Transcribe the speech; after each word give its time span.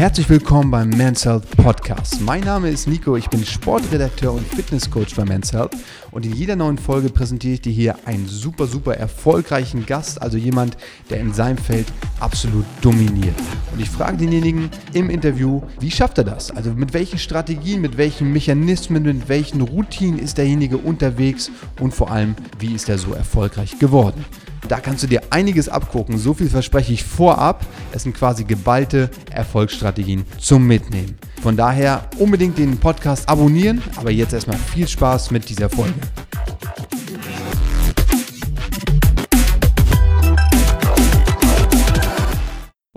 Herzlich 0.00 0.30
willkommen 0.30 0.70
beim 0.70 0.88
Men's 0.88 1.26
Health 1.26 1.50
Podcast. 1.58 2.22
Mein 2.22 2.42
Name 2.42 2.70
ist 2.70 2.88
Nico, 2.88 3.16
ich 3.16 3.28
bin 3.28 3.44
Sportredakteur 3.44 4.32
und 4.32 4.46
Fitnesscoach 4.46 5.14
bei 5.14 5.26
Men's 5.26 5.52
Health 5.52 5.76
und 6.10 6.24
in 6.24 6.34
jeder 6.34 6.56
neuen 6.56 6.78
Folge 6.78 7.10
präsentiere 7.10 7.54
ich 7.54 7.60
dir 7.60 7.72
hier 7.72 7.96
einen 8.06 8.26
super, 8.26 8.66
super 8.66 8.96
erfolgreichen 8.96 9.84
Gast, 9.84 10.22
also 10.22 10.38
jemand, 10.38 10.78
der 11.10 11.20
in 11.20 11.34
seinem 11.34 11.58
Feld 11.58 11.86
absolut 12.20 12.66
dominiert. 12.80 13.34
Und 13.72 13.80
ich 13.80 13.90
frage 13.90 14.18
denjenigen 14.18 14.70
im 14.92 15.10
Interview, 15.10 15.62
wie 15.80 15.90
schafft 15.90 16.18
er 16.18 16.24
das? 16.24 16.50
Also 16.50 16.72
mit 16.72 16.92
welchen 16.92 17.18
Strategien, 17.18 17.80
mit 17.80 17.96
welchen 17.96 18.32
Mechanismen, 18.32 19.02
mit 19.02 19.28
welchen 19.28 19.60
Routinen 19.60 20.18
ist 20.18 20.38
derjenige 20.38 20.78
unterwegs 20.78 21.50
und 21.80 21.94
vor 21.94 22.10
allem, 22.10 22.34
wie 22.58 22.74
ist 22.74 22.88
er 22.88 22.98
so 22.98 23.12
erfolgreich 23.12 23.78
geworden? 23.78 24.24
Da 24.68 24.78
kannst 24.78 25.02
du 25.02 25.08
dir 25.08 25.22
einiges 25.30 25.68
abgucken. 25.68 26.16
So 26.16 26.34
viel 26.34 26.48
verspreche 26.48 26.92
ich 26.92 27.02
vorab. 27.02 27.66
Es 27.92 28.04
sind 28.04 28.14
quasi 28.16 28.44
geballte 28.44 29.10
Erfolgsstrategien 29.32 30.24
zum 30.38 30.66
Mitnehmen. 30.66 31.16
Von 31.42 31.56
daher 31.56 32.08
unbedingt 32.18 32.56
den 32.58 32.78
Podcast 32.78 33.28
abonnieren. 33.28 33.82
Aber 33.96 34.12
jetzt 34.12 34.32
erstmal 34.32 34.58
viel 34.58 34.86
Spaß 34.86 35.32
mit 35.32 35.48
dieser 35.48 35.70
Folge. 35.70 35.94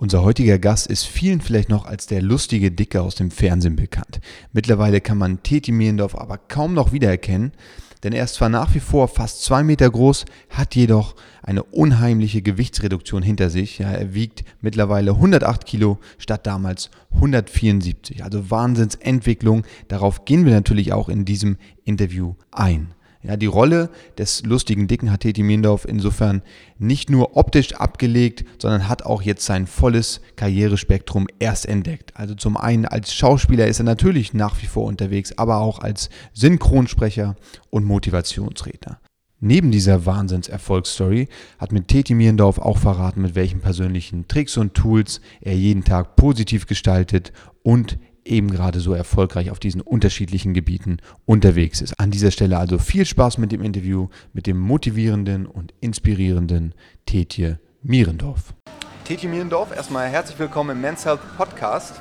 Unser 0.04 0.22
heutiger 0.22 0.60
Gast 0.60 0.88
ist 0.88 1.06
vielen 1.06 1.40
vielleicht 1.40 1.70
noch 1.70 1.86
als 1.86 2.08
der 2.08 2.22
lustige 2.22 2.72
Dicke 2.72 3.02
aus 3.02 3.16
dem 3.16 3.32
Fernsehen 3.32 3.78
bekannt. 3.78 4.20
Mittlerweile 4.52 5.00
kann 5.00 5.18
man 5.18 5.44
Teti 5.44 5.72
Mierendorf 5.72 6.16
aber 6.16 6.38
kaum 6.38 6.74
noch 6.74 6.92
wiedererkennen 6.92 7.54
denn 8.04 8.12
er 8.12 8.26
ist 8.26 8.36
zwar 8.36 8.50
nach 8.50 8.76
wie 8.76 8.82
vor 8.82 9.08
fast 9.08 9.44
zwei 9.44 9.64
Meter 9.64 9.90
groß, 9.90 10.26
hat 10.50 10.76
jedoch 10.76 11.16
eine 11.42 11.64
unheimliche 11.64 12.42
Gewichtsreduktion 12.42 13.24
hinter 13.24 13.50
sich. 13.50 13.80
Ja, 13.80 13.92
er 13.92 14.14
wiegt 14.14 14.44
mittlerweile 14.62 15.12
108 15.12 15.66
Kilo 15.66 16.00
statt 16.18 16.46
damals 16.46 16.90
174. 17.14 18.24
Also 18.24 18.52
Wahnsinnsentwicklung. 18.52 19.64
Darauf 19.88 20.26
gehen 20.26 20.46
wir 20.46 20.52
natürlich 20.52 20.92
auch 20.92 21.08
in 21.08 21.24
diesem 21.24 21.58
Interview 21.86 22.36
ein. 22.52 22.94
Ja, 23.26 23.38
die 23.38 23.46
Rolle 23.46 23.90
des 24.18 24.44
lustigen 24.44 24.88
Dicken 24.88 25.10
hat 25.10 25.22
Teti 25.22 25.44
Miendorf 25.44 25.86
insofern 25.86 26.42
nicht 26.78 27.10
nur 27.10 27.38
optisch 27.38 27.74
abgelegt, 27.74 28.44
sondern 28.62 28.90
hat 28.90 29.04
auch 29.04 29.22
jetzt 29.22 29.46
sein 29.46 29.66
volles 29.66 30.20
Karrierespektrum 30.36 31.28
erst 31.40 31.66
entdeckt. 31.66 32.12
Also 32.16 32.36
zum 32.36 32.58
einen 32.58 32.86
als 32.86 33.14
Schauspieler 33.14 33.68
ist 33.68 33.80
er 33.80 33.86
natürlich 33.86 34.34
nach 34.34 34.62
wie 34.62 34.68
vor 34.68 34.84
unterwegs, 34.84 35.38
aber 35.38 35.60
auch 35.60 35.80
als 35.80 36.10
Synchronsprecher 36.34 37.36
und 37.70 37.86
Motivationsredner. 37.86 39.00
Neben 39.40 39.72
dieser 39.72 40.06
Wahnsinns-Erfolgsstory 40.06 41.30
hat 41.60 41.72
mit 41.72 41.88
Teti 41.88 42.16
Mierendorf 42.16 42.60
auch 42.60 42.78
verraten, 42.78 43.22
mit 43.22 43.36
welchen 43.36 43.62
persönlichen 43.62 44.28
Tricks 44.28 44.58
und 44.58 44.74
Tools 44.74 45.22
er 45.40 45.56
jeden 45.56 45.86
Tag 45.86 46.18
positiv 46.18 46.66
gestaltet 46.66 47.32
und 47.62 47.98
eben 48.26 48.52
gerade 48.52 48.80
so 48.80 48.94
erfolgreich 48.94 49.52
auf 49.52 49.60
diesen 49.60 49.82
unterschiedlichen 49.82 50.54
Gebieten 50.54 50.98
unterwegs 51.26 51.82
ist. 51.82 52.00
An 52.00 52.12
dieser 52.12 52.32
Stelle 52.32 52.58
also 52.58 52.78
viel 52.78 53.06
Spaß 53.06 53.38
mit 53.38 53.52
dem 53.52 53.62
Interview 53.62 54.08
mit 54.34 54.48
dem 54.48 54.60
motivierenden 54.60 55.46
und 55.46 55.74
inspirierenden 55.82 56.74
Tetje 57.06 57.60
Mierendorf. 57.82 58.54
Tetje 59.06 59.30
Mierendorf, 59.30 59.76
erstmal 59.76 60.08
herzlich 60.08 60.40
willkommen 60.40 60.72
im 60.72 60.82
Men's 60.82 61.06
Health 61.06 61.20
Podcast. 61.38 62.00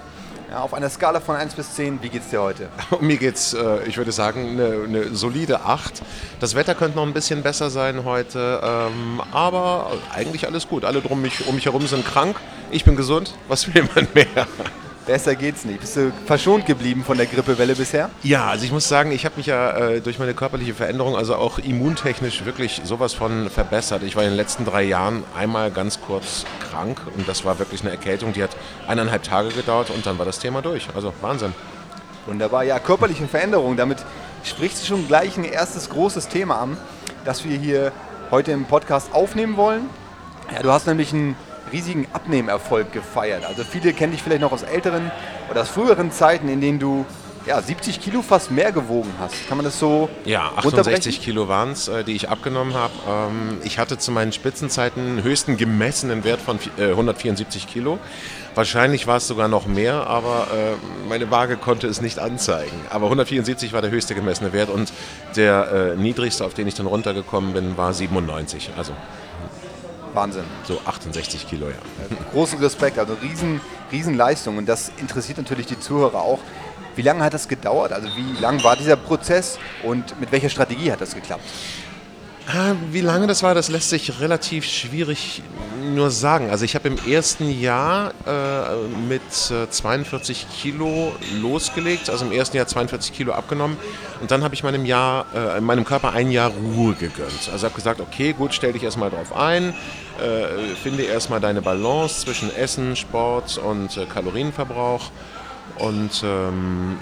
Ja, 0.53 0.61
auf 0.61 0.75
einer 0.75 0.91
Skala 0.91 1.21
von 1.21 1.35
1 1.35 1.55
bis 1.55 1.77
10, 1.77 2.03
wie 2.03 2.11
geht's 2.11 2.29
dir 2.29 2.43
heute? 2.43 2.69
Mir 3.01 3.17
geht's, 3.17 3.55
äh, 3.55 3.89
ich 3.89 3.97
würde 3.97 4.13
sagen, 4.13 4.51
eine, 4.51 4.85
eine, 4.85 5.15
solide 5.15 5.63
8. 5.63 6.03
Das 6.41 6.55
Wetter 6.55 6.75
könnte 6.75 6.97
noch 6.97 7.07
ein 7.07 7.15
bisschen 7.15 7.43
besser 7.43 7.71
sein 7.71 8.05
heute, 8.05 8.61
ähm, 8.63 9.23
aber 9.33 9.93
eigentlich 10.13 10.47
alles 10.47 10.69
gut. 10.69 10.85
Alle 10.85 11.01
drum 11.01 11.23
mich, 11.23 11.47
um 11.47 11.55
mich 11.55 11.65
herum 11.65 11.87
sind 11.87 12.05
krank. 12.05 12.37
Ich 12.71 12.85
bin 12.85 12.97
gesund. 12.97 13.35
Was 13.49 13.73
will 13.73 13.89
man 13.95 14.07
mehr? 14.15 14.47
Besser 15.07 15.35
geht's 15.35 15.65
nicht. 15.65 15.81
Bist 15.81 15.97
du 15.97 16.13
verschont 16.27 16.65
geblieben 16.65 17.03
von 17.05 17.17
der 17.17 17.27
Grippewelle 17.27 17.75
bisher? 17.75 18.09
Ja, 18.23 18.47
also 18.47 18.65
ich 18.65 18.71
muss 18.71 18.89
sagen, 18.89 19.11
ich 19.11 19.25
habe 19.25 19.37
mich 19.37 19.47
ja 19.47 19.77
äh, 19.77 20.01
durch 20.01 20.21
meine 20.21 20.33
körperliche 20.33 20.75
Veränderung, 20.75 21.17
also 21.17 21.35
auch 21.35 21.59
immuntechnisch, 21.59 22.45
wirklich 22.45 22.83
sowas 22.85 23.13
von 23.13 23.51
verbessert. 23.51 24.05
Ich 24.05 24.15
war 24.15 24.23
in 24.23 24.31
den 24.31 24.37
letzten 24.37 24.65
drei 24.65 24.85
Jahren 24.85 25.25
einmal 25.37 25.73
ganz 25.73 26.01
kurz 26.01 26.45
krank 26.71 27.01
und 27.17 27.27
das 27.29 27.45
war 27.45 27.59
wirklich 27.59 27.81
eine 27.81 27.91
Erkältung, 27.91 28.33
die 28.33 28.45
hat 28.45 28.57
eineinhalb 28.87 29.25
Tage 29.25 29.49
gedauert 29.49 29.91
und 29.91 30.07
dann 30.07 30.19
war 30.19 30.25
das 30.25 30.39
Thema 30.39 30.63
durch. 30.63 30.89
Also 30.95 31.13
Wahnsinn. 31.21 31.53
Wunderbar. 32.27 32.63
Ja, 32.63 32.79
körperliche 32.79 33.27
Veränderung. 33.27 33.77
Damit 33.77 33.99
sprichst 34.45 34.83
du 34.83 34.87
schon 34.87 35.09
gleich 35.09 35.37
ein 35.37 35.45
erstes 35.45 35.91
großes 35.91 36.29
Thema 36.29 36.61
an, 36.61 36.77
das 37.25 37.45
wir 37.45 37.57
hier 37.57 37.91
heute 38.31 38.53
im 38.53 38.67
Podcast 38.67 39.13
aufnehmen 39.13 39.57
wollen. 39.57 39.91
Ja, 40.55 40.63
du 40.63 40.71
hast 40.71 40.87
nämlich 40.87 41.13
ein 41.13 41.35
riesigen 41.71 42.07
Abnehmerfolg 42.13 42.93
gefeiert. 42.93 43.45
Also 43.45 43.63
viele 43.65 43.93
kennen 43.93 44.13
dich 44.13 44.23
vielleicht 44.23 44.41
noch 44.41 44.53
aus 44.53 44.63
älteren 44.63 45.11
oder 45.51 45.63
aus 45.63 45.69
früheren 45.69 46.11
Zeiten, 46.11 46.49
in 46.49 46.61
denen 46.61 46.79
du 46.79 47.05
ja, 47.47 47.61
70 47.61 48.01
Kilo 48.01 48.23
fast 48.23 48.51
mehr 48.51 48.73
gewogen 48.73 49.13
hast. 49.19 49.49
Kann 49.49 49.59
man 49.59 49.65
das 49.65 49.79
so 49.79 50.09
Ja, 50.25 50.53
68 50.57 51.21
Kilo 51.21 51.49
waren 51.49 51.73
es, 51.73 51.89
äh, 51.89 52.05
die 52.05 52.13
ich 52.13 52.29
abgenommen 52.29 52.75
habe. 52.75 52.93
Ähm, 53.09 53.59
ich 53.65 53.79
hatte 53.79 53.99
zu 53.99 54.13
meinen 54.13 54.33
Spitzenzeiten 54.33 55.03
einen 55.03 55.23
höchsten 55.23 55.57
gemessenen 55.57 56.25
Wert 56.25 56.41
von 56.41 56.59
äh, 56.79 56.91
174 56.91 57.67
Kilo. 57.67 57.99
Wahrscheinlich 58.55 59.07
war 59.07 59.17
es 59.17 59.27
sogar 59.29 59.49
noch 59.49 59.67
mehr, 59.67 60.07
aber 60.07 60.49
äh, 60.53 61.09
meine 61.09 61.31
Waage 61.31 61.57
konnte 61.57 61.87
es 61.87 62.03
nicht 62.03 62.19
anzeigen. 62.19 62.77
Aber 62.91 63.07
174 63.07 63.73
war 63.73 63.81
der 63.81 63.91
höchste 63.91 64.15
gemessene 64.15 64.53
Wert 64.53 64.69
und 64.69 64.93
der 65.37 65.95
äh, 65.95 65.97
niedrigste, 65.97 66.45
auf 66.45 66.53
den 66.53 66.69
ich 66.69 66.75
dann 66.75 66.87
runtergekommen 66.87 67.55
bin, 67.55 67.77
war 67.77 67.95
97. 67.95 68.71
Also 68.77 68.93
Wahnsinn. 70.15 70.45
So 70.65 70.81
68 70.85 71.49
Kilo, 71.49 71.69
ja. 71.69 71.77
Großen 72.33 72.59
Respekt, 72.59 72.99
also 72.99 73.15
riesen, 73.15 73.61
riesen 73.91 74.15
Leistung. 74.15 74.59
Und 74.59 74.69
das 74.69 74.93
interessiert 74.99 75.39
natürlich 75.39 75.67
die 75.67 75.79
Zuhörer 75.79 76.21
auch. 76.23 76.41
Wie 76.95 77.03
lange 77.03 77.25
hat 77.25 77.33
das 77.33 77.49
gedauert? 77.49 77.93
Also 77.93 78.09
wie 78.17 78.39
lang 78.41 78.63
war 78.65 78.77
dieser 78.77 78.97
Prozess 78.97 79.59
und 79.83 80.19
mit 80.21 80.31
welcher 80.31 80.51
Strategie 80.51 80.93
hat 80.93 81.01
das 81.01 81.15
geklappt? 81.15 81.45
Ah, 82.49 82.75
wie 82.91 83.01
lange 83.01 83.29
das 83.29 83.43
war, 83.45 83.55
das 83.55 83.69
lässt 83.69 83.91
sich 83.91 84.21
relativ 84.21 84.65
schwierig 84.65 85.43
nur 85.95 86.11
sagen. 86.11 86.51
Also 86.51 86.65
ich 86.65 86.75
habe 86.75 86.89
im 86.89 86.99
ersten 87.07 87.49
Jahr 87.49 88.13
äh, 88.27 88.89
mit 89.09 89.23
42 89.31 90.43
äh, 90.43 90.47
Kilo 90.53 91.13
losgelegt, 91.41 92.11
also 92.11 92.25
im 92.25 92.33
ersten 92.33 92.57
Jahr 92.57 92.67
42 92.67 93.13
Kilo 93.13 93.33
abgenommen 93.33 93.77
und 94.21 94.31
dann 94.31 94.43
habe 94.43 94.55
ich 94.55 94.65
meinem, 94.65 94.85
Jahr, 94.85 95.27
äh, 95.35 95.61
meinem 95.61 95.85
Körper 95.85 96.13
ein 96.13 96.33
Jahr 96.33 96.51
Ruhe 96.51 96.95
gegönnt. 96.95 97.49
Also 97.53 97.65
habe 97.65 97.77
gesagt, 97.77 98.01
okay, 98.01 98.33
gut, 98.33 98.55
stell 98.55 98.73
dich 98.73 98.83
erstmal 98.83 99.11
drauf 99.11 99.35
ein, 99.37 99.75
äh, 100.21 100.75
finde 100.83 101.05
erstmal 101.05 101.41
deine 101.41 101.63
Balance 101.63 102.23
zwischen 102.23 102.55
Essen, 102.55 102.97
Sport 102.97 103.59
und 103.59 103.97
äh, 103.97 104.07
Kalorienverbrauch 104.07 105.11
und 105.79 106.23
ähm, 106.25 106.99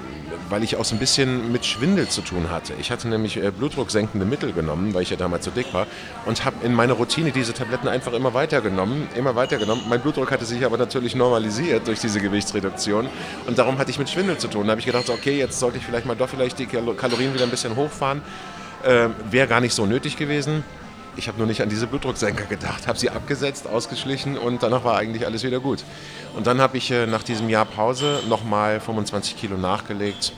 weil 0.50 0.62
ich 0.64 0.76
auch 0.76 0.84
so 0.84 0.94
ein 0.94 0.98
bisschen 0.98 1.52
mit 1.52 1.64
Schwindel 1.64 2.08
zu 2.08 2.22
tun 2.22 2.50
hatte. 2.50 2.74
Ich 2.78 2.90
hatte 2.90 3.08
nämlich 3.08 3.36
äh, 3.36 3.50
blutdrucksenkende 3.50 4.26
Mittel 4.26 4.52
genommen, 4.52 4.92
weil 4.94 5.02
ich 5.02 5.10
ja 5.10 5.16
damals 5.16 5.44
so 5.44 5.50
dick 5.50 5.72
war 5.72 5.86
und 6.26 6.44
habe 6.44 6.64
in 6.64 6.74
meiner 6.74 6.94
Routine 6.94 7.30
diese 7.30 7.54
Tabletten 7.54 7.88
einfach 7.88 8.12
immer 8.12 8.34
weiter 8.34 8.60
genommen, 8.60 9.08
immer 9.14 9.34
weiter 9.36 9.58
genommen. 9.58 9.82
Mein 9.88 10.00
Blutdruck 10.00 10.30
hatte 10.30 10.44
sich 10.44 10.64
aber 10.64 10.76
natürlich 10.76 11.14
normalisiert 11.14 11.86
durch 11.86 12.00
diese 12.00 12.20
Gewichtsreduktion 12.20 13.08
und 13.46 13.58
darum 13.58 13.78
hatte 13.78 13.90
ich 13.90 13.98
mit 13.98 14.10
Schwindel 14.10 14.38
zu 14.38 14.48
tun. 14.48 14.66
Da 14.66 14.72
habe 14.72 14.80
ich 14.80 14.86
gedacht, 14.86 15.08
okay, 15.08 15.38
jetzt 15.38 15.58
sollte 15.58 15.78
ich 15.78 15.84
vielleicht 15.84 16.06
mal 16.06 16.16
doch 16.16 16.28
vielleicht 16.28 16.58
die 16.58 16.66
Kalorien 16.66 17.32
wieder 17.32 17.44
ein 17.44 17.50
bisschen 17.50 17.76
hochfahren. 17.76 18.22
Äh, 18.82 19.08
Wäre 19.30 19.46
gar 19.46 19.60
nicht 19.60 19.74
so 19.74 19.86
nötig 19.86 20.16
gewesen. 20.16 20.64
Ich 21.16 21.28
habe 21.28 21.38
nur 21.38 21.46
nicht 21.46 21.60
an 21.60 21.68
diese 21.68 21.86
Blutdrucksenker 21.86 22.44
gedacht, 22.44 22.86
habe 22.86 22.98
sie 22.98 23.10
abgesetzt, 23.10 23.66
ausgeschlichen 23.66 24.38
und 24.38 24.62
danach 24.62 24.84
war 24.84 24.96
eigentlich 24.96 25.26
alles 25.26 25.42
wieder 25.42 25.60
gut. 25.60 25.84
Und 26.36 26.46
dann 26.46 26.60
habe 26.60 26.76
ich 26.78 26.90
äh, 26.90 27.06
nach 27.06 27.22
diesem 27.22 27.48
Jahr 27.48 27.64
Pause 27.64 28.20
nochmal 28.28 28.80
25 28.80 29.36
Kilo 29.36 29.56
nachgelegt 29.56 30.32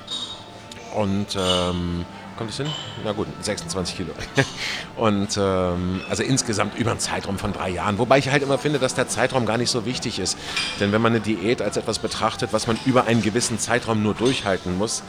und 0.95 1.37
ähm, 1.37 2.05
kommt 2.37 2.51
es 2.51 2.57
hin? 2.57 2.67
Na 3.05 3.13
gut, 3.13 3.27
26 3.41 3.97
Kilo. 3.97 4.13
und 4.97 5.37
ähm, 5.37 6.01
also 6.09 6.23
insgesamt 6.23 6.79
über 6.79 6.91
einen 6.91 7.01
Zeitraum 7.01 7.39
von 7.39 7.53
drei 7.53 7.71
Jahren. 7.71 7.99
Wobei 7.99 8.19
ich 8.19 8.31
halt 8.31 8.43
immer 8.43 8.59
finde, 8.59 8.79
dass 8.79 8.95
der 8.95 9.09
Zeitraum 9.09 9.47
gar 9.47 9.59
nicht 9.59 9.71
so 9.71 9.85
wichtig 9.85 10.19
ist. 10.19 10.39
Denn 10.81 10.93
wenn 10.93 11.03
man 11.03 11.13
eine 11.13 11.21
Diät 11.21 11.63
als 11.63 11.77
etwas 11.77 11.99
betrachtet, 11.99 12.53
was 12.53 12.67
man 12.67 12.79
über 12.87 13.07
einen 13.07 13.23
gewissen 13.23 13.59
Zeitraum 13.59 14.03
nur 14.03 14.15
durchhalten 14.15 14.77
muss, 14.79 15.03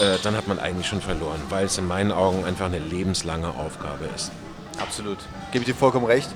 äh, 0.00 0.18
dann 0.22 0.36
hat 0.36 0.46
man 0.46 0.58
eigentlich 0.58 0.86
schon 0.86 1.00
verloren, 1.00 1.40
weil 1.48 1.66
es 1.66 1.78
in 1.78 1.86
meinen 1.86 2.12
Augen 2.12 2.44
einfach 2.44 2.66
eine 2.66 2.78
lebenslange 2.78 3.48
Aufgabe 3.48 4.04
ist. 4.14 4.30
Absolut. 4.80 5.18
Gebe 5.52 5.64
ich 5.64 5.70
dir 5.70 5.76
vollkommen 5.76 6.06
recht. 6.06 6.28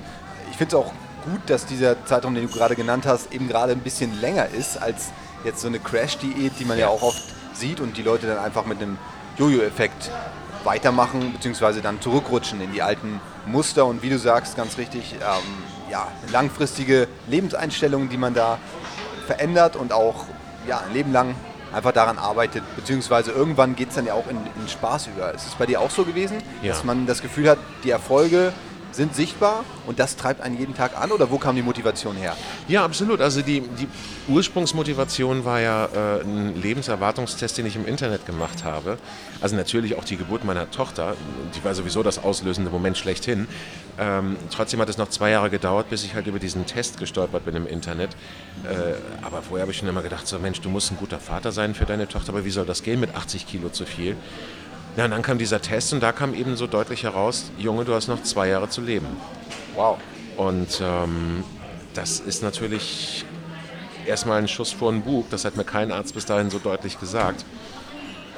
Ich 0.51 0.57
finde 0.57 0.75
es 0.75 0.81
auch 0.81 0.91
gut, 1.25 1.41
dass 1.47 1.65
dieser 1.65 2.05
Zeitraum, 2.05 2.35
den 2.35 2.47
du 2.47 2.53
gerade 2.53 2.75
genannt 2.75 3.05
hast, 3.05 3.33
eben 3.33 3.47
gerade 3.47 3.71
ein 3.71 3.79
bisschen 3.79 4.19
länger 4.21 4.47
ist 4.47 4.81
als 4.81 5.11
jetzt 5.43 5.61
so 5.61 5.67
eine 5.67 5.79
Crash-Diät, 5.79 6.53
die 6.59 6.65
man 6.65 6.77
ja 6.77 6.87
auch 6.87 7.01
oft 7.01 7.23
sieht 7.53 7.79
und 7.79 7.97
die 7.97 8.03
Leute 8.03 8.27
dann 8.27 8.39
einfach 8.39 8.65
mit 8.65 8.81
einem 8.81 8.97
Jojo-Effekt 9.37 10.11
weitermachen 10.63 11.33
bzw. 11.33 11.81
dann 11.81 12.01
zurückrutschen 12.01 12.61
in 12.61 12.71
die 12.71 12.81
alten 12.81 13.19
Muster 13.45 13.85
und 13.85 14.01
wie 14.01 14.09
du 14.09 14.17
sagst, 14.17 14.55
ganz 14.57 14.77
richtig, 14.77 15.13
ähm, 15.13 15.91
ja, 15.91 16.07
langfristige 16.31 17.07
Lebenseinstellungen, 17.27 18.09
die 18.09 18.17
man 18.17 18.33
da 18.33 18.57
verändert 19.27 19.75
und 19.75 19.93
auch 19.93 20.25
ja, 20.67 20.79
ein 20.79 20.93
Leben 20.93 21.11
lang 21.11 21.35
einfach 21.75 21.91
daran 21.91 22.17
arbeitet, 22.17 22.63
beziehungsweise 22.75 23.31
irgendwann 23.31 23.75
geht 23.75 23.89
es 23.89 23.95
dann 23.95 24.05
ja 24.05 24.13
auch 24.13 24.27
in, 24.29 24.37
in 24.37 24.67
Spaß 24.67 25.07
über. 25.07 25.33
Ist 25.33 25.45
es 25.47 25.55
bei 25.55 25.65
dir 25.65 25.81
auch 25.81 25.89
so 25.91 26.03
gewesen, 26.05 26.37
Ja. 26.61 26.71
dass 26.73 26.83
man 26.83 27.05
das 27.05 27.21
Gefühl 27.21 27.49
hat, 27.49 27.57
die 27.83 27.89
Erfolge 27.91 28.53
sind 28.95 29.15
sichtbar 29.15 29.63
und 29.87 29.99
das 29.99 30.15
treibt 30.15 30.41
einen 30.41 30.57
jeden 30.57 30.75
Tag 30.75 30.97
an 30.99 31.11
oder 31.11 31.31
wo 31.31 31.37
kam 31.37 31.55
die 31.55 31.61
Motivation 31.61 32.15
her? 32.15 32.35
Ja, 32.67 32.83
absolut. 32.83 33.21
Also 33.21 33.41
die, 33.41 33.61
die 33.61 33.87
Ursprungsmotivation 34.27 35.45
war 35.45 35.59
ja 35.59 35.85
äh, 35.85 36.21
ein 36.21 36.61
Lebenserwartungstest, 36.61 37.57
den 37.57 37.65
ich 37.65 37.75
im 37.75 37.85
Internet 37.85 38.25
gemacht 38.25 38.63
habe. 38.63 38.97
Also 39.41 39.55
natürlich 39.55 39.95
auch 39.97 40.03
die 40.03 40.17
Geburt 40.17 40.43
meiner 40.45 40.71
Tochter, 40.71 41.15
die 41.55 41.63
war 41.63 41.75
sowieso 41.75 42.03
das 42.03 42.23
auslösende 42.23 42.71
Moment 42.71 42.97
schlechthin. 42.97 43.47
Ähm, 43.97 44.37
trotzdem 44.51 44.79
hat 44.81 44.89
es 44.89 44.97
noch 44.97 45.09
zwei 45.09 45.29
Jahre 45.29 45.49
gedauert, 45.49 45.89
bis 45.89 46.03
ich 46.03 46.15
halt 46.15 46.27
über 46.27 46.39
diesen 46.39 46.65
Test 46.65 46.97
gestolpert 46.97 47.45
bin 47.45 47.55
im 47.55 47.67
Internet. 47.67 48.11
Äh, 48.63 48.95
aber 49.21 49.41
vorher 49.41 49.61
habe 49.61 49.71
ich 49.71 49.77
schon 49.77 49.87
immer 49.87 50.01
gedacht, 50.01 50.27
so 50.27 50.39
Mensch, 50.39 50.61
du 50.61 50.69
musst 50.69 50.91
ein 50.91 50.97
guter 50.97 51.19
Vater 51.19 51.51
sein 51.51 51.75
für 51.75 51.85
deine 51.85 52.07
Tochter, 52.07 52.29
aber 52.29 52.45
wie 52.45 52.49
soll 52.49 52.65
das 52.65 52.83
gehen 52.83 52.99
mit 52.99 53.15
80 53.15 53.47
Kilo 53.47 53.69
zu 53.69 53.85
viel? 53.85 54.15
Ja, 54.97 55.05
und 55.05 55.11
dann 55.11 55.21
kam 55.21 55.37
dieser 55.37 55.61
Test 55.61 55.91
und 55.91 56.01
da 56.01 56.11
kam 56.11 56.33
eben 56.33 56.55
so 56.55 56.67
deutlich 56.67 57.03
heraus, 57.03 57.51
Junge, 57.57 57.83
du 57.83 57.93
hast 57.93 58.07
noch 58.07 58.23
zwei 58.23 58.47
Jahre 58.47 58.69
zu 58.69 58.81
leben. 58.81 59.07
Wow. 59.75 59.97
Und 60.37 60.81
ähm, 60.81 61.43
das 61.93 62.19
ist 62.19 62.43
natürlich 62.43 63.25
erstmal 64.05 64.39
ein 64.39 64.47
Schuss 64.47 64.71
vor 64.71 64.91
den 64.91 65.01
Bug. 65.01 65.29
Das 65.29 65.43
hat 65.43 65.57
mir 65.57 65.65
kein 65.65 65.91
Arzt 65.91 66.13
bis 66.13 66.25
dahin 66.25 66.49
so 66.49 66.59
deutlich 66.59 66.99
gesagt. 66.99 67.43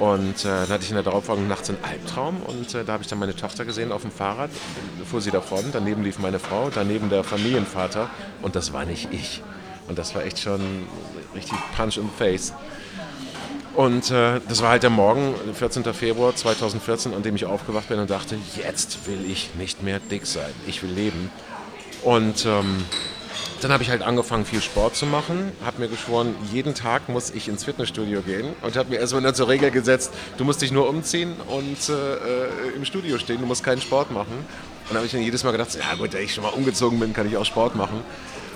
Und 0.00 0.44
äh, 0.44 0.48
dann 0.48 0.68
hatte 0.68 0.84
ich 0.84 0.90
in 0.90 0.94
der 0.94 1.04
darauffolgenden 1.04 1.48
Nacht 1.48 1.66
so 1.66 1.72
einen 1.72 1.84
Albtraum 1.84 2.40
und 2.42 2.72
äh, 2.74 2.84
da 2.84 2.92
habe 2.92 3.02
ich 3.02 3.08
dann 3.08 3.18
meine 3.18 3.34
Tochter 3.34 3.64
gesehen 3.64 3.90
auf 3.90 4.02
dem 4.02 4.12
Fahrrad, 4.12 4.50
fuhr 5.04 5.20
sie 5.20 5.32
davon, 5.32 5.64
daneben 5.72 6.04
lief 6.04 6.20
meine 6.20 6.38
Frau, 6.38 6.70
daneben 6.72 7.10
der 7.10 7.24
Familienvater 7.24 8.08
und 8.40 8.54
das 8.54 8.72
war 8.72 8.84
nicht 8.84 9.12
ich. 9.12 9.42
Und 9.88 9.98
das 9.98 10.14
war 10.14 10.22
echt 10.22 10.38
schon 10.38 10.86
richtig 11.34 11.58
Punch 11.76 11.96
in 11.96 12.04
the 12.04 12.16
Face. 12.16 12.52
Und 13.78 14.10
äh, 14.10 14.40
das 14.48 14.60
war 14.60 14.70
halt 14.70 14.82
der 14.82 14.90
Morgen, 14.90 15.36
14. 15.54 15.84
Februar 15.94 16.34
2014, 16.34 17.14
an 17.14 17.22
dem 17.22 17.36
ich 17.36 17.44
aufgewacht 17.44 17.88
bin 17.88 18.00
und 18.00 18.10
dachte, 18.10 18.36
jetzt 18.56 19.06
will 19.06 19.24
ich 19.30 19.54
nicht 19.54 19.84
mehr 19.84 20.00
dick 20.00 20.26
sein, 20.26 20.50
ich 20.66 20.82
will 20.82 20.90
leben. 20.90 21.30
Und 22.02 22.44
ähm, 22.44 22.84
dann 23.60 23.70
habe 23.70 23.84
ich 23.84 23.90
halt 23.90 24.02
angefangen, 24.02 24.44
viel 24.46 24.62
Sport 24.62 24.96
zu 24.96 25.06
machen, 25.06 25.52
habe 25.64 25.78
mir 25.78 25.86
geschworen, 25.86 26.34
jeden 26.52 26.74
Tag 26.74 27.08
muss 27.08 27.30
ich 27.30 27.46
ins 27.46 27.62
Fitnessstudio 27.62 28.22
gehen 28.22 28.48
und 28.62 28.76
habe 28.76 28.90
mir 28.90 28.98
erstmal 28.98 29.32
zur 29.32 29.46
Regel 29.46 29.70
gesetzt, 29.70 30.12
du 30.38 30.44
musst 30.44 30.60
dich 30.60 30.72
nur 30.72 30.88
umziehen 30.88 31.36
und 31.46 31.88
äh, 31.88 31.92
äh, 31.92 32.48
im 32.74 32.84
Studio 32.84 33.16
stehen, 33.18 33.38
du 33.38 33.46
musst 33.46 33.62
keinen 33.62 33.80
Sport 33.80 34.10
machen. 34.10 34.44
Und 34.90 34.96
habe 34.96 35.06
ich 35.06 35.12
dann 35.12 35.22
jedes 35.22 35.44
Mal 35.44 35.52
gedacht, 35.52 35.68
ja 35.76 35.94
gut, 35.94 36.14
da 36.14 36.18
ich 36.18 36.34
schon 36.34 36.42
mal 36.42 36.50
umgezogen 36.50 36.98
bin, 36.98 37.12
kann 37.12 37.28
ich 37.28 37.36
auch 37.36 37.44
Sport 37.44 37.76
machen. 37.76 38.00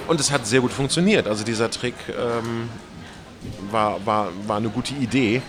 Und 0.09 0.19
es 0.19 0.33
hat 0.33 0.49
sehr 0.49 0.63
gut 0.63 0.73
funktioniert. 0.73 1.29
Also 1.29 1.45
dieser 1.45 1.71
Trick 1.71 1.95
ähm, 2.09 2.69
war, 3.71 4.05
war, 4.07 4.29
war 4.47 4.57
eine 4.57 4.69
gute 4.69 4.95
Idee. 4.95 5.43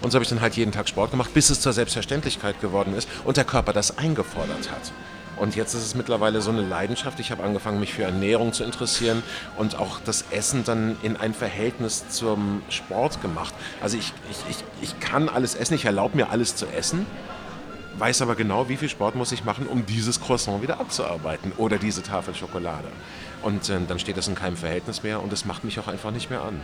Und 0.00 0.10
so 0.10 0.16
habe 0.16 0.24
ich 0.24 0.28
dann 0.28 0.40
halt 0.40 0.56
jeden 0.56 0.72
Tag 0.72 0.88
Sport 0.88 1.12
gemacht, 1.12 1.32
bis 1.32 1.50
es 1.50 1.60
zur 1.60 1.72
Selbstverständlichkeit 1.72 2.60
geworden 2.60 2.94
ist 2.94 3.08
und 3.24 3.36
der 3.36 3.44
Körper 3.44 3.72
das 3.72 3.98
eingefordert 3.98 4.70
hat. 4.70 4.92
Und 5.36 5.56
jetzt 5.56 5.74
ist 5.74 5.84
es 5.84 5.94
mittlerweile 5.94 6.40
so 6.40 6.50
eine 6.50 6.62
Leidenschaft. 6.62 7.18
Ich 7.18 7.30
habe 7.30 7.42
angefangen, 7.42 7.80
mich 7.80 7.94
für 7.94 8.02
Ernährung 8.02 8.52
zu 8.52 8.64
interessieren 8.64 9.22
und 9.56 9.76
auch 9.76 9.98
das 10.04 10.24
Essen 10.30 10.64
dann 10.64 10.96
in 11.02 11.16
ein 11.16 11.34
Verhältnis 11.34 12.08
zum 12.08 12.62
Sport 12.68 13.22
gemacht. 13.22 13.54
Also 13.80 13.96
ich, 13.96 14.12
ich, 14.30 14.50
ich, 14.50 14.64
ich 14.82 15.00
kann 15.00 15.28
alles 15.28 15.54
essen, 15.54 15.74
ich 15.74 15.84
erlaube 15.84 16.16
mir 16.16 16.30
alles 16.30 16.54
zu 16.54 16.66
essen, 16.66 17.06
weiß 17.98 18.22
aber 18.22 18.34
genau, 18.34 18.68
wie 18.68 18.76
viel 18.76 18.88
Sport 18.88 19.14
muss 19.16 19.32
ich 19.32 19.44
machen, 19.44 19.66
um 19.66 19.86
dieses 19.86 20.20
Croissant 20.20 20.62
wieder 20.62 20.80
abzuarbeiten 20.80 21.52
oder 21.56 21.78
diese 21.78 22.02
Tafel 22.02 22.34
Schokolade. 22.34 22.88
Und 23.42 23.68
äh, 23.68 23.78
dann 23.88 23.98
steht 23.98 24.16
das 24.16 24.28
in 24.28 24.34
keinem 24.34 24.56
Verhältnis 24.56 25.02
mehr 25.02 25.22
und 25.22 25.32
es 25.32 25.44
macht 25.44 25.64
mich 25.64 25.80
auch 25.80 25.88
einfach 25.88 26.10
nicht 26.10 26.30
mehr 26.30 26.42
an. 26.42 26.60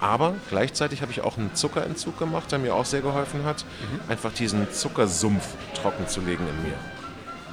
Aber 0.00 0.34
gleichzeitig 0.50 1.02
habe 1.02 1.12
ich 1.12 1.22
auch 1.22 1.38
einen 1.38 1.54
Zuckerentzug 1.54 2.18
gemacht, 2.18 2.52
der 2.52 2.58
mir 2.58 2.74
auch 2.74 2.84
sehr 2.84 3.00
geholfen 3.00 3.44
hat, 3.44 3.64
einfach 4.08 4.32
diesen 4.32 4.70
Zuckersumpf 4.72 5.46
trocken 5.74 6.06
zu 6.08 6.20
legen 6.20 6.46
in 6.48 6.68
mir. 6.68 6.76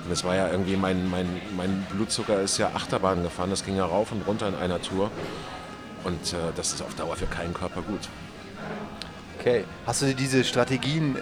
Und 0.03 0.09
das 0.09 0.23
war 0.23 0.35
ja 0.35 0.49
irgendwie, 0.49 0.75
mein, 0.75 1.09
mein, 1.09 1.27
mein 1.55 1.85
Blutzucker 1.91 2.41
ist 2.41 2.57
ja 2.57 2.71
Achterbahn 2.73 3.23
gefahren, 3.23 3.51
das 3.51 3.63
ging 3.63 3.77
ja 3.77 3.85
rauf 3.85 4.11
und 4.11 4.27
runter 4.27 4.47
in 4.47 4.55
einer 4.55 4.81
Tour. 4.81 5.11
Und 6.03 6.33
äh, 6.33 6.37
das 6.55 6.73
ist 6.73 6.81
auf 6.81 6.95
Dauer 6.95 7.15
für 7.15 7.27
keinen 7.27 7.53
Körper 7.53 7.81
gut. 7.81 8.09
Okay. 9.39 9.65
Hast 9.85 10.01
du 10.01 10.07
dir 10.07 10.15
diese 10.15 10.43
Strategien 10.43 11.15
äh, 11.15 11.19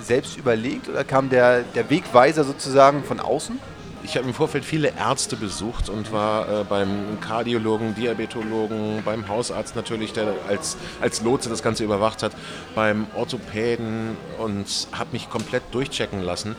selbst 0.00 0.36
überlegt 0.36 0.88
oder 0.88 1.04
kam 1.04 1.30
der, 1.30 1.62
der 1.62 1.90
Wegweiser 1.90 2.44
sozusagen 2.44 3.02
von 3.02 3.18
außen? 3.18 3.58
Ich 4.04 4.18
habe 4.18 4.28
im 4.28 4.34
Vorfeld 4.34 4.66
viele 4.66 4.92
Ärzte 4.98 5.34
besucht 5.34 5.88
und 5.88 6.12
war 6.12 6.60
äh, 6.60 6.64
beim 6.64 7.18
Kardiologen, 7.22 7.94
Diabetologen, 7.94 9.02
beim 9.02 9.28
Hausarzt 9.28 9.76
natürlich, 9.76 10.12
der 10.12 10.34
als, 10.46 10.76
als 11.00 11.22
Lotse 11.22 11.48
das 11.48 11.62
Ganze 11.62 11.84
überwacht 11.84 12.22
hat, 12.22 12.32
beim 12.74 13.06
Orthopäden 13.14 14.14
und 14.38 14.88
habe 14.92 15.08
mich 15.12 15.30
komplett 15.30 15.62
durchchecken 15.72 16.20
lassen, 16.20 16.54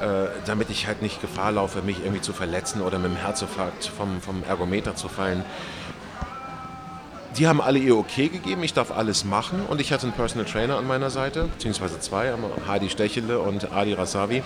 äh, 0.00 0.28
damit 0.46 0.70
ich 0.70 0.86
halt 0.86 1.02
nicht 1.02 1.20
Gefahr 1.20 1.50
laufe, 1.50 1.82
mich 1.82 1.98
irgendwie 2.04 2.20
zu 2.22 2.32
verletzen 2.32 2.80
oder 2.80 3.00
mit 3.00 3.10
dem 3.10 3.16
Herzinfarkt 3.16 3.86
vom, 3.86 4.20
vom 4.20 4.44
Ergometer 4.44 4.94
zu 4.94 5.08
fallen. 5.08 5.44
Die 7.36 7.48
haben 7.48 7.60
alle 7.60 7.80
ihr 7.80 7.96
Okay 7.96 8.28
gegeben, 8.28 8.62
ich 8.62 8.74
darf 8.74 8.92
alles 8.92 9.24
machen 9.24 9.60
und 9.68 9.80
ich 9.80 9.92
hatte 9.92 10.04
einen 10.06 10.14
Personal 10.14 10.46
Trainer 10.46 10.78
an 10.78 10.86
meiner 10.86 11.10
Seite, 11.10 11.48
beziehungsweise 11.48 11.98
zwei, 11.98 12.32
Hadi 12.66 12.88
Stechele 12.88 13.40
und 13.40 13.72
Adi 13.72 13.92
Rasavi, 13.92 14.42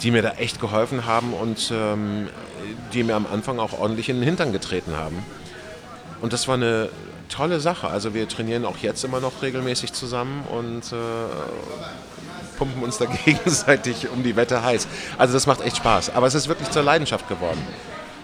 die 0.00 0.10
mir 0.10 0.22
da 0.22 0.32
echt 0.32 0.60
geholfen 0.60 1.06
haben 1.06 1.34
und 1.34 1.72
ähm, 1.72 2.28
die 2.92 3.02
mir 3.02 3.14
am 3.14 3.26
Anfang 3.30 3.58
auch 3.58 3.78
ordentlich 3.78 4.08
in 4.08 4.16
den 4.16 4.24
Hintern 4.24 4.52
getreten 4.52 4.96
haben. 4.96 5.24
Und 6.20 6.32
das 6.32 6.48
war 6.48 6.54
eine 6.54 6.88
tolle 7.28 7.60
Sache. 7.60 7.88
Also 7.88 8.14
wir 8.14 8.28
trainieren 8.28 8.64
auch 8.64 8.78
jetzt 8.78 9.04
immer 9.04 9.20
noch 9.20 9.42
regelmäßig 9.42 9.92
zusammen 9.92 10.44
und 10.50 10.92
äh, 10.92 10.96
pumpen 12.56 12.82
uns 12.82 12.98
da 12.98 13.04
gegenseitig 13.24 14.08
um 14.08 14.22
die 14.22 14.36
Wette 14.36 14.62
heiß. 14.62 14.86
Also 15.18 15.34
das 15.34 15.46
macht 15.46 15.60
echt 15.62 15.78
Spaß. 15.78 16.14
Aber 16.14 16.26
es 16.26 16.34
ist 16.34 16.48
wirklich 16.48 16.70
zur 16.70 16.82
Leidenschaft 16.82 17.28
geworden. 17.28 17.60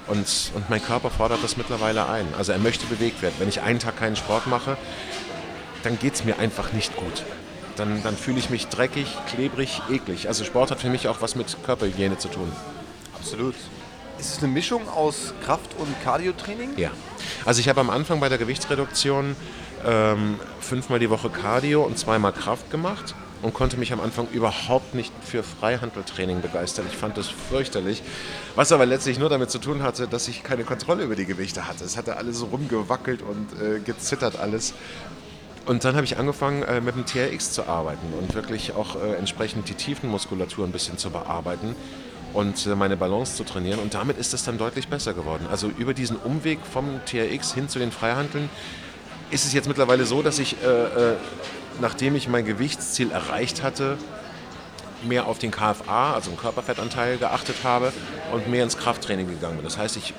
Und, 0.06 0.52
und 0.54 0.70
mein 0.70 0.82
Körper 0.82 1.10
fordert 1.10 1.42
das 1.42 1.56
mittlerweile 1.56 2.08
ein. 2.08 2.26
Also 2.36 2.52
er 2.52 2.58
möchte 2.58 2.86
bewegt 2.86 3.20
werden. 3.20 3.34
Wenn 3.38 3.48
ich 3.48 3.60
einen 3.60 3.78
Tag 3.78 3.98
keinen 3.98 4.16
Sport 4.16 4.46
mache, 4.46 4.76
dann 5.82 5.98
geht 5.98 6.14
es 6.14 6.24
mir 6.24 6.38
einfach 6.38 6.72
nicht 6.72 6.96
gut. 6.96 7.24
Dann, 7.78 8.02
dann 8.02 8.16
fühle 8.16 8.38
ich 8.38 8.50
mich 8.50 8.66
dreckig, 8.66 9.06
klebrig, 9.28 9.80
eklig. 9.88 10.28
Also 10.28 10.44
Sport 10.44 10.70
hat 10.70 10.80
für 10.80 10.90
mich 10.90 11.08
auch 11.08 11.22
was 11.22 11.36
mit 11.36 11.56
Körperhygiene 11.64 12.18
zu 12.18 12.28
tun. 12.28 12.50
Absolut. 13.14 13.54
Ist 14.18 14.32
es 14.32 14.38
eine 14.38 14.48
Mischung 14.48 14.88
aus 14.88 15.32
Kraft- 15.44 15.76
und 15.78 15.88
Cardio-Training? 16.02 16.76
Ja. 16.76 16.90
Also 17.44 17.60
ich 17.60 17.68
habe 17.68 17.80
am 17.80 17.88
Anfang 17.88 18.18
bei 18.18 18.28
der 18.28 18.38
Gewichtsreduktion 18.38 19.36
ähm, 19.86 20.40
fünfmal 20.60 20.98
die 20.98 21.08
Woche 21.08 21.30
Cardio 21.30 21.84
und 21.84 21.98
zweimal 21.98 22.32
Kraft 22.32 22.70
gemacht 22.70 23.14
und 23.42 23.54
konnte 23.54 23.76
mich 23.76 23.92
am 23.92 24.00
Anfang 24.00 24.26
überhaupt 24.32 24.94
nicht 24.94 25.12
für 25.24 25.44
Freihandeltraining 25.44 26.40
begeistern. 26.40 26.86
Ich 26.90 26.96
fand 26.96 27.16
das 27.16 27.28
fürchterlich, 27.28 28.02
was 28.56 28.72
aber 28.72 28.86
letztlich 28.86 29.18
nur 29.20 29.28
damit 29.28 29.50
zu 29.50 29.58
tun 29.58 29.82
hatte, 29.84 30.08
dass 30.08 30.26
ich 30.26 30.42
keine 30.42 30.64
Kontrolle 30.64 31.04
über 31.04 31.14
die 31.14 31.26
Gewichte 31.26 31.68
hatte. 31.68 31.84
Es 31.84 31.96
hatte 31.96 32.16
alles 32.16 32.44
rumgewackelt 32.50 33.22
und 33.22 33.60
äh, 33.60 33.78
gezittert 33.78 34.38
alles. 34.38 34.74
Und 35.68 35.84
dann 35.84 35.96
habe 35.96 36.06
ich 36.06 36.16
angefangen, 36.16 36.62
äh, 36.62 36.80
mit 36.80 36.94
dem 36.96 37.04
TRX 37.04 37.52
zu 37.52 37.66
arbeiten 37.66 38.14
und 38.18 38.34
wirklich 38.34 38.74
auch 38.74 38.96
äh, 38.96 39.16
entsprechend 39.16 39.68
die 39.68 39.74
Tiefenmuskulatur 39.74 40.64
ein 40.64 40.72
bisschen 40.72 40.96
zu 40.96 41.10
bearbeiten 41.10 41.76
und 42.32 42.64
äh, 42.64 42.74
meine 42.74 42.96
Balance 42.96 43.36
zu 43.36 43.44
trainieren. 43.44 43.78
Und 43.78 43.92
damit 43.92 44.16
ist 44.16 44.32
es 44.32 44.44
dann 44.44 44.56
deutlich 44.56 44.88
besser 44.88 45.12
geworden. 45.12 45.46
Also 45.50 45.68
über 45.68 45.92
diesen 45.92 46.16
Umweg 46.16 46.60
vom 46.64 47.00
TRX 47.04 47.52
hin 47.52 47.68
zu 47.68 47.78
den 47.78 47.92
Freihandeln 47.92 48.48
ist 49.30 49.44
es 49.44 49.52
jetzt 49.52 49.68
mittlerweile 49.68 50.06
so, 50.06 50.22
dass 50.22 50.38
ich, 50.38 50.56
äh, 50.64 50.66
äh, 50.66 51.16
nachdem 51.82 52.16
ich 52.16 52.28
mein 52.28 52.46
Gewichtsziel 52.46 53.10
erreicht 53.10 53.62
hatte, 53.62 53.98
mehr 55.06 55.26
auf 55.26 55.38
den 55.38 55.50
KFA, 55.50 56.14
also 56.14 56.30
den 56.30 56.38
Körperfettanteil, 56.38 57.18
geachtet 57.18 57.56
habe 57.62 57.92
und 58.32 58.48
mehr 58.48 58.64
ins 58.64 58.78
Krafttraining 58.78 59.28
gegangen 59.28 59.56
bin. 59.56 59.64
Das 59.64 59.76
heißt, 59.76 59.98
ich, 59.98 60.14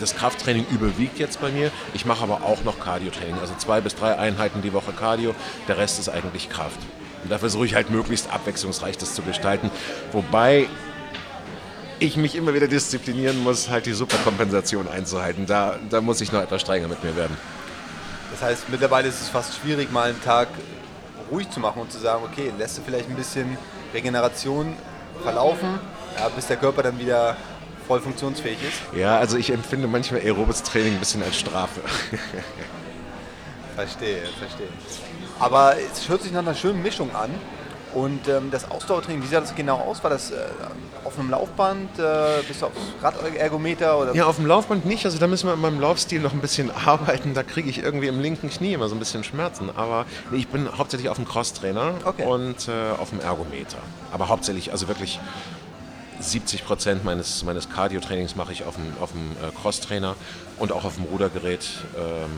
das 0.00 0.14
Krafttraining 0.14 0.66
überwiegt 0.70 1.18
jetzt 1.18 1.40
bei 1.40 1.50
mir. 1.50 1.70
Ich 1.94 2.04
mache 2.04 2.22
aber 2.22 2.42
auch 2.44 2.64
noch 2.64 2.80
Cardio-Training, 2.80 3.38
also 3.40 3.54
zwei 3.58 3.80
bis 3.80 3.94
drei 3.94 4.18
Einheiten 4.18 4.62
die 4.62 4.72
Woche 4.72 4.92
Cardio. 4.92 5.34
Der 5.66 5.78
Rest 5.78 5.98
ist 5.98 6.08
eigentlich 6.08 6.48
Kraft. 6.50 6.78
Und 7.22 7.30
da 7.30 7.38
versuche 7.38 7.66
ich 7.66 7.74
halt 7.74 7.90
möglichst 7.90 8.32
abwechslungsreich 8.32 8.96
das 8.96 9.14
zu 9.14 9.22
gestalten. 9.22 9.70
Wobei 10.12 10.68
ich 11.98 12.16
mich 12.16 12.36
immer 12.36 12.54
wieder 12.54 12.68
disziplinieren 12.68 13.42
muss, 13.42 13.68
halt 13.68 13.86
die 13.86 13.92
Superkompensation 13.92 14.88
einzuhalten. 14.88 15.46
Da, 15.46 15.78
da 15.90 16.00
muss 16.00 16.20
ich 16.20 16.30
noch 16.32 16.42
etwas 16.42 16.60
strenger 16.60 16.88
mit 16.88 17.02
mir 17.02 17.16
werden. 17.16 17.36
Das 18.30 18.42
heißt, 18.42 18.68
mittlerweile 18.68 19.08
ist 19.08 19.20
es 19.20 19.28
fast 19.28 19.56
schwierig, 19.56 19.90
mal 19.90 20.10
einen 20.10 20.22
Tag 20.22 20.48
ruhig 21.30 21.50
zu 21.50 21.60
machen 21.60 21.82
und 21.82 21.90
zu 21.90 21.98
sagen, 21.98 22.22
okay, 22.24 22.52
lässt 22.56 22.78
du 22.78 22.82
vielleicht 22.82 23.08
ein 23.08 23.16
bisschen 23.16 23.58
Regeneration 23.92 24.74
verlaufen, 25.22 25.80
ja, 26.16 26.28
bis 26.28 26.46
der 26.46 26.56
Körper 26.56 26.82
dann 26.82 26.98
wieder 26.98 27.36
voll 27.88 28.00
funktionsfähig 28.00 28.58
ist. 28.62 28.96
Ja, 28.96 29.18
also 29.18 29.36
ich 29.36 29.50
empfinde 29.50 29.88
manchmal 29.88 30.20
aerobes 30.20 30.62
Training 30.62 30.92
ein 30.92 31.00
bisschen 31.00 31.22
als 31.22 31.38
Strafe. 31.38 31.80
Verstehe, 33.74 34.22
verstehe. 34.40 34.66
Aber 35.38 35.76
es 35.76 36.08
hört 36.08 36.22
sich 36.22 36.32
nach 36.32 36.40
einer 36.40 36.56
schönen 36.56 36.82
Mischung 36.82 37.14
an. 37.14 37.30
Und 37.94 38.28
ähm, 38.28 38.50
das 38.50 38.70
Ausdauertraining, 38.70 39.22
wie 39.22 39.26
sah 39.28 39.40
das 39.40 39.54
genau 39.54 39.76
aus? 39.78 40.02
War 40.02 40.10
das 40.10 40.30
äh, 40.30 40.36
auf 41.04 41.18
einem 41.18 41.30
Laufband? 41.30 41.98
Äh, 41.98 42.42
bist 42.46 42.60
du 42.60 42.66
auf 42.66 42.72
Radergometer? 43.00 43.98
Oder? 43.98 44.14
Ja, 44.14 44.26
auf 44.26 44.36
dem 44.36 44.46
Laufband 44.46 44.84
nicht. 44.84 45.04
Also 45.06 45.18
da 45.18 45.26
müssen 45.26 45.46
wir 45.46 45.54
in 45.54 45.60
meinem 45.60 45.80
Laufstil 45.80 46.20
noch 46.20 46.32
ein 46.32 46.40
bisschen 46.40 46.70
arbeiten. 46.86 47.34
Da 47.34 47.42
kriege 47.44 47.70
ich 47.70 47.82
irgendwie 47.82 48.08
im 48.08 48.20
linken 48.20 48.50
Knie 48.50 48.74
immer 48.74 48.88
so 48.88 48.96
ein 48.96 48.98
bisschen 48.98 49.24
Schmerzen. 49.24 49.70
Aber 49.74 50.04
nee, 50.30 50.38
ich 50.38 50.48
bin 50.48 50.68
hauptsächlich 50.76 51.08
auf 51.08 51.16
dem 51.16 51.24
Crosstrainer 51.24 51.94
okay. 52.04 52.24
und 52.24 52.68
äh, 52.68 53.00
auf 53.00 53.10
dem 53.10 53.20
Ergometer. 53.20 53.78
Aber 54.12 54.28
hauptsächlich, 54.28 54.72
also 54.72 54.88
wirklich 54.88 55.18
70 56.20 56.64
Prozent 56.64 57.04
meines, 57.04 57.44
meines 57.44 57.70
Cardio-Trainings 57.70 58.36
mache 58.36 58.52
ich 58.52 58.64
auf 58.64 58.76
dem, 58.76 58.92
auf 59.00 59.12
dem 59.12 59.32
äh, 59.32 59.50
Crosstrainer 59.60 60.16
und 60.58 60.72
auch 60.72 60.84
auf 60.84 60.96
dem 60.96 61.04
Rudergerät. 61.04 61.66
Ähm, 61.96 62.30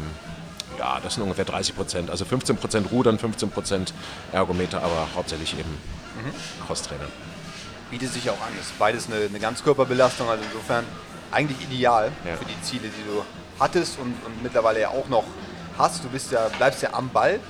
ja, 0.78 0.98
das 1.02 1.14
sind 1.14 1.22
ungefähr 1.22 1.44
30 1.44 1.76
Prozent. 1.76 2.10
Also 2.10 2.24
15 2.24 2.56
Prozent 2.56 2.90
Rudern, 2.90 3.18
15 3.18 3.50
Prozent 3.50 3.94
Ergometer, 4.32 4.82
aber 4.82 5.08
hauptsächlich 5.14 5.58
eben 5.58 5.70
mhm. 5.70 6.66
Crosstrainer. 6.66 7.06
Bietet 7.90 8.12
sich 8.12 8.30
auch 8.30 8.40
an. 8.40 8.52
Ist 8.60 8.78
beides 8.78 9.06
eine, 9.06 9.26
eine 9.26 9.40
Ganzkörperbelastung, 9.40 10.28
also 10.28 10.42
insofern 10.44 10.84
eigentlich 11.30 11.58
ideal 11.70 12.12
ja. 12.24 12.36
für 12.36 12.44
die 12.44 12.60
Ziele, 12.62 12.88
die 12.88 13.10
du 13.10 13.22
hattest 13.58 13.98
und, 13.98 14.14
und 14.24 14.42
mittlerweile 14.42 14.80
ja 14.80 14.88
auch 14.88 15.08
noch 15.08 15.24
hast. 15.76 16.04
Du 16.04 16.08
bist 16.08 16.32
ja, 16.32 16.48
bleibst 16.56 16.82
ja 16.82 16.92
am 16.92 17.08
Ball. 17.10 17.40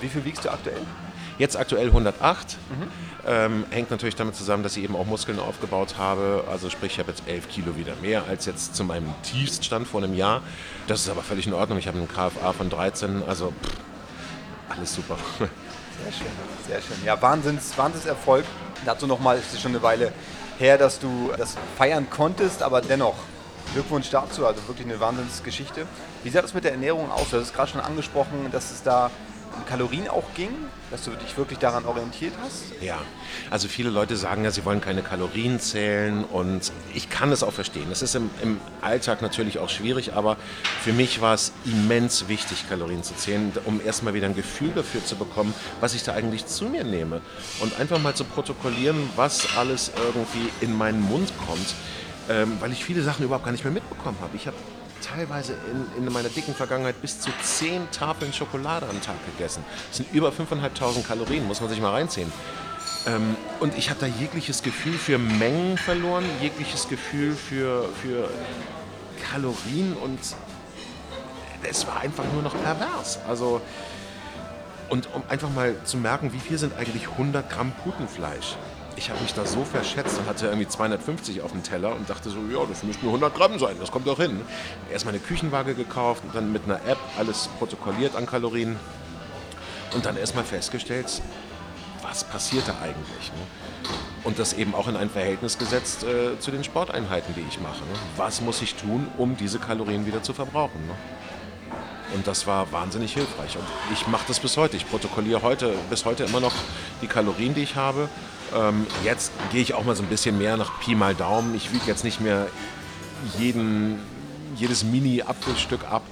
Wie 0.00 0.08
viel 0.08 0.24
wiegst 0.24 0.44
du 0.44 0.50
aktuell? 0.50 0.80
Jetzt 1.38 1.56
aktuell 1.56 1.86
108. 1.86 2.56
Mhm. 2.70 2.88
Ähm, 3.24 3.64
hängt 3.70 3.90
natürlich 3.90 4.16
damit 4.16 4.34
zusammen, 4.34 4.64
dass 4.64 4.76
ich 4.76 4.82
eben 4.82 4.96
auch 4.96 5.06
Muskeln 5.06 5.38
aufgebaut 5.38 5.96
habe. 5.96 6.44
Also 6.50 6.70
sprich, 6.70 6.92
ich 6.92 6.98
habe 6.98 7.10
jetzt 7.10 7.22
11 7.28 7.48
Kilo 7.48 7.76
wieder 7.76 7.94
mehr 8.02 8.24
als 8.28 8.46
jetzt 8.46 8.74
zu 8.74 8.82
meinem 8.82 9.14
Tiefststand 9.22 9.86
vor 9.86 10.02
einem 10.02 10.14
Jahr. 10.14 10.42
Das 10.88 11.00
ist 11.00 11.08
aber 11.08 11.22
völlig 11.22 11.46
in 11.46 11.54
Ordnung. 11.54 11.78
Ich 11.78 11.86
habe 11.86 11.98
einen 11.98 12.08
KFA 12.08 12.52
von 12.52 12.68
13, 12.68 13.22
also 13.26 13.52
pff, 13.62 14.76
alles 14.76 14.94
super. 14.94 15.16
Sehr 16.02 16.12
schön, 16.12 16.26
sehr 16.66 16.80
schön. 16.80 16.96
Ja, 17.04 17.20
Wahnsinns, 17.20 17.76
Wahnsinnserfolg. 17.76 18.44
Dazu 18.84 19.06
nochmal, 19.06 19.38
ist 19.38 19.52
es 19.52 19.60
schon 19.60 19.72
eine 19.72 19.82
Weile 19.82 20.12
her, 20.58 20.76
dass 20.78 20.98
du 20.98 21.30
das 21.36 21.56
feiern 21.76 22.08
konntest, 22.10 22.62
aber 22.62 22.80
dennoch 22.80 23.14
Glückwunsch 23.72 24.10
dazu, 24.10 24.46
also 24.46 24.66
wirklich 24.66 24.86
eine 24.86 24.98
Wahnsinnsgeschichte. 24.98 25.86
Wie 26.24 26.30
sah 26.30 26.42
das 26.42 26.54
mit 26.54 26.64
der 26.64 26.72
Ernährung 26.72 27.10
aus? 27.10 27.30
Du 27.30 27.36
hast 27.36 27.46
es 27.46 27.52
gerade 27.52 27.70
schon 27.70 27.80
angesprochen, 27.80 28.48
dass 28.50 28.70
es 28.70 28.82
da 28.82 29.10
Kalorien 29.68 30.08
auch 30.08 30.34
ging, 30.34 30.50
dass 30.90 31.04
du 31.04 31.10
dich 31.12 31.36
wirklich 31.36 31.58
daran 31.58 31.84
orientiert 31.84 32.32
hast? 32.42 32.64
Ja, 32.80 32.98
also 33.50 33.68
viele 33.68 33.90
Leute 33.90 34.16
sagen 34.16 34.44
ja, 34.44 34.50
sie 34.50 34.64
wollen 34.64 34.80
keine 34.80 35.02
Kalorien 35.02 35.60
zählen 35.60 36.24
und 36.24 36.72
ich 36.94 37.08
kann 37.10 37.32
es 37.32 37.42
auch 37.42 37.52
verstehen. 37.52 37.90
Es 37.90 38.02
ist 38.02 38.14
im, 38.14 38.30
im 38.42 38.60
Alltag 38.80 39.22
natürlich 39.22 39.58
auch 39.58 39.68
schwierig, 39.68 40.14
aber 40.14 40.36
für 40.82 40.92
mich 40.92 41.20
war 41.20 41.34
es 41.34 41.52
immens 41.64 42.28
wichtig, 42.28 42.68
Kalorien 42.68 43.02
zu 43.02 43.14
zählen, 43.14 43.52
um 43.64 43.80
erstmal 43.84 44.14
wieder 44.14 44.26
ein 44.26 44.34
Gefühl 44.34 44.72
dafür 44.74 45.04
zu 45.04 45.16
bekommen, 45.16 45.54
was 45.80 45.94
ich 45.94 46.02
da 46.02 46.12
eigentlich 46.12 46.46
zu 46.46 46.66
mir 46.66 46.84
nehme 46.84 47.20
und 47.60 47.78
einfach 47.80 47.98
mal 48.00 48.14
zu 48.14 48.24
protokollieren, 48.24 49.08
was 49.16 49.56
alles 49.56 49.92
irgendwie 49.96 50.50
in 50.60 50.76
meinen 50.76 51.00
Mund 51.00 51.32
kommt, 51.46 51.74
ähm, 52.28 52.56
weil 52.60 52.72
ich 52.72 52.84
viele 52.84 53.02
Sachen 53.02 53.24
überhaupt 53.24 53.44
gar 53.44 53.52
nicht 53.52 53.64
mehr 53.64 53.72
mitbekommen 53.72 54.18
habe. 54.20 54.36
Ich 54.36 54.46
habe 54.46 54.56
teilweise 55.02 55.54
in, 55.96 56.04
in 56.04 56.12
meiner 56.12 56.28
dicken 56.28 56.54
Vergangenheit 56.54 57.00
bis 57.02 57.20
zu 57.20 57.30
10 57.42 57.90
Tafeln 57.90 58.32
Schokolade 58.32 58.88
am 58.88 59.00
Tag 59.02 59.16
gegessen. 59.36 59.64
Das 59.88 59.98
sind 59.98 60.12
über 60.12 60.30
5.500 60.30 61.02
Kalorien, 61.06 61.46
muss 61.46 61.60
man 61.60 61.68
sich 61.68 61.80
mal 61.80 61.90
reinziehen. 61.90 62.32
Ähm, 63.06 63.36
und 63.60 63.76
ich 63.76 63.90
habe 63.90 64.00
da 64.00 64.06
jegliches 64.06 64.62
Gefühl 64.62 64.94
für 64.94 65.18
Mengen 65.18 65.76
verloren, 65.76 66.24
jegliches 66.40 66.88
Gefühl 66.88 67.34
für, 67.34 67.88
für 68.00 68.30
Kalorien 69.30 69.94
und 69.94 70.20
es 71.62 71.86
war 71.86 72.00
einfach 72.00 72.24
nur 72.32 72.42
noch 72.42 72.54
pervers. 72.62 73.18
Also, 73.28 73.60
und 74.88 75.08
um 75.14 75.22
einfach 75.28 75.50
mal 75.50 75.74
zu 75.84 75.96
merken, 75.96 76.32
wie 76.32 76.38
viel 76.38 76.58
sind 76.58 76.76
eigentlich 76.76 77.08
100 77.08 77.48
Gramm 77.48 77.72
Putenfleisch? 77.82 78.56
Ich 78.96 79.10
habe 79.10 79.20
mich 79.20 79.34
da 79.34 79.44
so 79.44 79.64
verschätzt 79.64 80.18
und 80.18 80.26
hatte 80.26 80.46
irgendwie 80.46 80.68
250 80.68 81.42
auf 81.42 81.52
dem 81.52 81.62
Teller 81.62 81.94
und 81.94 82.08
dachte 82.08 82.30
so, 82.30 82.38
ja, 82.52 82.64
das 82.68 82.82
müssten 82.82 83.06
nur 83.06 83.14
100 83.14 83.34
Gramm 83.34 83.58
sein, 83.58 83.76
das 83.80 83.90
kommt 83.90 84.06
doch 84.06 84.18
hin. 84.18 84.40
Erstmal 84.90 85.14
eine 85.14 85.22
Küchenwaage 85.22 85.74
gekauft 85.74 86.22
und 86.24 86.34
dann 86.34 86.52
mit 86.52 86.64
einer 86.64 86.84
App 86.86 86.98
alles 87.18 87.48
protokolliert 87.58 88.16
an 88.16 88.26
Kalorien 88.26 88.76
und 89.94 90.06
dann 90.06 90.16
erstmal 90.16 90.44
festgestellt, 90.44 91.22
was 92.02 92.24
passiert 92.24 92.68
da 92.68 92.74
eigentlich. 92.82 93.32
Ne? 93.32 93.90
Und 94.24 94.38
das 94.38 94.52
eben 94.52 94.74
auch 94.74 94.88
in 94.88 94.96
ein 94.96 95.10
Verhältnis 95.10 95.58
gesetzt 95.58 96.04
äh, 96.04 96.38
zu 96.38 96.50
den 96.50 96.64
Sporteinheiten, 96.64 97.34
die 97.34 97.44
ich 97.48 97.60
mache. 97.60 97.80
Ne? 97.80 97.98
Was 98.16 98.40
muss 98.40 98.62
ich 98.62 98.74
tun, 98.74 99.08
um 99.18 99.36
diese 99.36 99.58
Kalorien 99.58 100.06
wieder 100.06 100.22
zu 100.22 100.32
verbrauchen? 100.32 100.86
Ne? 100.86 100.94
Und 102.14 102.26
das 102.26 102.46
war 102.46 102.70
wahnsinnig 102.72 103.14
hilfreich. 103.14 103.56
Und 103.56 103.64
ich 103.92 104.06
mache 104.06 104.24
das 104.28 104.38
bis 104.38 104.56
heute. 104.56 104.76
Ich 104.76 104.88
protokolliere 104.88 105.42
heute, 105.42 105.74
bis 105.88 106.04
heute 106.04 106.24
immer 106.24 106.40
noch 106.40 106.52
die 107.00 107.06
Kalorien, 107.06 107.54
die 107.54 107.62
ich 107.62 107.76
habe. 107.76 108.08
Ähm, 108.54 108.86
jetzt 109.04 109.32
gehe 109.50 109.62
ich 109.62 109.74
auch 109.74 109.84
mal 109.84 109.96
so 109.96 110.02
ein 110.02 110.08
bisschen 110.08 110.38
mehr 110.38 110.56
nach 110.56 110.80
Pi 110.80 110.94
mal 110.94 111.14
Daumen. 111.14 111.54
Ich 111.54 111.72
wiege 111.72 111.84
jetzt 111.86 112.04
nicht 112.04 112.20
mehr 112.20 112.48
jeden, 113.38 114.00
jedes 114.56 114.84
Mini-Apfelstück 114.84 115.84
ab, 115.90 116.02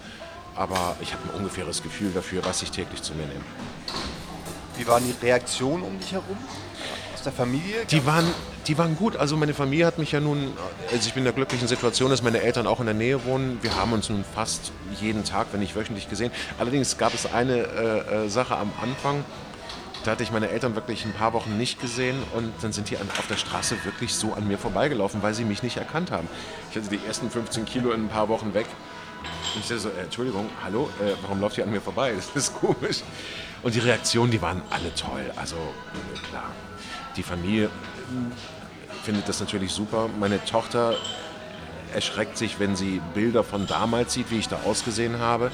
aber 0.55 0.97
ich 1.01 1.13
habe 1.13 1.23
ein 1.29 1.39
ungefähres 1.39 1.83
Gefühl 1.83 2.13
dafür, 2.13 2.45
was 2.45 2.63
ich 2.63 2.71
täglich 2.71 3.03
zu 3.03 3.15
mir 3.15 3.27
nehme. 3.27 3.45
Wie 4.77 4.87
waren 4.87 5.05
die 5.05 5.27
Reaktionen 5.27 5.83
um 5.83 5.99
dich 5.99 6.13
herum? 6.13 6.39
Aus 7.15 7.23
der 7.23 7.33
Familie? 7.33 7.85
Die 7.91 8.07
waren, 8.07 8.27
die 8.67 8.79
waren 8.79 8.97
gut. 8.97 9.17
Also 9.17 9.37
meine 9.37 9.53
Familie 9.53 9.85
hat 9.85 9.99
mich 9.99 10.13
ja 10.13 10.21
nun, 10.21 10.53
also 10.91 11.07
ich 11.07 11.13
bin 11.13 11.21
in 11.21 11.25
der 11.25 11.35
glücklichen 11.35 11.69
Situation, 11.69 12.11
dass 12.11 12.23
meine 12.23 12.41
Eltern 12.41 12.67
auch 12.67 12.81
in 12.81 12.87
der 12.87 12.95
Nähe 12.95 13.25
wohnen. 13.27 13.59
Wir 13.61 13.77
haben 13.77 13.93
uns 13.93 14.09
nun 14.09 14.25
fast 14.35 14.73
jeden 14.99 15.25
Tag, 15.25 15.49
wenn 15.53 15.61
nicht 15.61 15.77
wöchentlich 15.77 16.09
gesehen. 16.09 16.31
Allerdings 16.59 16.97
gab 16.97 17.13
es 17.13 17.31
eine 17.31 17.59
äh, 17.59 18.25
äh 18.25 18.29
Sache 18.29 18.57
am 18.57 18.73
Anfang, 18.81 19.25
da 20.05 20.13
hatte 20.13 20.23
ich 20.23 20.31
meine 20.31 20.49
Eltern 20.49 20.75
wirklich 20.75 21.05
ein 21.05 21.13
paar 21.13 21.33
Wochen 21.33 21.59
nicht 21.59 21.81
gesehen 21.81 22.17
und 22.35 22.53
dann 22.63 22.73
sind 22.73 22.89
die 22.91 22.97
auf 22.97 23.27
der 23.29 23.37
Straße 23.37 23.77
wirklich 23.85 24.15
so 24.15 24.33
an 24.33 24.49
mir 24.49 24.57
vorbeigelaufen, 24.57 25.23
weil 25.23 25.35
sie 25.35 25.45
mich 25.45 25.63
nicht 25.63 25.77
erkannt 25.77 26.11
haben. 26.11 26.29
Ich 26.71 26.77
hatte 26.77 26.89
die 26.89 27.01
ersten 27.07 27.31
15 27.31 27.65
Kilo 27.67 27.93
in 27.93 28.07
ein 28.07 28.09
paar 28.09 28.29
Wochen 28.29 28.55
weg. 28.55 28.67
Und 29.55 29.61
ich 29.61 29.69
dachte 29.69 29.81
so, 29.81 29.89
äh, 29.91 30.05
Entschuldigung, 30.05 30.49
hallo, 30.65 30.89
äh, 31.01 31.13
warum 31.23 31.41
läuft 31.41 31.59
ihr 31.59 31.65
an 31.65 31.71
mir 31.71 31.81
vorbei? 31.81 32.15
Das 32.35 32.45
ist 32.45 32.55
komisch. 32.55 33.03
Und 33.63 33.75
die 33.75 33.81
Reaktionen, 33.81 34.31
die 34.31 34.41
waren 34.41 34.63
alle 34.71 34.95
toll. 34.95 35.31
Also 35.37 35.57
klar, 36.31 36.51
die 37.17 37.23
Familie 37.23 37.69
findet 39.03 39.29
das 39.29 39.41
natürlich 39.41 39.73
super. 39.73 40.09
Meine 40.19 40.43
Tochter 40.47 40.95
erschreckt 41.93 42.39
sich, 42.39 42.59
wenn 42.59 42.77
sie 42.77 43.03
Bilder 43.13 43.45
von 43.45 43.67
damals 43.67 44.15
sieht, 44.15 44.31
wie 44.31 44.39
ich 44.39 44.49
da 44.49 44.61
ausgesehen 44.65 45.19
habe. 45.19 45.51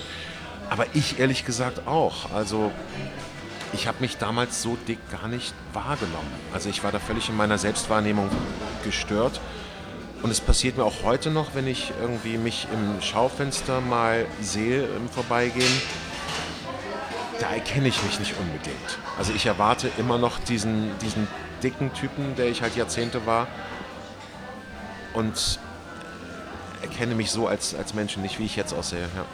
Aber 0.71 0.87
ich 0.95 1.19
ehrlich 1.19 1.45
gesagt 1.45 1.88
auch. 1.88 2.31
Also 2.33 2.71
ich 3.73 3.87
habe 3.87 3.99
mich 4.01 4.17
damals 4.17 4.63
so 4.63 4.77
dick 4.89 4.99
gar 5.11 5.29
nicht 5.29 5.55
wahrgenommen. 5.73 6.33
Also 6.53 6.69
ich 6.69 6.85
war 6.85 6.93
da 6.93 6.99
völlig 6.99 7.29
in 7.29 7.37
meiner 7.37 7.59
Selbstwahrnehmung 7.59 8.31
gestört. 8.85 9.41
Und 10.23 10.31
es 10.31 10.41
passiert 10.41 10.77
mir 10.77 10.85
auch 10.85 11.03
heute 11.05 11.31
noch, 11.31 11.55
wenn 11.55 11.67
ich 11.67 11.93
irgendwie 12.01 12.39
mich 12.39 12.67
im 12.73 13.03
Schaufenster 13.03 13.81
mal 13.81 14.27
sehe 14.41 14.85
im 14.85 15.09
Vorbeigehen, 15.09 15.81
da 17.39 17.51
erkenne 17.51 17.89
ich 17.89 18.03
mich 18.03 18.19
nicht 18.19 18.35
unbedingt. 18.39 18.99
Also 19.19 19.33
ich 19.35 19.45
erwarte 19.45 19.91
immer 19.99 20.17
noch 20.17 20.39
diesen, 20.39 20.99
diesen 21.01 21.29
dicken 21.63 21.93
Typen, 21.93 22.35
der 22.37 22.49
ich 22.49 22.63
halt 22.63 22.77
Jahrzehnte 22.77 23.27
war. 23.27 23.47
Und 25.13 25.59
erkenne 26.83 27.15
mich 27.15 27.31
so 27.31 27.47
als, 27.47 27.75
als 27.75 27.95
Menschen 27.95 28.23
nicht, 28.23 28.39
wie 28.39 28.45
ich 28.45 28.57
jetzt 28.57 28.73
aussehe. 28.73 29.09
Ja. 29.15 29.25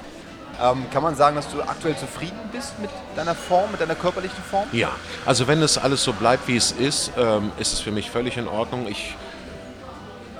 Ähm, 0.63 0.87
kann 0.93 1.03
man 1.03 1.17
sagen, 1.17 1.35
dass 1.35 1.51
du 1.51 1.61
aktuell 1.61 1.97
zufrieden 1.97 2.39
bist 2.53 2.79
mit 2.79 2.91
deiner 3.17 3.35
Form, 3.35 3.71
mit 3.73 3.81
deiner 3.81 3.97
körperlichen 3.97 4.43
Form? 4.49 4.69
Ja, 4.73 4.93
also 5.27 5.49
wenn 5.49 5.61
es 5.61 5.77
alles 5.77 6.05
so 6.05 6.13
bleibt, 6.13 6.47
wie 6.47 6.57
es 6.57 6.71
ist, 6.71 7.11
ähm, 7.19 7.51
ist 7.59 7.73
es 7.73 7.81
für 7.81 7.91
mich 7.91 8.11
völlig 8.11 8.37
in 8.37 8.47
Ordnung. 8.47 8.87
Ich 8.87 9.17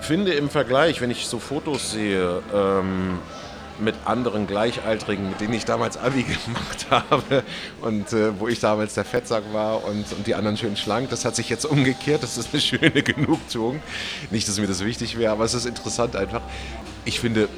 finde 0.01 0.33
im 0.35 0.49
Vergleich, 0.49 1.01
wenn 1.01 1.11
ich 1.11 1.27
so 1.27 1.41
Fotos 1.41 1.91
sehe, 1.91 2.41
ähm, 2.55 3.19
mit 3.79 3.95
anderen 4.05 4.47
Gleichaltrigen, 4.47 5.29
mit 5.29 5.41
denen 5.41 5.55
ich 5.55 5.65
damals 5.65 5.97
Abi 5.97 6.23
gemacht 6.45 6.87
habe 6.91 7.43
und 7.81 8.13
äh, 8.13 8.39
wo 8.39 8.47
ich 8.47 8.61
damals 8.61 8.95
der 8.95 9.05
Fettsack 9.05 9.43
war 9.53 9.85
und, 9.85 10.13
und 10.13 10.27
die 10.27 10.35
anderen 10.37 10.57
schön 10.57 10.77
schlank. 10.77 11.11
Das 11.11 11.25
hat 11.25 11.35
sich 11.35 11.49
jetzt 11.49 11.65
umgekehrt. 11.65 12.23
Das 12.23 12.39
ist 12.39 12.51
eine 12.53 12.61
schöne 12.63 13.03
Genugtuung. 13.03 13.83
Nicht, 14.31 14.47
dass 14.47 14.59
mir 14.61 14.69
das 14.69 14.85
wichtig 14.85 15.19
wäre, 15.19 15.33
aber 15.33 15.45
es 15.45 15.55
ist 15.55 15.67
interessant 15.67 16.15
einfach. 16.15 16.43
Ich 17.05 17.19
finde, 17.19 17.49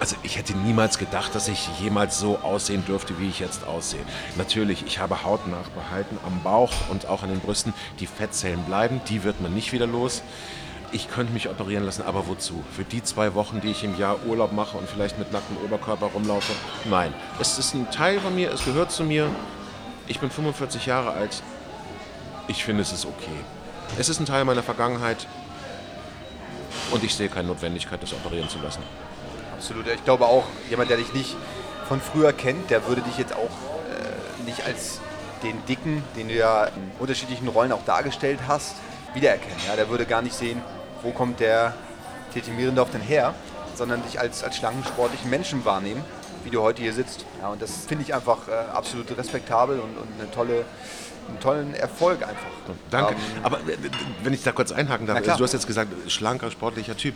also 0.00 0.16
ich 0.22 0.36
hätte 0.36 0.56
niemals 0.56 0.98
gedacht, 0.98 1.34
dass 1.34 1.48
ich 1.48 1.68
jemals 1.80 2.18
so 2.18 2.38
aussehen 2.38 2.84
dürfte, 2.84 3.18
wie 3.18 3.28
ich 3.28 3.40
jetzt 3.40 3.64
aussehe. 3.64 4.00
Natürlich, 4.36 4.84
ich 4.86 4.98
habe 4.98 5.24
Haut 5.24 5.46
nachbehalten 5.48 6.18
am 6.26 6.42
Bauch 6.42 6.72
und 6.90 7.06
auch 7.06 7.22
an 7.22 7.30
den 7.30 7.40
Brüsten. 7.40 7.72
Die 8.00 8.06
Fettzellen 8.06 8.62
bleiben, 8.64 9.00
die 9.08 9.24
wird 9.24 9.40
man 9.40 9.54
nicht 9.54 9.72
wieder 9.72 9.86
los. 9.86 10.22
Ich 10.92 11.10
könnte 11.10 11.32
mich 11.32 11.48
operieren 11.48 11.84
lassen, 11.84 12.02
aber 12.02 12.28
wozu? 12.28 12.62
Für 12.74 12.84
die 12.84 13.02
zwei 13.02 13.34
Wochen, 13.34 13.60
die 13.60 13.70
ich 13.70 13.82
im 13.84 13.98
Jahr 13.98 14.24
Urlaub 14.24 14.52
mache 14.52 14.78
und 14.78 14.88
vielleicht 14.88 15.18
mit 15.18 15.32
nacktem 15.32 15.56
Oberkörper 15.64 16.06
rumlaufe? 16.06 16.52
Nein. 16.84 17.12
Es 17.40 17.58
ist 17.58 17.74
ein 17.74 17.90
Teil 17.90 18.20
von 18.20 18.34
mir, 18.34 18.52
es 18.52 18.64
gehört 18.64 18.92
zu 18.92 19.02
mir. 19.02 19.28
Ich 20.06 20.20
bin 20.20 20.30
45 20.30 20.86
Jahre 20.86 21.10
alt. 21.12 21.42
Ich 22.48 22.64
finde, 22.64 22.82
es 22.82 22.92
ist 22.92 23.06
okay. 23.06 23.36
Es 23.98 24.08
ist 24.08 24.20
ein 24.20 24.26
Teil 24.26 24.44
meiner 24.44 24.62
Vergangenheit 24.62 25.26
und 26.92 27.02
ich 27.02 27.14
sehe 27.14 27.28
keine 27.28 27.48
Notwendigkeit, 27.48 28.00
das 28.02 28.12
operieren 28.12 28.48
zu 28.48 28.58
lassen. 28.60 28.82
Absolut. 29.56 29.86
Ich 29.88 30.04
glaube 30.04 30.26
auch, 30.26 30.44
jemand, 30.68 30.90
der 30.90 30.98
dich 30.98 31.12
nicht 31.12 31.36
von 31.88 32.00
früher 32.00 32.32
kennt, 32.32 32.70
der 32.70 32.86
würde 32.86 33.02
dich 33.02 33.16
jetzt 33.18 33.34
auch 33.34 33.38
äh, 33.40 34.42
nicht 34.44 34.64
als 34.66 35.00
den 35.42 35.64
Dicken, 35.66 36.02
den 36.16 36.28
du 36.28 36.34
ja 36.34 36.64
in 36.64 36.90
unterschiedlichen 36.98 37.48
Rollen 37.48 37.72
auch 37.72 37.84
dargestellt 37.84 38.40
hast, 38.46 38.74
wiedererkennen. 39.14 39.58
Ja? 39.66 39.76
Der 39.76 39.88
würde 39.88 40.06
gar 40.06 40.22
nicht 40.22 40.34
sehen, 40.34 40.60
wo 41.02 41.10
kommt 41.10 41.40
der 41.40 41.74
Teti 42.32 42.50
Mierendorf 42.50 42.90
denn 42.90 43.00
her, 43.00 43.34
sondern 43.74 44.02
dich 44.02 44.18
als, 44.18 44.42
als 44.42 44.56
schlanken, 44.56 44.84
sportlichen 44.84 45.30
Menschen 45.30 45.64
wahrnehmen, 45.64 46.04
wie 46.44 46.50
du 46.50 46.62
heute 46.62 46.82
hier 46.82 46.92
sitzt. 46.92 47.24
Ja, 47.40 47.48
und 47.48 47.62
das 47.62 47.86
finde 47.86 48.04
ich 48.04 48.14
einfach 48.14 48.48
äh, 48.48 48.52
absolut 48.72 49.16
respektabel 49.16 49.78
und, 49.78 49.96
und 49.96 50.08
eine 50.18 50.30
tolle, 50.30 50.64
einen 51.28 51.40
tollen 51.40 51.74
Erfolg 51.74 52.22
einfach. 52.22 52.46
Danke. 52.90 53.12
Ähm, 53.14 53.44
Aber 53.44 53.60
wenn 54.22 54.32
ich 54.32 54.42
da 54.42 54.52
kurz 54.52 54.72
einhaken 54.72 55.06
darf, 55.06 55.22
du 55.22 55.44
hast 55.44 55.52
jetzt 55.52 55.66
gesagt, 55.66 56.10
schlanker, 56.10 56.50
sportlicher 56.50 56.96
Typ. 56.96 57.14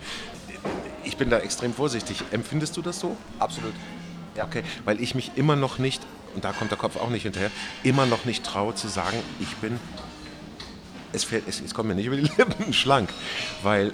Ich 1.05 1.17
bin 1.17 1.31
da 1.31 1.39
extrem 1.39 1.73
vorsichtig. 1.75 2.23
Empfindest 2.31 2.77
du 2.77 2.83
das 2.83 3.01
so? 3.01 3.17
Absolut. 3.39 3.75
Ja. 4.37 4.45
Okay, 4.45 4.63
weil 4.85 5.01
ich 5.01 5.15
mich 5.15 5.33
immer 5.37 5.57
noch 5.57 5.79
nicht, 5.79 6.03
und 6.35 6.45
da 6.45 6.53
kommt 6.53 6.71
der 6.71 6.79
Kopf 6.79 6.97
auch 6.97 7.11
nicht 7.11 7.25
hinterher, 7.25 7.51
immer 7.83 8.07
noch 8.07 8.25
nicht 8.25 8.45
traue 8.45 8.75
zu 8.75 8.89
sagen, 8.89 9.17
ich 9.41 9.57
bin, 9.57 9.79
es, 11.13 11.25
fällt, 11.25 11.49
es, 11.49 11.61
es 11.61 11.75
kommt 11.75 11.89
mir 11.89 11.95
nicht 11.95 12.07
über 12.07 12.17
die 12.17 12.23
Lippen, 12.37 12.73
schlank. 12.73 13.11
Weil 13.63 13.93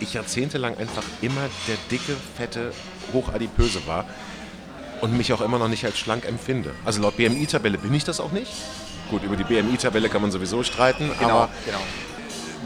ich 0.00 0.14
jahrzehntelang 0.14 0.76
einfach 0.76 1.02
immer 1.22 1.48
der 1.66 1.76
dicke, 1.90 2.16
fette, 2.36 2.72
hochadipöse 3.12 3.86
war 3.86 4.04
und 5.00 5.16
mich 5.16 5.32
auch 5.32 5.40
immer 5.40 5.58
noch 5.58 5.68
nicht 5.68 5.84
als 5.84 5.98
schlank 5.98 6.24
empfinde. 6.24 6.74
Also 6.84 7.00
laut 7.00 7.16
BMI-Tabelle 7.16 7.78
bin 7.78 7.94
ich 7.94 8.04
das 8.04 8.20
auch 8.20 8.32
nicht. 8.32 8.52
Gut, 9.10 9.22
über 9.22 9.36
die 9.36 9.44
BMI-Tabelle 9.44 10.08
kann 10.08 10.22
man 10.22 10.30
sowieso 10.30 10.62
streiten, 10.62 11.10
genau, 11.18 11.30
aber 11.30 11.50
genau. 11.64 11.78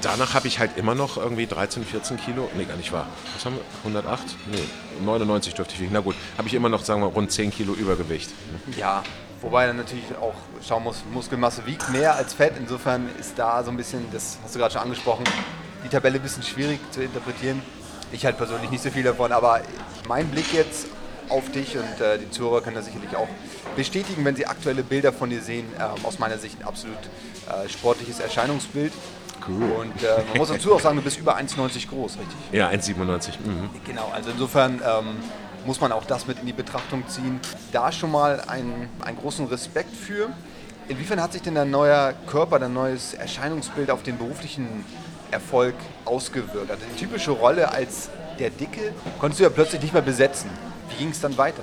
Danach 0.02 0.34
habe 0.34 0.48
ich 0.48 0.58
halt 0.58 0.76
immer 0.76 0.94
noch 0.94 1.16
irgendwie 1.16 1.46
13, 1.46 1.84
14 1.84 2.16
Kilo, 2.18 2.50
nee, 2.56 2.64
gar 2.64 2.76
nicht 2.76 2.92
wahr. 2.92 3.06
Was 3.34 3.44
haben 3.44 3.56
wir? 3.56 3.62
108? 3.84 4.36
Nee, 4.50 5.04
99 5.04 5.54
dürfte 5.54 5.74
ich 5.74 5.80
wiegen. 5.80 5.92
Na 5.92 6.00
gut, 6.00 6.14
habe 6.36 6.48
ich 6.48 6.54
immer 6.54 6.68
noch, 6.68 6.84
sagen 6.84 7.00
wir, 7.00 7.08
rund 7.08 7.30
10 7.30 7.50
Kilo 7.50 7.72
Übergewicht. 7.72 8.30
Ja, 8.76 9.02
wobei 9.40 9.66
dann 9.66 9.76
natürlich 9.76 10.04
auch 10.20 10.34
schauen 10.66 10.84
muss, 10.84 11.02
Muskelmasse 11.12 11.66
wiegt 11.66 11.88
mehr 11.90 12.14
als 12.14 12.34
Fett. 12.34 12.54
Insofern 12.58 13.08
ist 13.18 13.38
da 13.38 13.62
so 13.64 13.70
ein 13.70 13.76
bisschen, 13.76 14.04
das 14.12 14.38
hast 14.42 14.54
du 14.54 14.58
gerade 14.58 14.72
schon 14.72 14.82
angesprochen, 14.82 15.24
die 15.84 15.88
Tabelle 15.88 16.16
ein 16.16 16.22
bisschen 16.22 16.42
schwierig 16.42 16.80
zu 16.90 17.02
interpretieren. 17.02 17.62
Ich 18.12 18.24
halt 18.24 18.36
persönlich 18.36 18.70
nicht 18.70 18.82
so 18.82 18.90
viel 18.90 19.02
davon, 19.04 19.32
aber 19.32 19.62
mein 20.06 20.28
Blick 20.28 20.52
jetzt 20.52 20.86
auf 21.28 21.50
dich 21.50 21.76
und 21.76 22.00
äh, 22.00 22.18
die 22.18 22.30
Zuhörer 22.30 22.60
können 22.60 22.76
das 22.76 22.84
sicherlich 22.84 23.16
auch 23.16 23.28
bestätigen, 23.74 24.24
wenn 24.24 24.36
sie 24.36 24.46
aktuelle 24.46 24.82
Bilder 24.82 25.12
von 25.12 25.30
dir 25.30 25.40
sehen. 25.40 25.66
Ähm, 25.78 26.04
aus 26.04 26.18
meiner 26.18 26.36
Sicht 26.36 26.60
ein 26.60 26.66
absolut 26.66 26.98
äh, 27.48 27.68
sportliches 27.68 28.20
Erscheinungsbild. 28.20 28.92
Cool. 29.48 29.70
Und 29.72 30.02
äh, 30.02 30.22
man 30.28 30.38
muss 30.38 30.48
dazu 30.48 30.74
auch 30.74 30.80
sagen, 30.80 30.96
du 30.96 31.02
bist 31.02 31.18
über 31.18 31.36
1,90 31.36 31.88
groß, 31.88 32.18
richtig? 32.18 32.36
Ja, 32.52 32.68
1,97. 32.68 33.32
Mhm. 33.44 33.70
Genau, 33.84 34.10
also 34.14 34.30
insofern 34.30 34.74
ähm, 34.74 35.16
muss 35.66 35.80
man 35.80 35.92
auch 35.92 36.04
das 36.04 36.26
mit 36.26 36.38
in 36.40 36.46
die 36.46 36.52
Betrachtung 36.52 37.06
ziehen. 37.08 37.40
Da 37.72 37.92
schon 37.92 38.10
mal 38.10 38.40
einen, 38.40 38.88
einen 39.04 39.18
großen 39.18 39.46
Respekt 39.46 39.94
für. 39.94 40.30
Inwiefern 40.88 41.20
hat 41.22 41.32
sich 41.32 41.42
denn 41.42 41.54
dein 41.54 41.70
neuer 41.70 42.14
Körper, 42.26 42.58
dein 42.58 42.72
neues 42.72 43.14
Erscheinungsbild 43.14 43.90
auf 43.90 44.02
den 44.02 44.18
beruflichen 44.18 44.84
Erfolg 45.30 45.74
ausgewirkt? 46.04 46.70
Also 46.70 46.82
die 46.92 47.00
typische 47.00 47.30
Rolle 47.30 47.70
als 47.70 48.10
der 48.38 48.50
Dicke 48.50 48.92
konntest 49.18 49.40
du 49.40 49.44
ja 49.44 49.50
plötzlich 49.50 49.82
nicht 49.82 49.92
mehr 49.92 50.02
besetzen. 50.02 50.50
Wie 50.90 50.96
ging 50.96 51.10
es 51.10 51.20
dann 51.20 51.36
weiter? 51.38 51.62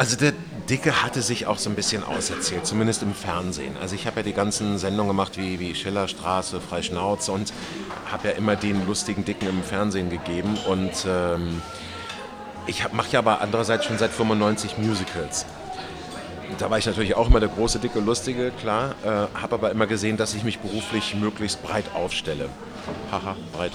Also 0.00 0.16
der 0.16 0.32
Dicke 0.70 1.02
hatte 1.02 1.20
sich 1.20 1.46
auch 1.46 1.58
so 1.58 1.68
ein 1.68 1.76
bisschen 1.76 2.02
auserzählt, 2.02 2.64
zumindest 2.64 3.02
im 3.02 3.12
Fernsehen. 3.12 3.76
Also 3.82 3.94
ich 3.94 4.06
habe 4.06 4.20
ja 4.20 4.22
die 4.22 4.32
ganzen 4.32 4.78
Sendungen 4.78 5.08
gemacht 5.08 5.36
wie, 5.36 5.60
wie 5.60 5.74
Schillerstraße, 5.74 6.58
Freischnauze 6.58 7.32
und 7.32 7.52
habe 8.10 8.28
ja 8.28 8.34
immer 8.34 8.56
den 8.56 8.86
lustigen 8.86 9.26
Dicken 9.26 9.46
im 9.46 9.62
Fernsehen 9.62 10.08
gegeben. 10.08 10.56
Und 10.66 11.04
ähm, 11.06 11.60
ich 12.66 12.90
mache 12.94 13.10
ja 13.10 13.18
aber 13.18 13.42
andererseits 13.42 13.84
schon 13.84 13.98
seit 13.98 14.10
95 14.10 14.78
Musicals. 14.78 15.44
Da 16.56 16.70
war 16.70 16.78
ich 16.78 16.86
natürlich 16.86 17.14
auch 17.14 17.28
immer 17.28 17.40
der 17.40 17.50
große, 17.50 17.78
dicke, 17.78 18.00
lustige, 18.00 18.52
klar. 18.52 18.94
Äh, 19.04 19.08
habe 19.38 19.56
aber 19.56 19.70
immer 19.70 19.86
gesehen, 19.86 20.16
dass 20.16 20.32
ich 20.32 20.44
mich 20.44 20.60
beruflich 20.60 21.14
möglichst 21.14 21.62
breit 21.62 21.84
aufstelle. 21.92 22.48
Haha, 23.12 23.36
breit. 23.52 23.72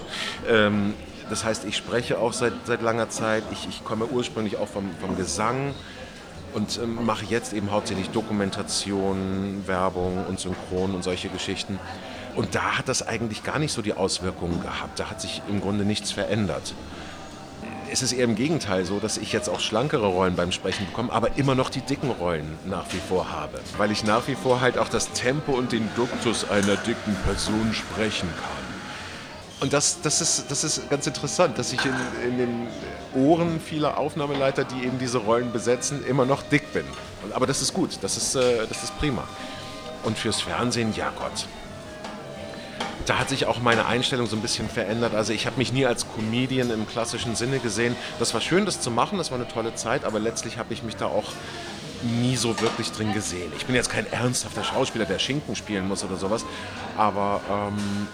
Ähm, 0.50 0.96
das 1.30 1.44
heißt, 1.44 1.66
ich 1.66 1.78
spreche 1.78 2.18
auch 2.18 2.34
seit, 2.34 2.54
seit 2.66 2.82
langer 2.82 3.10
Zeit. 3.12 3.44
Ich, 3.52 3.68
ich 3.70 3.84
komme 3.84 4.06
ursprünglich 4.08 4.58
auch 4.58 4.68
vom, 4.68 4.90
vom 5.00 5.16
Gesang 5.16 5.76
und 6.56 6.80
ähm, 6.82 7.06
mache 7.06 7.26
jetzt 7.26 7.54
eben 7.54 7.70
hauptsächlich 7.70 8.10
Dokumentation, 8.10 9.64
Werbung 9.68 10.26
und 10.28 10.40
Synchron 10.40 10.96
und 10.96 11.04
solche 11.04 11.28
Geschichten. 11.30 11.78
Und 12.36 12.56
da 12.56 12.78
hat 12.78 12.88
das 12.88 13.06
eigentlich 13.06 13.44
gar 13.44 13.60
nicht 13.60 13.74
so 13.74 13.82
die 13.82 13.94
Auswirkungen 13.94 14.62
gehabt. 14.62 15.00
Da 15.00 15.10
hat 15.10 15.22
sich 15.22 15.42
im 15.50 15.62
Grunde 15.62 15.86
nichts 15.86 16.12
verändert. 16.12 16.74
Es 17.92 18.02
ist 18.02 18.14
eher 18.14 18.24
im 18.24 18.36
Gegenteil 18.36 18.84
so, 18.86 19.00
dass 19.00 19.18
ich 19.18 19.32
jetzt 19.32 19.48
auch 19.48 19.60
schlankere 19.60 20.08
Rollen 20.08 20.36
beim 20.36 20.52
Sprechen 20.52 20.86
bekomme, 20.88 21.12
aber 21.12 21.38
immer 21.38 21.56
noch 21.56 21.70
die 21.70 21.82
dicken 21.82 22.10
Rollen 22.10 22.58
nach 22.66 22.86
wie 22.92 22.98
vor 22.98 23.32
habe. 23.32 23.60
Weil 23.78 23.92
ich 23.92 24.04
nach 24.04 24.28
wie 24.28 24.36
vor 24.36 24.60
halt 24.60 24.78
auch 24.78 24.90
das 24.90 25.12
Tempo 25.12 25.52
und 25.52 25.72
den 25.72 25.88
Duktus 25.96 26.50
einer 26.50 26.78
dicken 26.78 27.16
Person 27.26 27.74
sprechen 27.74 28.30
kann. 28.42 28.65
Und 29.62 29.72
das, 29.72 30.02
das, 30.02 30.20
ist, 30.22 30.46
das 30.50 30.64
ist 30.64 30.90
ganz 30.90 31.08
interessant, 31.08 31.58
dass 31.58 31.72
ich 31.72 31.80
in, 31.86 31.96
in 32.28 32.38
den 32.38 32.68
Ohren 33.16 33.62
vieler 33.62 33.98
Aufnahmeleiter, 33.98 34.66
die 34.66 34.86
eben 34.86 35.00
diese 35.00 35.20
Rollen 35.20 35.52
besetzen, 35.52 36.06
immer 36.06 36.26
noch 36.26 36.44
dick 36.44 36.74
bin. 36.74 36.86
Aber 37.34 37.48
das 37.48 37.62
ist 37.62 37.74
gut, 37.74 37.98
das 38.02 38.18
ist, 38.18 38.36
äh, 38.36 38.68
das 38.68 38.84
ist 38.84 38.98
prima. 39.00 39.24
Und 40.04 40.18
fürs 40.18 40.42
Fernsehen, 40.42 40.94
ja 40.96 41.12
Gott. 41.18 41.48
Da 43.06 43.20
hat 43.20 43.30
sich 43.30 43.46
auch 43.46 43.60
meine 43.60 43.86
Einstellung 43.86 44.28
so 44.28 44.36
ein 44.36 44.42
bisschen 44.42 44.68
verändert. 44.68 45.14
Also 45.14 45.32
ich 45.32 45.46
habe 45.46 45.58
mich 45.58 45.72
nie 45.72 45.86
als 45.86 46.06
Comedian 46.16 46.72
im 46.72 46.88
klassischen 46.88 47.36
Sinne 47.36 47.60
gesehen. 47.60 47.96
Das 48.20 48.34
war 48.34 48.42
schön, 48.42 48.66
das 48.66 48.82
zu 48.82 48.92
machen, 48.92 49.18
das 49.18 49.32
war 49.32 49.38
eine 49.38 49.48
tolle 49.48 49.76
Zeit, 49.76 50.04
aber 50.06 50.20
letztlich 50.20 50.58
habe 50.58 50.74
ich 50.74 50.84
mich 50.84 50.96
da 50.96 51.06
auch 51.06 51.32
nie 52.04 52.36
so 52.36 52.60
wirklich 52.62 52.92
drin 52.92 53.14
gesehen. 53.14 53.52
Ich 53.58 53.66
bin 53.66 53.76
jetzt 53.76 53.90
kein 53.90 54.12
ernsthafter 54.12 54.64
Schauspieler, 54.64 55.06
der 55.06 55.20
Schinken 55.20 55.56
spielen 55.56 55.88
muss 55.88 56.04
oder 56.04 56.18
sowas, 56.18 56.46
aber 56.98 57.42
ähm, 57.50 58.08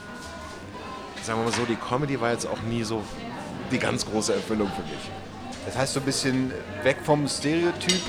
sagen 1.23 1.39
wir 1.39 1.45
mal 1.45 1.53
so, 1.53 1.65
die 1.65 1.75
Comedy 1.75 2.19
war 2.19 2.31
jetzt 2.31 2.47
auch 2.47 2.61
nie 2.61 2.83
so 2.83 3.03
die 3.71 3.79
ganz 3.79 4.05
große 4.05 4.33
Erfüllung 4.33 4.69
für 4.69 4.81
mich. 4.83 5.09
Das 5.65 5.77
heißt, 5.77 5.93
so 5.93 5.99
ein 5.99 6.05
bisschen 6.05 6.51
weg 6.83 6.97
vom 7.03 7.27
Stereotyp 7.27 8.01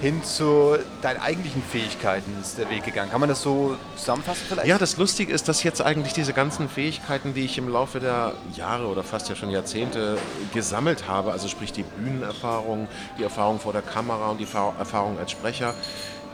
hin 0.00 0.22
zu 0.24 0.78
deinen 1.00 1.20
eigentlichen 1.20 1.62
Fähigkeiten 1.62 2.32
ist 2.40 2.58
der 2.58 2.68
Weg 2.70 2.84
gegangen. 2.84 3.12
Kann 3.12 3.20
man 3.20 3.28
das 3.28 3.40
so 3.40 3.76
zusammenfassen 3.96 4.42
vielleicht? 4.48 4.66
Ja, 4.66 4.76
das 4.76 4.96
Lustige 4.96 5.32
ist, 5.32 5.48
dass 5.48 5.62
jetzt 5.62 5.80
eigentlich 5.80 6.12
diese 6.12 6.32
ganzen 6.32 6.68
Fähigkeiten, 6.68 7.34
die 7.34 7.44
ich 7.44 7.56
im 7.56 7.68
Laufe 7.68 8.00
der 8.00 8.34
Jahre 8.56 8.86
oder 8.86 9.04
fast 9.04 9.28
ja 9.28 9.36
schon 9.36 9.50
Jahrzehnte 9.50 10.18
gesammelt 10.52 11.06
habe, 11.06 11.30
also 11.30 11.46
sprich 11.46 11.72
die 11.72 11.84
Bühnenerfahrung, 11.84 12.88
die 13.16 13.22
Erfahrung 13.22 13.60
vor 13.60 13.72
der 13.72 13.82
Kamera 13.82 14.30
und 14.30 14.38
die 14.38 14.48
Erfahrung 14.78 15.20
als 15.20 15.30
Sprecher, 15.30 15.72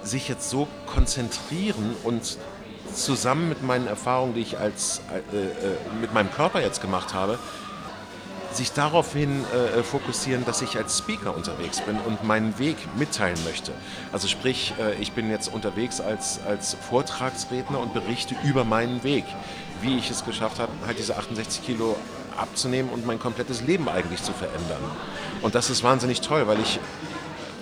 sich 0.03 0.29
jetzt 0.29 0.49
so 0.49 0.67
konzentrieren 0.87 1.95
und 2.05 2.39
zusammen 3.05 3.49
mit 3.49 3.63
meinen 3.63 3.87
Erfahrungen, 3.87 4.35
die 4.35 4.41
ich 4.41 4.59
als, 4.59 5.01
äh, 5.13 5.37
äh, 5.39 5.51
mit 6.01 6.13
meinem 6.13 6.31
Körper 6.31 6.61
jetzt 6.61 6.81
gemacht 6.81 7.15
habe, 7.15 7.39
sich 8.53 8.73
daraufhin 8.73 9.45
äh, 9.45 9.83
fokussieren, 9.83 10.45
dass 10.45 10.63
ich 10.63 10.77
als 10.77 10.99
Speaker 10.99 11.37
unterwegs 11.37 11.81
bin 11.81 11.99
und 11.99 12.25
meinen 12.25 12.59
Weg 12.59 12.77
mitteilen 12.97 13.39
möchte. 13.45 13.73
Also 14.13 14.27
sprich, 14.27 14.75
äh, 14.81 14.95
ich 15.01 15.13
bin 15.13 15.31
jetzt 15.31 15.53
unterwegs 15.53 16.01
als, 16.01 16.41
als 16.47 16.75
Vortragsredner 16.89 17.79
und 17.79 17.93
berichte 17.93 18.35
über 18.45 18.65
meinen 18.65 19.05
Weg, 19.05 19.25
wie 19.83 19.99
ich 19.99 20.11
es 20.11 20.25
geschafft 20.25 20.59
habe, 20.59 20.73
halt 20.87 20.99
diese 20.99 21.17
68 21.17 21.65
Kilo 21.65 21.97
abzunehmen 22.37 22.91
und 22.91 23.05
mein 23.07 23.19
komplettes 23.19 23.63
Leben 23.63 23.89
eigentlich 23.89 24.23
zu 24.23 24.33
verändern. 24.33 24.83
Und 25.43 25.55
das 25.55 25.71
ist 25.71 25.83
wahnsinnig 25.83 26.21
toll, 26.21 26.47
weil 26.47 26.61
ich 26.61 26.81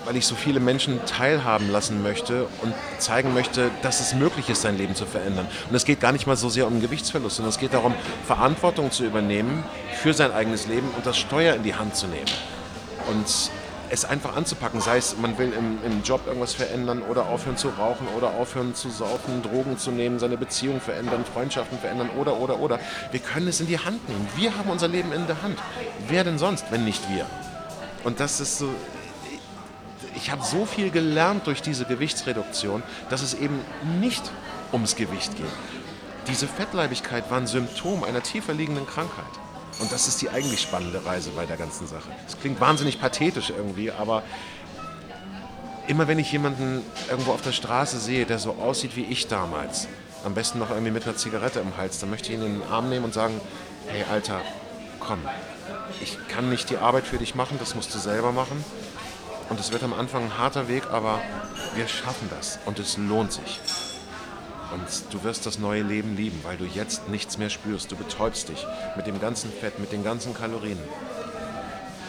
weil 0.07 0.17
ich 0.17 0.27
so 0.27 0.37
viele 0.37 0.61
Menschen 0.61 1.05
teilhaben 1.05 1.71
lassen 1.71 2.03
möchte 2.03 2.47
und 2.63 2.73
zeigen 2.99 3.35
möchte, 3.35 3.71
dass 3.83 4.01
es 4.01 4.15
möglich 4.15 4.49
ist, 4.49 4.63
sein 4.63 4.79
Leben 4.79 4.95
zu 4.95 5.05
verändern. 5.05 5.47
Und 5.69 5.75
es 5.75 5.85
geht 5.85 6.01
gar 6.01 6.13
nicht 6.13 6.27
mal 6.27 6.37
so 6.37 6.49
sehr 6.49 6.67
um 6.67 6.81
Gewichtsverlust, 6.81 7.37
sondern 7.37 7.51
es 7.51 7.59
geht 7.59 7.75
darum, 7.75 7.95
Verantwortung 8.25 8.93
zu 8.93 9.05
übernehmen 9.05 9.65
für 10.01 10.15
sein 10.15 10.33
eigenes 10.33 10.69
Leben 10.69 10.89
und 10.97 11.05
das 11.05 11.19
Steuer 11.19 11.55
in 11.55 11.65
die 11.65 11.75
Hand 11.75 11.97
zu 11.97 12.07
nehmen. 12.07 12.31
Und 13.11 13.51
es 13.89 14.05
einfach 14.05 14.37
anzupacken, 14.37 14.81
sei 14.81 14.97
es, 14.97 15.17
man 15.17 15.39
will 15.39 15.53
im, 15.53 15.79
im, 15.85 16.03
Job 16.03 16.27
irgendwas 16.27 16.55
verändern 16.55 17.03
oder 17.03 17.27
aufhören 17.27 17.57
zu 17.57 17.69
rauchen 17.69 18.07
oder 18.17 18.31
aufhören 18.31 18.75
zu 18.75 18.91
saufen, 18.91 19.43
Drogen 19.43 19.79
zu 19.79 19.91
nehmen, 19.91 20.19
seine 20.19 20.37
Beziehung 20.37 20.81
verändern, 20.81 21.25
Freundschaften 21.25 21.79
verändern 21.79 22.11
oder, 22.19 22.37
oder, 22.39 22.59
oder. 22.59 22.81
Wir 23.11 23.21
können 23.21 23.49
es 23.49 23.61
in 23.61 23.67
die 23.67 23.79
Hand 23.79 24.09
nehmen. 24.09 24.27
Wir 24.37 24.57
haben 24.57 24.71
unser 24.71 24.89
Leben 24.89 25.13
in 25.13 25.27
der 25.27 25.41
Hand. 25.43 25.59
Wer 26.09 26.25
denn 26.25 26.39
sonst, 26.39 26.71
wenn 26.71 26.85
nicht 26.85 27.03
wir? 27.11 27.27
Und 28.03 28.21
das 28.21 28.41
ist 28.41 28.59
so, 28.59 28.69
ich 30.15 30.31
habe 30.31 30.43
so 30.45 30.67
viel 30.67 30.91
gelernt 30.91 31.47
durch 31.47 31.63
diese 31.63 31.85
Gewichtsreduktion, 31.85 32.83
dass 33.11 33.23
es 33.23 33.35
eben 33.35 33.61
nicht 34.01 34.23
ums 34.73 34.97
Gewicht 34.97 35.37
geht. 35.37 35.47
Diese 36.29 36.47
Fettleibigkeit 36.49 37.31
war 37.31 37.39
ein 37.39 37.47
Symptom 37.47 38.03
einer 38.03 38.23
tiefer 38.23 38.53
liegenden 38.53 38.87
Krankheit. 38.87 39.25
Und 39.79 39.93
das 39.93 40.09
ist 40.09 40.23
die 40.23 40.31
eigentlich 40.31 40.61
spannende 40.61 41.05
Reise 41.05 41.31
bei 41.31 41.47
der 41.47 41.57
ganzen 41.57 41.87
Sache. 41.87 42.09
Es 42.27 42.39
klingt 42.39 42.61
wahnsinnig 42.61 43.01
pathetisch 43.01 43.51
irgendwie, 43.51 43.91
aber 43.91 44.23
immer 45.87 46.09
wenn 46.09 46.19
ich 46.19 46.33
jemanden 46.33 46.83
irgendwo 47.11 47.33
auf 47.33 47.43
der 47.43 47.53
Straße 47.53 47.99
sehe, 47.99 48.25
der 48.27 48.39
so 48.39 48.53
aussieht 48.53 48.97
wie 48.97 49.05
ich 49.05 49.29
damals, 49.29 49.87
am 50.25 50.35
besten 50.35 50.59
noch 50.59 50.71
irgendwie 50.71 50.91
mit 50.91 51.05
einer 51.05 51.17
Zigarette 51.17 51.61
im 51.61 51.77
Hals, 51.77 52.01
dann 52.01 52.11
möchte 52.11 52.33
ich 52.33 52.39
ihn 52.39 52.45
in 52.45 52.61
den 52.61 52.69
Arm 52.69 52.89
nehmen 52.89 53.05
und 53.05 53.15
sagen, 53.15 53.41
hey 53.87 54.05
Alter, 54.11 54.41
komm, 54.99 55.21
ich 56.03 56.17
kann 56.29 56.49
nicht 56.49 56.71
die 56.71 56.79
Arbeit 56.79 57.07
für 57.07 57.19
dich 57.19 57.35
machen, 57.35 57.59
das 57.61 57.75
musst 57.75 57.95
du 57.95 57.99
selber 57.99 58.33
machen. 58.33 58.65
Und 59.49 59.61
es 59.61 59.73
wird 59.73 59.83
am 59.83 59.93
Anfang 59.93 60.25
ein 60.25 60.39
harter 60.39 60.69
Weg, 60.69 60.91
aber 60.91 61.21
wir 61.75 61.87
schaffen 61.87 62.29
das 62.31 62.59
und 62.67 62.79
es 62.79 62.97
lohnt 62.97 63.33
sich. 63.33 63.61
Und 64.73 65.15
du 65.15 65.23
wirst 65.23 65.47
das 65.47 65.59
neue 65.59 65.83
Leben 65.83 66.17
lieben, 66.17 66.41
weil 66.43 66.57
du 66.57 66.65
jetzt 66.65 67.09
nichts 67.09 67.39
mehr 67.39 67.51
spürst. 67.51 67.93
Du 67.93 67.97
betäubst 67.97 68.49
dich 68.49 68.67
mit 68.97 69.07
dem 69.07 69.21
ganzen 69.21 69.53
Fett, 69.53 69.79
mit 69.79 69.93
den 69.93 70.03
ganzen 70.03 70.35
Kalorien. 70.35 70.79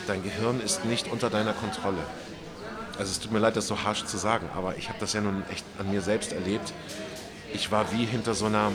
Dein 0.07 0.23
Gehirn 0.23 0.61
ist 0.61 0.83
nicht 0.85 1.11
unter 1.11 1.29
deiner 1.29 1.53
Kontrolle. 1.53 2.01
Also 2.97 3.11
es 3.11 3.19
tut 3.19 3.31
mir 3.31 3.39
leid, 3.39 3.55
das 3.55 3.67
so 3.67 3.83
harsch 3.83 4.05
zu 4.05 4.17
sagen, 4.17 4.49
aber 4.55 4.75
ich 4.77 4.89
habe 4.89 4.97
das 4.99 5.13
ja 5.13 5.21
nun 5.21 5.43
echt 5.51 5.65
an 5.77 5.91
mir 5.91 6.01
selbst 6.01 6.33
erlebt. 6.33 6.73
Ich 7.53 7.71
war 7.71 7.91
wie 7.91 8.05
hinter 8.05 8.33
so 8.33 8.47
einer, 8.47 8.71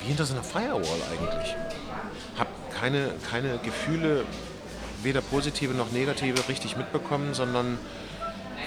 wie 0.00 0.08
hinter 0.08 0.26
so 0.26 0.34
einer 0.34 0.44
Firewall 0.44 1.00
eigentlich. 1.10 1.56
Habe 2.36 2.50
keine, 2.78 3.12
keine 3.30 3.58
Gefühle, 3.58 4.26
weder 5.02 5.20
positive 5.20 5.74
noch 5.74 5.92
negative, 5.92 6.48
richtig 6.48 6.76
mitbekommen, 6.76 7.34
sondern 7.34 7.78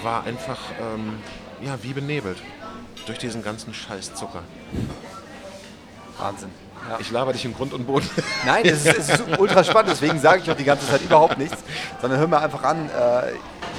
war 0.02 0.24
einfach 0.24 0.58
ähm, 0.80 1.14
ja, 1.62 1.78
wie 1.82 1.92
benebelt 1.92 2.38
durch 3.06 3.18
diesen 3.18 3.42
ganzen 3.42 3.72
Scheißzucker. 3.72 4.42
Wahnsinn. 6.18 6.50
Ja. 6.88 6.98
Ich 7.00 7.10
laber 7.10 7.32
dich 7.32 7.44
im 7.44 7.54
Grund 7.54 7.72
und 7.72 7.86
Boden. 7.86 8.08
Nein, 8.46 8.64
das 8.64 8.84
ist, 8.84 8.98
das 8.98 9.08
ist 9.08 9.38
ultra 9.38 9.64
spannend, 9.64 9.90
deswegen 9.92 10.18
sage 10.20 10.42
ich 10.42 10.50
auch 10.50 10.56
die 10.56 10.64
ganze 10.64 10.86
Zeit 10.86 11.02
überhaupt 11.02 11.38
nichts, 11.38 11.56
sondern 12.00 12.18
hör 12.20 12.28
mir 12.28 12.40
einfach 12.40 12.62
an, 12.62 12.88
äh, 12.88 13.32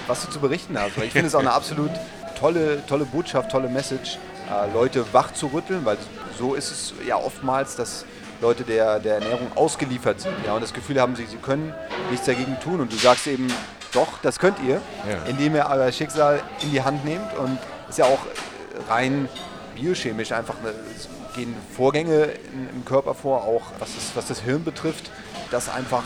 was 0.08 0.26
du 0.26 0.32
zu 0.32 0.40
berichten 0.40 0.78
hast. 0.78 0.98
Weil 0.98 1.06
ich 1.06 1.12
finde 1.12 1.28
es 1.28 1.36
auch 1.36 1.40
eine 1.40 1.54
absolut 1.54 1.92
tolle, 2.38 2.86
tolle 2.86 3.06
Botschaft, 3.06 3.52
tolle 3.52 3.70
Message, 3.70 4.18
äh, 4.50 4.72
Leute 4.74 5.06
wach 5.14 5.34
zu 5.34 5.48
rütteln, 5.48 5.86
weil 5.86 5.98
so 6.38 6.54
ist 6.54 6.72
es 6.72 6.94
ja 7.08 7.18
oftmals, 7.18 7.76
dass 7.76 8.06
Leute 8.42 8.64
der, 8.64 9.00
der 9.00 9.16
Ernährung 9.16 9.52
ausgeliefert 9.56 10.22
sind 10.22 10.36
ja, 10.46 10.54
und 10.54 10.62
das 10.62 10.74
Gefühl 10.74 11.02
haben, 11.02 11.16
sie, 11.16 11.26
sie 11.26 11.38
können 11.38 11.74
nichts 12.12 12.26
dagegen 12.26 12.60
tun. 12.60 12.82
Und 12.82 12.92
du 12.92 12.98
sagst 12.98 13.28
eben, 13.28 13.48
doch, 13.94 14.20
das 14.22 14.40
könnt 14.40 14.58
ihr, 14.66 14.82
ja. 15.10 15.24
indem 15.28 15.56
ihr 15.56 15.66
euer 15.70 15.92
Schicksal 15.92 16.42
in 16.62 16.72
die 16.72 16.82
Hand 16.82 17.04
nehmt. 17.06 17.36
Und 17.38 17.58
ist 17.90 17.98
ja 17.98 18.06
auch 18.06 18.20
rein 18.90 19.28
biochemisch 19.76 20.32
einfach, 20.32 20.56
es 20.96 21.08
gehen 21.36 21.56
Vorgänge 21.76 22.30
im 22.74 22.86
Körper 22.86 23.14
vor, 23.14 23.44
auch 23.44 23.64
was 23.80 23.94
das, 23.96 24.12
was 24.16 24.28
das 24.28 24.42
Hirn 24.42 24.64
betrifft, 24.64 25.12
dass 25.52 25.70
einfach 25.70 26.04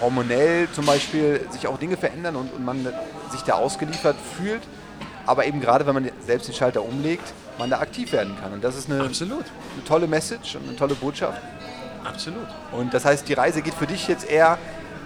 hormonell 0.00 0.68
zum 0.72 0.84
Beispiel 0.84 1.40
sich 1.50 1.66
auch 1.66 1.78
Dinge 1.78 1.96
verändern 1.96 2.36
und, 2.36 2.52
und 2.52 2.64
man 2.64 2.86
sich 3.30 3.42
da 3.42 3.54
ausgeliefert 3.54 4.16
fühlt. 4.36 4.62
Aber 5.24 5.46
eben 5.46 5.60
gerade, 5.60 5.86
wenn 5.86 5.94
man 5.94 6.10
selbst 6.24 6.46
den 6.46 6.54
Schalter 6.54 6.84
umlegt, 6.84 7.32
man 7.58 7.70
da 7.70 7.80
aktiv 7.80 8.12
werden 8.12 8.36
kann. 8.40 8.52
Und 8.52 8.62
das 8.62 8.76
ist 8.76 8.90
eine, 8.90 9.02
Absolut. 9.02 9.44
eine 9.74 9.84
tolle 9.84 10.06
Message 10.06 10.56
und 10.56 10.68
eine 10.68 10.76
tolle 10.76 10.94
Botschaft. 10.94 11.40
Absolut. 12.06 12.46
Und 12.72 12.94
das 12.94 13.04
heißt, 13.04 13.28
die 13.28 13.34
Reise 13.34 13.62
geht 13.62 13.74
für 13.74 13.86
dich 13.86 14.08
jetzt 14.08 14.28
eher 14.28 14.58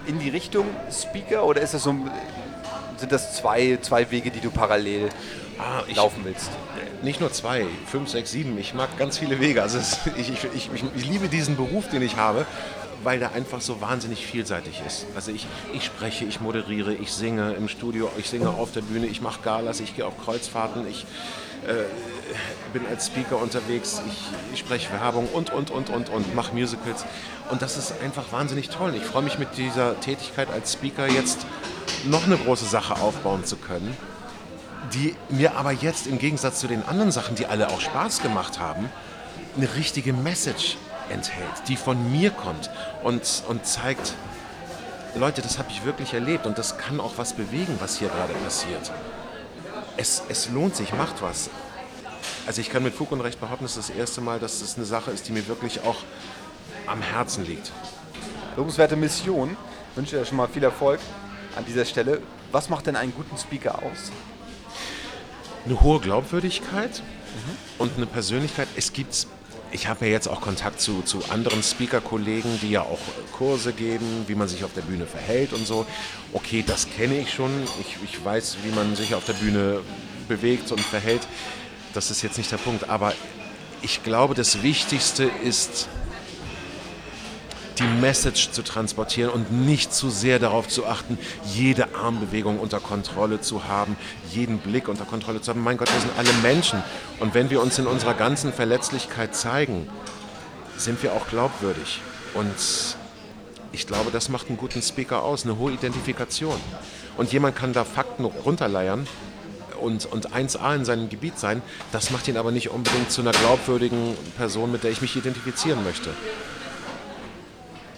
in 0.07 0.19
die 0.19 0.29
Richtung 0.29 0.67
Speaker 0.91 1.45
oder 1.45 1.61
ist 1.61 1.75
das 1.75 1.83
so, 1.83 1.95
sind 2.97 3.13
das 3.13 3.37
zwei, 3.37 3.79
zwei 3.81 4.11
Wege, 4.11 4.31
die 4.31 4.41
du 4.41 4.51
parallel 4.51 5.09
ah, 5.59 5.83
laufen 5.95 6.25
willst? 6.25 6.51
Nicht 7.03 7.21
nur 7.21 7.33
zwei, 7.33 7.67
fünf, 7.87 8.11
sechs, 8.11 8.33
sieben. 8.33 8.59
Ich 8.59 8.75
mag 8.75 8.99
ganz 8.99 9.19
viele 9.19 9.41
Wege. 9.41 9.63
Also 9.63 9.79
es, 9.79 9.99
ich, 10.17 10.31
ich, 10.31 10.45
ich, 10.55 10.71
ich 10.95 11.07
liebe 11.07 11.29
diesen 11.29 11.57
Beruf, 11.57 11.89
den 11.89 12.03
ich 12.03 12.17
habe 12.17 12.47
weil 13.03 13.19
der 13.19 13.33
einfach 13.33 13.61
so 13.61 13.81
wahnsinnig 13.81 14.27
vielseitig 14.27 14.83
ist. 14.87 15.07
Also 15.15 15.33
ich, 15.33 15.47
ich 15.73 15.85
spreche, 15.85 16.25
ich 16.25 16.41
moderiere, 16.41 16.95
ich 16.95 17.13
singe 17.13 17.53
im 17.55 17.69
Studio, 17.69 18.11
ich 18.19 18.29
singe 18.29 18.51
auf 18.51 18.73
der 18.73 18.83
Bühne, 18.83 19.07
ich 19.07 19.21
mache 19.21 19.41
Galas, 19.43 19.81
ich 19.81 19.97
gehe 19.97 20.07
auf 20.07 20.15
Kreuzfahrten, 20.23 20.87
ich 20.87 21.07
äh, 21.67 21.85
bin 22.73 22.87
als 22.87 23.07
Speaker 23.07 23.41
unterwegs, 23.41 24.01
ich, 24.07 24.19
ich 24.55 24.61
spreche 24.61 24.93
Werbung 24.93 25.29
und, 25.33 25.51
und, 25.51 25.71
und, 25.71 25.91
und, 25.91 26.09
und, 26.09 26.35
mache 26.35 26.55
Musicals. 26.55 27.05
Und 27.51 27.63
das 27.63 27.77
ist 27.77 27.95
einfach 28.03 28.33
wahnsinnig 28.33 28.69
toll. 28.69 28.95
Ich 28.95 29.03
freue 29.03 29.23
mich 29.23 29.39
mit 29.39 29.57
dieser 29.57 29.99
Tätigkeit 30.01 30.51
als 30.51 30.75
Speaker 30.75 31.09
jetzt 31.09 31.47
noch 32.05 32.25
eine 32.25 32.37
große 32.37 32.67
Sache 32.67 32.95
aufbauen 33.01 33.45
zu 33.45 33.57
können, 33.57 33.97
die 34.95 35.15
mir 35.29 35.57
aber 35.57 35.73
jetzt 35.73 36.07
im 36.07 36.19
Gegensatz 36.19 36.61
zu 36.61 36.69
den 36.69 36.83
anderen 36.87 37.13
Sachen, 37.13 37.35
die 37.35 37.47
alle 37.47 37.69
auch 37.69 37.81
Spaß 37.81 38.23
gemacht 38.23 38.59
haben, 38.59 38.89
eine 39.57 39.75
richtige 39.75 40.13
Message 40.13 40.77
enthält, 41.11 41.69
die 41.69 41.77
von 41.77 42.11
mir 42.11 42.31
kommt 42.31 42.71
und, 43.03 43.43
und 43.49 43.67
zeigt, 43.67 44.15
Leute, 45.15 45.43
das 45.43 45.59
habe 45.59 45.71
ich 45.71 45.85
wirklich 45.85 46.15
erlebt 46.15 46.47
und 46.47 46.57
das 46.59 46.79
kann 46.79 47.01
auch 47.01 47.15
was 47.17 47.33
bewegen, 47.33 47.77
was 47.81 47.99
hier 47.99 48.09
gerade 48.09 48.33
passiert. 48.35 48.93
Es, 49.97 50.23
es 50.29 50.49
lohnt 50.49 50.77
sich, 50.77 50.95
macht 50.95 51.21
was. 51.21 51.51
Also 52.47 52.61
ich 52.61 52.71
kann 52.71 52.83
mit 52.83 52.95
Fug 52.95 53.13
und 53.13 53.21
Recht 53.21 53.41
behaupten, 53.41 53.65
es 53.65 53.77
ist 53.77 53.91
das 53.91 53.97
erste 53.97 54.21
Mal, 54.21 54.39
dass 54.39 54.61
es 54.61 54.77
eine 54.77 54.87
Sache 54.87 55.11
ist, 55.11 55.29
die 55.29 55.33
mir 55.33 55.47
wirklich 55.49 55.83
auch 55.83 55.97
am 56.87 57.03
Herzen 57.03 57.45
liegt. 57.45 57.73
Lobenswerte 58.57 58.97
Mission. 58.97 59.57
Ich 59.91 59.97
wünsche 59.97 60.17
dir 60.17 60.25
schon 60.25 60.37
mal 60.37 60.49
viel 60.49 60.63
Erfolg 60.63 61.01
an 61.57 61.65
dieser 61.65 61.85
Stelle. 61.85 62.23
Was 62.53 62.69
macht 62.69 62.87
denn 62.87 62.97
einen 62.97 63.15
guten 63.15 63.37
Speaker 63.37 63.77
aus? 63.77 64.13
Eine 65.65 65.81
hohe 65.81 66.01
Glaubwürdigkeit 66.01 67.01
mhm. 67.01 67.57
und 67.79 67.97
eine 67.97 68.07
Persönlichkeit. 68.07 68.69
Es 68.77 68.93
gibt 68.93 69.27
ich 69.73 69.89
habe 69.89 70.07
ja 70.07 70.13
jetzt 70.13 70.29
auch 70.29 70.41
Kontakt 70.41 70.81
zu, 70.81 71.03
zu 71.03 71.23
anderen 71.31 71.63
Speaker-Kollegen, 71.63 72.59
die 72.63 72.71
ja 72.71 72.83
auch 72.83 72.99
Kurse 73.33 73.73
geben, 73.73 74.25
wie 74.27 74.35
man 74.35 74.49
sich 74.49 74.65
auf 74.65 74.73
der 74.73 74.83
Bühne 74.83 75.07
verhält 75.07 75.53
und 75.53 75.67
so. 75.67 75.87
Okay, 76.33 76.65
das 76.67 76.89
kenne 76.91 77.19
ich 77.19 77.33
schon. 77.33 77.51
Ich, 77.81 77.97
ich 78.05 78.25
weiß, 78.25 78.59
wie 78.65 78.71
man 78.71 78.97
sich 78.97 79.15
auf 79.15 79.25
der 79.25 79.35
Bühne 79.35 79.81
bewegt 80.29 80.73
und 80.73 80.81
verhält. 80.81 81.23
Das 81.95 82.11
ist 82.11 82.23
jetzt 82.23 82.39
nicht 82.39 82.51
der 82.51 82.59
Punkt. 82.59 82.89
Aber 82.89 83.15
ich 83.83 84.03
glaube, 84.03 84.35
das 84.35 84.63
Wichtigste 84.63 85.31
ist, 85.45 85.89
die 87.81 88.01
Message 88.01 88.53
zu 88.53 88.63
transportieren 88.63 89.31
und 89.31 89.51
nicht 89.51 89.93
zu 89.93 90.11
sehr 90.11 90.39
darauf 90.39 90.69
zu 90.69 90.87
achten, 90.87 91.19
jede 91.45 91.95
Armbewegung 91.95 92.59
unter 92.59 92.79
Kontrolle 92.79 93.41
zu 93.41 93.65
haben, 93.65 93.97
jeden 94.31 94.59
Blick 94.59 94.89
unter 94.89 95.05
Kontrolle 95.05 95.41
zu 95.41 95.51
haben. 95.51 95.63
Mein 95.63 95.79
Gott, 95.79 95.93
wir 95.93 96.01
sind 96.01 96.13
alle 96.19 96.33
Menschen. 96.43 96.83
Und 97.19 97.35
wenn 97.35 97.51
wir 97.51 97.61
uns 97.61 97.79
in 97.79 97.87
unserer 97.87 98.15
ganzen 98.15 98.53
Verletzlichkeit 98.53 99.35
zeigen, 99.35 99.89
sind 100.77 101.03
wir 101.03 101.15
auch 101.15 101.27
glaubwürdig. 101.29 102.01
Und 102.35 102.55
ich 103.73 103.87
glaube, 103.87 104.11
das 104.11 104.29
macht 104.29 104.49
einen 104.49 104.59
guten 104.59 104.83
Speaker 104.83 105.23
aus, 105.23 105.45
eine 105.45 105.59
hohe 105.59 105.73
Identifikation. 105.73 106.57
Und 107.17 107.33
jemand 107.33 107.57
kann 107.57 107.73
da 107.73 107.85
Fakten 107.85 108.25
runterleiern 108.25 109.07
und, 109.81 110.07
und 110.07 110.33
1A 110.33 110.77
in 110.77 110.85
seinem 110.85 111.09
Gebiet 111.09 111.39
sein. 111.39 111.63
Das 111.93 112.11
macht 112.11 112.29
ihn 112.29 112.37
aber 112.37 112.53
nicht 112.53 112.71
unbedingt 112.71 113.11
zu 113.11 113.21
einer 113.21 113.33
glaubwürdigen 113.33 114.17
Person, 114.37 114.71
mit 114.71 114.85
der 114.85 114.91
ich 114.91 115.01
mich 115.01 115.17
identifizieren 115.17 115.83
möchte. 115.85 116.11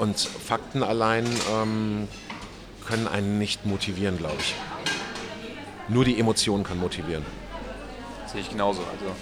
Und 0.03 0.19
Fakten 0.19 0.83
allein 0.83 1.25
ähm, 1.55 2.09
können 2.85 3.07
einen 3.07 3.39
nicht 3.39 3.67
motivieren, 3.67 4.19
glaube 4.19 4.35
ich. 4.41 4.57
Nur 5.87 6.05
die 6.05 6.19
Emotion 6.19 6.65
kann 6.65 6.81
motivieren. 6.81 7.25
Sehe 8.27 8.41
ich 8.41 8.51
genauso. 8.51 8.81
Also 8.81 9.15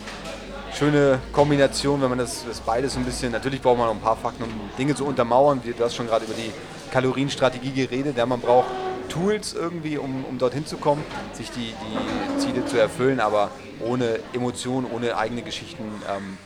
schöne 0.75 1.19
Kombination, 1.33 2.01
wenn 2.01 2.09
man 2.09 2.16
das, 2.16 2.47
das 2.49 2.61
beides 2.61 2.97
ein 2.97 3.05
bisschen. 3.05 3.31
Natürlich 3.31 3.61
braucht 3.61 3.77
man 3.77 3.88
noch 3.88 3.95
ein 3.95 4.01
paar 4.01 4.16
Fakten, 4.16 4.43
um 4.43 4.49
Dinge 4.79 4.95
zu 4.95 5.05
untermauern. 5.05 5.61
Du 5.62 5.85
hast 5.85 5.97
schon 5.97 6.07
gerade 6.07 6.25
über 6.25 6.33
die 6.33 6.51
Kalorienstrategie 6.90 7.73
geredet. 7.73 8.16
Ja, 8.16 8.25
man 8.25 8.40
braucht 8.40 8.69
Tools 9.11 9.53
irgendwie, 9.53 9.99
um, 9.99 10.25
um 10.25 10.38
dorthin 10.38 10.64
zu 10.64 10.79
kommen, 10.79 11.05
sich 11.35 11.51
die, 11.51 11.75
die 11.75 12.38
Ziele 12.38 12.64
zu 12.64 12.81
erfüllen, 12.81 13.21
aber 13.21 13.51
ohne 13.81 14.19
Emotionen, 14.33 14.90
ohne 14.90 15.19
eigene 15.19 15.43
Geschichten 15.43 15.85
ähm, 16.09 16.38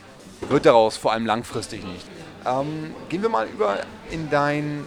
wird 0.49 0.65
daraus 0.65 0.97
vor 0.97 1.13
allem 1.13 1.25
langfristig 1.25 1.85
nicht. 1.85 2.05
Ähm, 2.45 2.93
gehen 3.07 3.21
wir 3.21 3.29
mal 3.29 3.47
über 3.47 3.77
in 4.11 4.29
deinen 4.29 4.85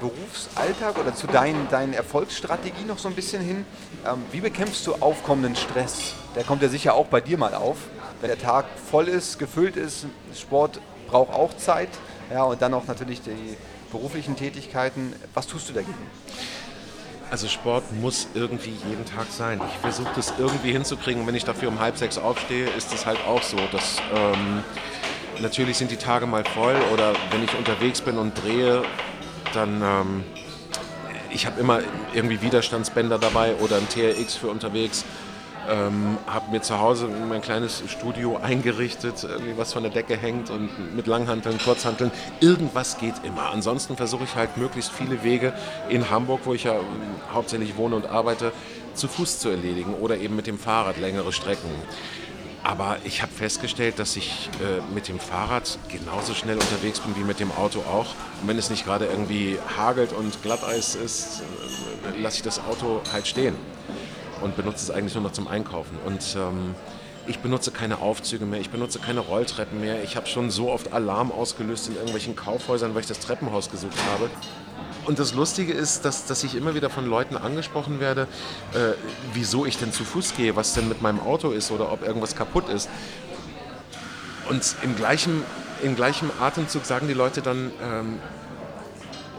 Berufsalltag 0.00 0.98
oder 0.98 1.14
zu 1.14 1.26
deinen, 1.26 1.68
deinen 1.68 1.92
Erfolgsstrategien 1.92 2.86
noch 2.86 2.98
so 2.98 3.08
ein 3.08 3.14
bisschen 3.14 3.42
hin. 3.42 3.64
Ähm, 4.06 4.22
wie 4.32 4.40
bekämpfst 4.40 4.86
du 4.86 4.94
aufkommenden 4.94 5.56
Stress? 5.56 6.14
Der 6.34 6.44
kommt 6.44 6.62
ja 6.62 6.68
sicher 6.68 6.94
auch 6.94 7.06
bei 7.06 7.20
dir 7.20 7.36
mal 7.36 7.54
auf. 7.54 7.76
Wenn 8.20 8.28
der 8.28 8.38
Tag 8.38 8.66
voll 8.90 9.08
ist, 9.08 9.38
gefüllt 9.38 9.76
ist, 9.76 10.06
Sport 10.34 10.80
braucht 11.06 11.32
auch 11.32 11.54
Zeit. 11.56 11.90
Ja, 12.32 12.44
und 12.44 12.62
dann 12.62 12.74
auch 12.74 12.86
natürlich 12.86 13.20
die 13.22 13.56
beruflichen 13.90 14.36
Tätigkeiten. 14.36 15.12
Was 15.34 15.46
tust 15.46 15.68
du 15.68 15.72
dagegen? 15.72 15.94
Also 17.30 17.46
Sport 17.46 17.84
muss 18.00 18.26
irgendwie 18.34 18.74
jeden 18.88 19.04
Tag 19.04 19.26
sein. 19.30 19.60
Ich 19.68 19.78
versuche 19.78 20.10
das 20.16 20.34
irgendwie 20.38 20.72
hinzukriegen. 20.72 21.26
wenn 21.26 21.34
ich 21.34 21.44
dafür 21.44 21.68
um 21.68 21.78
halb 21.78 21.96
sechs 21.96 22.18
aufstehe, 22.18 22.68
ist 22.70 22.92
es 22.92 23.06
halt 23.06 23.18
auch 23.24 23.42
so, 23.42 23.56
dass 23.70 23.98
ähm, 24.14 24.64
natürlich 25.40 25.76
sind 25.76 25.90
die 25.90 25.96
Tage 25.96 26.26
mal 26.26 26.44
voll 26.44 26.76
oder 26.92 27.12
wenn 27.30 27.42
ich 27.44 27.56
unterwegs 27.56 28.00
bin 28.00 28.18
und 28.18 28.34
drehe, 28.42 28.82
dann 29.54 29.82
ähm, 29.82 30.24
ich 31.32 31.46
habe 31.46 31.60
immer 31.60 31.80
irgendwie 32.12 32.42
Widerstandsbänder 32.42 33.18
dabei 33.18 33.54
oder 33.56 33.76
ein 33.76 33.88
TRX 33.88 34.36
für 34.36 34.48
unterwegs. 34.48 35.04
Ähm, 35.68 36.16
habe 36.26 36.50
mir 36.50 36.62
zu 36.62 36.80
Hause 36.80 37.08
mein 37.28 37.42
kleines 37.42 37.82
Studio 37.86 38.38
eingerichtet, 38.38 39.24
irgendwie 39.24 39.56
was 39.56 39.72
von 39.72 39.82
der 39.82 39.92
Decke 39.92 40.16
hängt 40.16 40.50
und 40.50 40.96
mit 40.96 41.06
Langhanteln, 41.06 41.58
Kurzhanteln. 41.58 42.10
Irgendwas 42.40 42.98
geht 42.98 43.14
immer. 43.24 43.50
Ansonsten 43.50 43.96
versuche 43.96 44.24
ich 44.24 44.34
halt 44.34 44.56
möglichst 44.56 44.90
viele 44.90 45.22
Wege 45.22 45.52
in 45.88 46.10
Hamburg, 46.10 46.40
wo 46.44 46.54
ich 46.54 46.64
ja 46.64 46.74
ähm, 46.74 46.82
hauptsächlich 47.32 47.76
wohne 47.76 47.96
und 47.96 48.06
arbeite, 48.06 48.52
zu 48.94 49.06
Fuß 49.06 49.38
zu 49.38 49.50
erledigen 49.50 49.94
oder 49.94 50.16
eben 50.16 50.34
mit 50.34 50.46
dem 50.46 50.58
Fahrrad 50.58 50.98
längere 50.98 51.32
Strecken. 51.32 51.70
Aber 52.62 52.98
ich 53.04 53.22
habe 53.22 53.32
festgestellt, 53.32 53.98
dass 53.98 54.16
ich 54.16 54.50
äh, 54.60 54.82
mit 54.94 55.08
dem 55.08 55.18
Fahrrad 55.18 55.78
genauso 55.88 56.34
schnell 56.34 56.56
unterwegs 56.56 57.00
bin 57.00 57.16
wie 57.16 57.24
mit 57.24 57.40
dem 57.40 57.50
Auto 57.52 57.80
auch. 57.80 58.14
Und 58.40 58.48
wenn 58.48 58.58
es 58.58 58.68
nicht 58.68 58.84
gerade 58.84 59.06
irgendwie 59.06 59.58
hagelt 59.76 60.12
und 60.12 60.42
Glatteis 60.42 60.94
ist, 60.94 61.42
äh, 62.14 62.20
lasse 62.20 62.36
ich 62.36 62.42
das 62.42 62.58
Auto 62.58 63.00
halt 63.12 63.26
stehen. 63.26 63.56
und 64.42 64.56
benutze 64.56 64.84
es 64.84 64.90
eigentlich 64.90 65.14
nur 65.14 65.24
noch 65.24 65.32
zum 65.32 65.48
Einkaufen. 65.48 65.98
Und 66.06 66.36
ähm, 66.36 66.74
ich 67.26 67.38
benutze 67.40 67.70
keine 67.70 68.00
Aufzüge 68.00 68.46
mehr, 68.46 68.60
ich 68.60 68.70
benutze 68.70 68.98
keine 68.98 69.20
Rolltreppen 69.20 69.80
mehr. 69.80 70.02
Ich 70.02 70.16
habe 70.16 70.26
schon 70.26 70.50
so 70.50 70.70
oft 70.70 70.92
Alarm 70.92 71.30
ausgelöst 71.30 71.88
in 71.88 71.94
irgendwelchen 71.94 72.36
Kaufhäusern, 72.36 72.94
weil 72.94 73.02
ich 73.02 73.06
das 73.06 73.20
Treppenhaus 73.20 73.70
gesucht 73.70 73.98
habe. 74.12 74.30
Und 75.06 75.18
das 75.18 75.34
Lustige 75.34 75.72
ist, 75.72 76.04
dass, 76.04 76.26
dass 76.26 76.44
ich 76.44 76.54
immer 76.54 76.74
wieder 76.74 76.90
von 76.90 77.06
Leuten 77.06 77.36
angesprochen 77.36 78.00
werde, 78.00 78.28
äh, 78.74 78.92
wieso 79.32 79.66
ich 79.66 79.78
denn 79.78 79.92
zu 79.92 80.04
Fuß 80.04 80.36
gehe, 80.36 80.56
was 80.56 80.74
denn 80.74 80.88
mit 80.88 81.02
meinem 81.02 81.20
Auto 81.20 81.50
ist 81.50 81.70
oder 81.70 81.90
ob 81.92 82.06
irgendwas 82.06 82.36
kaputt 82.36 82.68
ist. 82.68 82.88
Und 84.48 84.76
im 84.82 84.96
gleichen, 84.96 85.42
im 85.82 85.96
gleichen 85.96 86.30
Atemzug 86.40 86.84
sagen 86.84 87.08
die 87.08 87.14
Leute 87.14 87.40
dann, 87.40 87.70
ähm, 87.82 88.18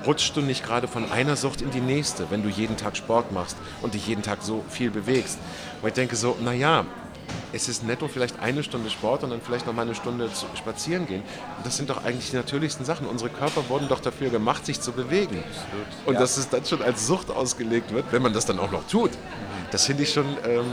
rutschst 0.05 0.35
du 0.35 0.41
nicht 0.41 0.65
gerade 0.65 0.87
von 0.87 1.11
einer 1.11 1.35
Sucht 1.35 1.61
in 1.61 1.71
die 1.71 1.81
nächste, 1.81 2.31
wenn 2.31 2.43
du 2.43 2.49
jeden 2.49 2.77
Tag 2.77 2.97
Sport 2.97 3.31
machst 3.31 3.57
und 3.81 3.93
dich 3.93 4.07
jeden 4.07 4.23
Tag 4.23 4.41
so 4.41 4.63
viel 4.69 4.89
bewegst. 4.89 5.37
Und 5.81 5.89
ich 5.89 5.93
denke 5.93 6.15
so, 6.15 6.35
naja, 6.41 6.85
es 7.53 7.67
ist 7.67 7.83
netto 7.83 8.07
vielleicht 8.07 8.39
eine 8.39 8.63
Stunde 8.63 8.89
Sport 8.89 9.23
und 9.23 9.31
dann 9.31 9.41
vielleicht 9.41 9.67
noch 9.67 9.73
mal 9.73 9.83
eine 9.83 9.95
Stunde 9.95 10.29
spazieren 10.55 11.05
gehen. 11.07 11.23
Das 11.63 11.77
sind 11.77 11.89
doch 11.89 12.03
eigentlich 12.03 12.29
die 12.31 12.37
natürlichsten 12.37 12.85
Sachen. 12.85 13.07
Unsere 13.07 13.29
Körper 13.29 13.67
wurden 13.69 13.87
doch 13.87 13.99
dafür 13.99 14.29
gemacht, 14.29 14.65
sich 14.65 14.79
zu 14.79 14.91
bewegen. 14.91 15.43
Und 16.05 16.13
ja. 16.13 16.19
dass 16.19 16.37
es 16.37 16.49
dann 16.49 16.65
schon 16.65 16.81
als 16.81 17.07
Sucht 17.07 17.29
ausgelegt 17.29 17.93
wird, 17.93 18.05
wenn 18.11 18.21
man 18.21 18.33
das 18.33 18.45
dann 18.45 18.59
auch 18.59 18.71
noch 18.71 18.87
tut, 18.87 19.11
das 19.71 19.85
finde 19.85 20.03
ich 20.03 20.13
schon 20.13 20.25
ähm, 20.45 20.65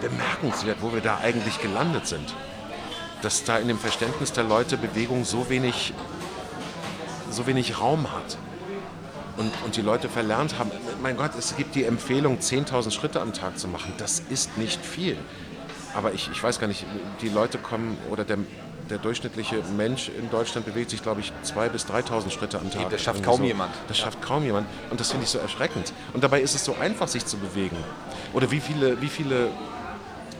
bemerkenswert, 0.00 0.78
wo 0.80 0.92
wir 0.92 1.00
da 1.00 1.18
eigentlich 1.18 1.60
gelandet 1.60 2.06
sind. 2.06 2.34
Dass 3.22 3.44
da 3.44 3.58
in 3.58 3.68
dem 3.68 3.78
Verständnis 3.78 4.32
der 4.32 4.44
Leute 4.44 4.76
Bewegung 4.76 5.24
so 5.24 5.50
wenig, 5.50 5.92
so 7.30 7.46
wenig 7.46 7.80
Raum 7.80 8.10
hat. 8.12 8.38
Und, 9.38 9.52
und, 9.64 9.76
die 9.76 9.82
Leute 9.82 10.08
verlernt 10.08 10.58
haben, 10.58 10.70
mein 11.00 11.16
Gott, 11.16 11.30
es 11.38 11.56
gibt 11.56 11.76
die 11.76 11.84
Empfehlung, 11.84 12.38
10.000 12.38 12.90
Schritte 12.90 13.20
am 13.20 13.32
Tag 13.32 13.58
zu 13.58 13.68
machen. 13.68 13.92
Das 13.96 14.20
ist 14.30 14.58
nicht 14.58 14.84
viel. 14.84 15.16
Aber 15.94 16.12
ich, 16.12 16.28
ich 16.30 16.42
weiß 16.42 16.58
gar 16.58 16.66
nicht, 16.66 16.84
die 17.22 17.28
Leute 17.28 17.56
kommen 17.58 17.96
oder 18.10 18.24
der, 18.24 18.38
der 18.90 18.98
durchschnittliche 18.98 19.62
Mensch 19.76 20.08
in 20.08 20.28
Deutschland 20.30 20.66
bewegt 20.66 20.90
sich, 20.90 21.02
glaube 21.02 21.20
ich, 21.20 21.32
2.000 21.44 21.68
bis 21.68 21.86
3.000 21.86 22.30
Schritte 22.30 22.58
am 22.58 22.70
Tag. 22.70 22.90
Das 22.90 23.00
schafft 23.00 23.22
kaum 23.22 23.38
so. 23.38 23.44
jemand. 23.44 23.72
Das 23.86 23.98
ja. 23.98 24.04
schafft 24.04 24.20
kaum 24.20 24.44
jemand. 24.44 24.66
Und 24.90 24.98
das 24.98 25.10
finde 25.10 25.24
ich 25.24 25.30
so 25.30 25.38
erschreckend. 25.38 25.92
Und 26.12 26.24
dabei 26.24 26.40
ist 26.40 26.54
es 26.56 26.64
so 26.64 26.74
einfach, 26.80 27.06
sich 27.06 27.24
zu 27.24 27.36
bewegen. 27.36 27.76
Oder 28.32 28.50
wie 28.50 28.60
viele, 28.60 29.00
wie 29.00 29.08
viele 29.08 29.50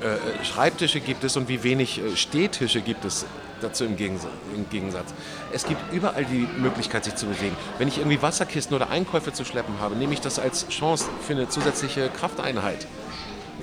äh, 0.00 0.44
Schreibtische 0.44 1.00
gibt 1.00 1.24
es 1.24 1.36
und 1.36 1.48
wie 1.48 1.62
wenig 1.62 2.00
äh, 2.00 2.16
Stehtische 2.16 2.80
gibt 2.80 3.04
es 3.04 3.26
dazu 3.60 3.84
im 3.84 3.96
Gegensatz, 3.96 4.30
im 4.54 4.68
Gegensatz. 4.70 5.12
Es 5.52 5.64
gibt 5.64 5.80
überall 5.92 6.24
die 6.24 6.48
Möglichkeit, 6.58 7.04
sich 7.04 7.14
zu 7.14 7.26
bewegen. 7.26 7.56
Wenn 7.78 7.88
ich 7.88 7.98
irgendwie 7.98 8.20
Wasserkisten 8.20 8.76
oder 8.76 8.90
Einkäufe 8.90 9.32
zu 9.32 9.44
schleppen 9.44 9.74
habe, 9.80 9.96
nehme 9.96 10.12
ich 10.12 10.20
das 10.20 10.38
als 10.38 10.68
Chance 10.68 11.06
für 11.26 11.32
eine 11.32 11.48
zusätzliche 11.48 12.10
Krafteinheit. 12.10 12.86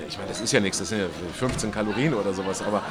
Ich 0.08 0.18
meine, 0.18 0.28
das 0.28 0.40
ist 0.40 0.52
ja 0.52 0.60
nichts, 0.60 0.78
das 0.78 0.90
sind 0.90 1.00
ja 1.00 1.06
15 1.38 1.72
Kalorien 1.72 2.14
oder 2.14 2.32
sowas, 2.32 2.62
aber 2.62 2.82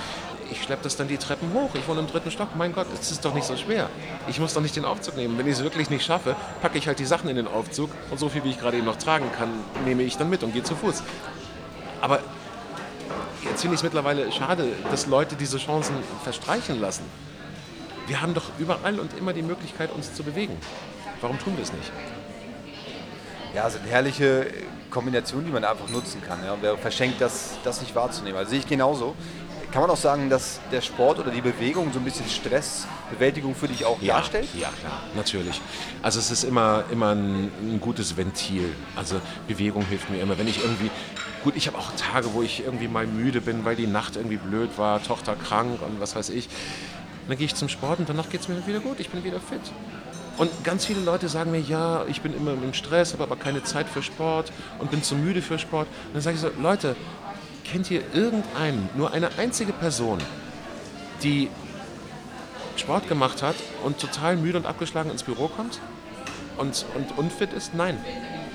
ich 0.52 0.62
schleppe 0.62 0.84
das 0.84 0.96
dann 0.96 1.08
die 1.08 1.18
Treppen 1.18 1.54
hoch. 1.54 1.70
Ich 1.74 1.88
wohne 1.88 2.02
im 2.02 2.08
dritten 2.08 2.32
Stock. 2.32 2.50
Mein 2.56 2.74
Gott, 2.74 2.88
es 3.00 3.12
ist 3.12 3.24
doch 3.24 3.34
nicht 3.34 3.46
so 3.46 3.56
schwer. 3.56 3.90
Ich 4.28 4.40
muss 4.40 4.54
doch 4.54 4.62
nicht 4.62 4.76
den 4.76 4.86
Aufzug 4.86 5.16
nehmen. 5.16 5.38
Wenn 5.38 5.48
ich 5.48 5.54
es 5.54 5.64
wirklich 5.64 5.90
nicht 5.90 6.06
schaffe, 6.06 6.36
packe 6.62 6.78
ich 6.78 6.88
halt 6.88 7.00
die 7.00 7.06
Sachen 7.06 7.30
in 7.30 7.36
den 7.36 7.48
Aufzug 7.48 7.90
und 8.12 8.20
so 8.20 8.30
viel, 8.30 8.44
wie 8.44 8.50
ich 8.50 8.60
gerade 8.60 8.78
eben 8.78 8.86
noch 8.86 8.98
tragen 8.98 9.26
kann, 9.38 9.50
nehme 9.86 10.04
ich 10.04 10.18
dann 10.18 10.30
mit 10.30 10.44
und 10.44 10.54
gehe 10.54 10.64
zu 10.64 10.76
Fuß. 10.76 11.04
Aber 12.02 12.20
jetzt 13.44 13.62
finde 13.62 13.76
ich 13.76 13.80
es 13.80 13.84
mittlerweile 13.84 14.32
schade, 14.32 14.68
dass 14.92 15.08
Leute 15.08 15.36
diese 15.36 15.58
Chancen 15.58 15.96
verstreichen 16.24 16.80
lassen. 16.80 17.04
Wir 18.08 18.22
haben 18.22 18.34
doch 18.34 18.52
überall 18.60 19.00
und 19.00 19.18
immer 19.18 19.34
die 19.34 19.42
Möglichkeit, 19.42 19.92
uns 19.92 20.14
zu 20.14 20.24
bewegen. 20.24 20.58
Warum 21.22 21.40
tun 21.40 21.56
wir 21.58 21.64
es 21.64 21.74
nicht? 21.74 21.92
Ja, 23.54 23.68
es 23.68 23.74
sind 23.74 23.86
herrliche 23.86 24.48
Kombinationen, 24.90 25.46
die 25.48 25.52
man 25.52 25.64
einfach 25.64 25.90
nutzen 25.90 26.22
kann. 26.22 26.44
Ja. 26.44 26.58
Wer 26.62 26.78
verschenkt 26.78 27.22
das, 27.22 27.58
das 27.64 27.82
nicht 27.82 27.96
wahrzunehmen? 27.96 28.38
Also 28.38 28.52
sehe 28.52 28.60
ich 28.60 28.68
genauso. 28.68 29.16
Kann 29.72 29.82
man 29.82 29.90
auch 29.90 29.98
sagen, 29.98 30.30
dass 30.30 30.60
der 30.72 30.82
Sport 30.82 31.20
oder 31.20 31.32
die 31.32 31.42
Bewegung 31.42 31.92
so 31.92 32.00
ein 32.00 32.06
bisschen 32.06 32.30
Stressbewältigung 32.30 33.56
für 33.56 33.68
dich 33.68 33.84
auch 33.86 34.02
ja, 34.02 34.16
darstellt? 34.16 34.48
Ja, 34.54 34.70
klar, 34.80 35.02
natürlich. 35.16 35.60
Also 36.02 36.20
es 36.20 36.32
ist 36.32 36.44
immer, 36.44 36.86
immer 36.92 37.14
ein, 37.14 37.52
ein 37.62 37.80
gutes 37.82 38.16
Ventil. 38.16 38.74
Also 38.96 39.20
Bewegung 39.48 39.86
hilft 39.86 40.10
mir 40.10 40.22
immer. 40.22 40.38
Wenn 40.38 40.48
ich 40.48 40.64
irgendwie 40.64 40.92
Gut, 41.46 41.56
ich 41.56 41.68
habe 41.68 41.78
auch 41.78 41.92
Tage, 41.92 42.34
wo 42.34 42.42
ich 42.42 42.66
irgendwie 42.66 42.88
mal 42.88 43.06
müde 43.06 43.40
bin, 43.40 43.66
weil 43.66 43.76
die 43.76 43.86
Nacht 43.86 44.16
irgendwie 44.16 44.38
blöd 44.38 44.80
war, 44.80 45.04
Tochter 45.04 45.36
krank 45.36 45.80
und 45.80 46.02
was 46.02 46.16
weiß 46.16 46.32
ich. 46.32 46.50
Dann 47.28 47.38
gehe 47.38 47.46
ich 47.46 47.56
zum 47.56 47.70
Sport 47.70 48.00
und 48.00 48.10
danach 48.10 48.30
geht 48.30 48.42
es 48.42 48.48
mir 48.48 48.66
wieder 48.68 48.80
gut, 48.80 49.00
ich 49.00 49.10
bin 49.10 49.24
wieder 49.24 49.40
fit. 49.40 49.62
Und 50.38 50.52
ganz 50.64 50.86
viele 50.86 51.00
Leute 51.00 51.30
sagen 51.30 51.52
mir, 51.52 51.62
ja, 51.62 52.06
ich 52.08 52.22
bin 52.22 52.36
immer 52.36 52.52
im 52.52 52.74
Stress, 52.74 53.14
habe 53.14 53.24
aber 53.24 53.38
keine 53.38 53.64
Zeit 53.64 53.88
für 53.88 54.04
Sport 54.04 54.52
und 54.80 54.92
bin 54.92 55.02
zu 55.02 55.16
müde 55.16 55.42
für 55.42 55.58
Sport. 55.58 55.88
Und 56.08 56.16
dann 56.16 56.22
sage 56.22 56.36
ich 56.36 56.42
so, 56.42 56.50
Leute, 56.62 56.96
kennt 57.64 57.90
ihr 57.90 58.02
irgendeinen, 58.14 58.90
nur 58.96 59.14
eine 59.14 59.30
einzige 59.38 59.72
Person, 59.72 60.20
die 61.24 61.50
Sport 62.76 63.08
gemacht 63.08 63.42
hat 63.42 63.56
und 63.84 64.00
total 64.00 64.36
müde 64.36 64.58
und 64.58 64.66
abgeschlagen 64.66 65.10
ins 65.10 65.24
Büro 65.24 65.48
kommt 65.48 65.80
und, 66.58 66.86
und 66.96 67.18
unfit 67.18 67.54
ist? 67.54 67.74
Nein 67.74 67.98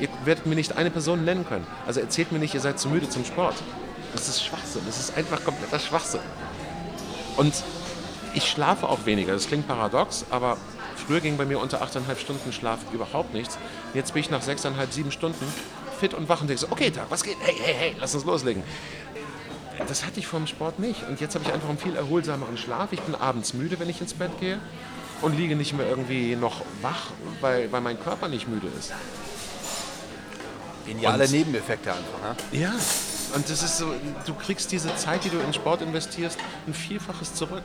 ihr 0.00 0.08
werdet 0.24 0.46
mir 0.46 0.54
nicht 0.54 0.76
eine 0.76 0.90
Person 0.90 1.24
nennen 1.24 1.46
können. 1.46 1.66
Also 1.86 2.00
erzählt 2.00 2.32
mir 2.32 2.38
nicht, 2.38 2.54
ihr 2.54 2.60
seid 2.60 2.78
zu 2.78 2.88
müde 2.88 3.08
zum 3.08 3.24
Sport. 3.24 3.54
Das 4.12 4.28
ist 4.28 4.42
Schwachsinn. 4.42 4.82
Das 4.86 4.98
ist 4.98 5.16
einfach 5.16 5.44
kompletter 5.44 5.78
Schwachsinn. 5.78 6.20
Und 7.36 7.54
ich 8.34 8.48
schlafe 8.48 8.88
auch 8.88 9.06
weniger. 9.06 9.32
Das 9.32 9.46
klingt 9.46 9.66
paradox, 9.66 10.24
aber 10.30 10.56
früher 10.96 11.20
ging 11.20 11.36
bei 11.36 11.44
mir 11.44 11.58
unter 11.58 11.82
8,5 11.82 12.18
Stunden 12.18 12.52
Schlaf 12.52 12.78
überhaupt 12.92 13.34
nichts. 13.34 13.58
Jetzt 13.94 14.14
bin 14.14 14.20
ich 14.20 14.30
nach 14.30 14.42
6,5, 14.42 14.72
7 14.90 15.10
Stunden 15.10 15.44
fit 15.98 16.14
und 16.14 16.28
wach 16.28 16.40
und 16.40 16.48
denke 16.48 16.60
so, 16.60 16.68
okay, 16.70 16.90
Tag, 16.90 17.06
was 17.10 17.22
geht? 17.22 17.36
Hey, 17.40 17.54
hey, 17.62 17.74
hey, 17.74 17.96
lass 17.98 18.14
uns 18.14 18.24
loslegen. 18.24 18.62
Das 19.86 20.04
hatte 20.04 20.20
ich 20.20 20.26
vor 20.26 20.38
dem 20.40 20.46
Sport 20.46 20.78
nicht. 20.78 21.08
Und 21.08 21.20
jetzt 21.20 21.34
habe 21.34 21.44
ich 21.44 21.52
einfach 21.52 21.68
einen 21.68 21.78
viel 21.78 21.96
erholsameren 21.96 22.56
Schlaf. 22.56 22.92
Ich 22.92 23.00
bin 23.00 23.14
abends 23.14 23.54
müde, 23.54 23.78
wenn 23.80 23.88
ich 23.88 24.00
ins 24.00 24.14
Bett 24.14 24.30
gehe 24.38 24.58
und 25.22 25.36
liege 25.36 25.56
nicht 25.56 25.74
mehr 25.74 25.86
irgendwie 25.86 26.36
noch 26.36 26.62
wach, 26.82 27.10
weil, 27.40 27.70
weil 27.72 27.80
mein 27.80 27.98
Körper 27.98 28.28
nicht 28.28 28.48
müde 28.48 28.68
ist. 28.78 28.92
Geniale 30.86 31.24
und, 31.24 31.30
Nebeneffekte 31.32 31.92
einfach. 31.92 32.36
Ne? 32.52 32.60
Ja, 32.60 32.72
und 33.34 33.48
das 33.48 33.62
ist 33.62 33.78
so, 33.78 33.94
du 34.26 34.34
kriegst 34.34 34.72
diese 34.72 34.94
Zeit, 34.96 35.24
die 35.24 35.30
du 35.30 35.38
in 35.38 35.52
Sport 35.52 35.82
investierst, 35.82 36.38
ein 36.66 36.74
Vielfaches 36.74 37.34
zurück. 37.34 37.62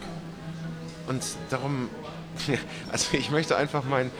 Und 1.07 1.23
darum, 1.49 1.89
also 2.91 3.17
ich 3.17 3.31
möchte 3.31 3.55
einfach 3.55 3.83
mein, 3.83 4.11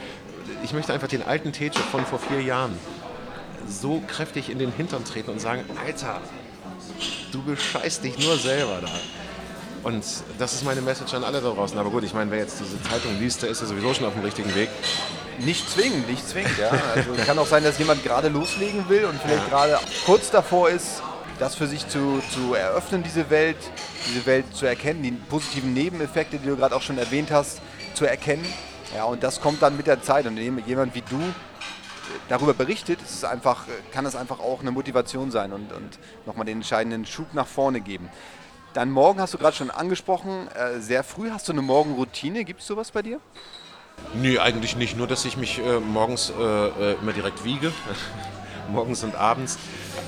ich 0.63 0.73
möchte 0.73 0.93
einfach 0.93 1.07
den 1.07 1.23
alten 1.23 1.51
Teacher 1.51 1.81
von 1.91 2.05
vor 2.05 2.19
vier 2.19 2.41
Jahren 2.41 2.77
so 3.67 4.01
kräftig 4.07 4.49
in 4.49 4.59
den 4.59 4.71
Hintern 4.71 5.03
treten 5.05 5.31
und 5.31 5.41
sagen, 5.41 5.63
Alter, 5.83 6.21
du 7.31 7.41
bescheißt 7.43 8.03
dich 8.03 8.17
nur 8.19 8.37
selber 8.37 8.81
da. 8.81 8.91
Und 9.83 10.03
das 10.39 10.53
ist 10.53 10.63
meine 10.63 10.81
Message 10.81 11.13
an 11.13 11.23
alle 11.23 11.41
da 11.41 11.51
draußen. 11.51 11.77
Aber 11.77 11.91
gut, 11.91 12.03
ich 12.03 12.13
meine, 12.13 12.31
wer 12.31 12.39
jetzt 12.39 12.59
diese 12.59 12.81
Zeitung 12.81 13.19
liest, 13.19 13.43
der 13.43 13.49
ist 13.49 13.61
ja 13.61 13.67
sowieso 13.67 13.93
schon 13.93 14.07
auf 14.07 14.13
dem 14.13 14.23
richtigen 14.23 14.53
Weg. 14.55 14.69
Nicht 15.39 15.69
zwingend, 15.69 16.09
nicht 16.09 16.27
zwingend. 16.27 16.57
Ja. 16.57 16.71
Also 16.95 17.11
kann 17.23 17.37
auch 17.37 17.45
sein, 17.45 17.63
dass 17.63 17.77
jemand 17.77 18.03
gerade 18.03 18.29
loslegen 18.29 18.89
will 18.89 19.05
und 19.05 19.21
vielleicht 19.21 19.43
ja. 19.43 19.49
gerade 19.49 19.79
kurz 20.05 20.31
davor 20.31 20.69
ist, 20.69 21.03
das 21.39 21.55
für 21.55 21.67
sich 21.67 21.87
zu, 21.87 22.21
zu 22.31 22.53
eröffnen, 22.53 23.03
diese 23.03 23.29
Welt, 23.29 23.57
diese 24.07 24.25
Welt 24.25 24.45
zu 24.53 24.65
erkennen, 24.65 25.03
die 25.03 25.11
positiven 25.11 25.73
Nebeneffekte, 25.73 26.37
die 26.37 26.47
du 26.47 26.55
gerade 26.55 26.75
auch 26.75 26.81
schon 26.81 26.97
erwähnt 26.97 27.31
hast, 27.31 27.61
zu 27.93 28.05
erkennen. 28.05 28.45
Ja, 28.95 29.05
und 29.05 29.23
das 29.23 29.41
kommt 29.41 29.61
dann 29.61 29.75
mit 29.75 29.87
der 29.87 30.01
Zeit. 30.01 30.25
Und 30.25 30.37
indem 30.37 30.59
jemand 30.65 30.95
wie 30.95 31.01
du 31.01 31.19
darüber 32.29 32.53
berichtet, 32.53 33.01
ist 33.01 33.11
es 33.15 33.23
einfach, 33.23 33.65
kann 33.91 34.05
es 34.05 34.15
einfach 34.15 34.39
auch 34.39 34.61
eine 34.61 34.71
Motivation 34.71 35.31
sein 35.31 35.51
und, 35.51 35.71
und 35.73 35.99
nochmal 36.25 36.45
den 36.45 36.57
entscheidenden 36.57 37.05
Schub 37.05 37.33
nach 37.33 37.47
vorne 37.47 37.81
geben. 37.81 38.09
Dann 38.73 38.91
morgen 38.91 39.21
hast 39.21 39.33
du 39.33 39.37
gerade 39.37 39.55
schon 39.55 39.71
angesprochen, 39.71 40.49
äh, 40.49 40.79
sehr 40.79 41.03
früh 41.03 41.31
hast 41.31 41.47
du 41.47 41.53
eine 41.53 41.61
Morgenroutine. 41.61 42.43
Gibt 42.43 42.61
es 42.61 42.67
sowas 42.67 42.91
bei 42.91 43.01
dir? 43.01 43.19
Nee, 44.13 44.37
eigentlich 44.39 44.75
nicht. 44.75 44.97
Nur, 44.97 45.07
dass 45.07 45.23
ich 45.23 45.37
mich 45.37 45.59
äh, 45.59 45.79
morgens 45.79 46.31
äh, 46.37 46.43
äh 46.43 46.95
immer 47.01 47.13
direkt 47.13 47.45
wiege. 47.45 47.71
morgens 48.69 49.03
und 49.03 49.15
abends 49.15 49.57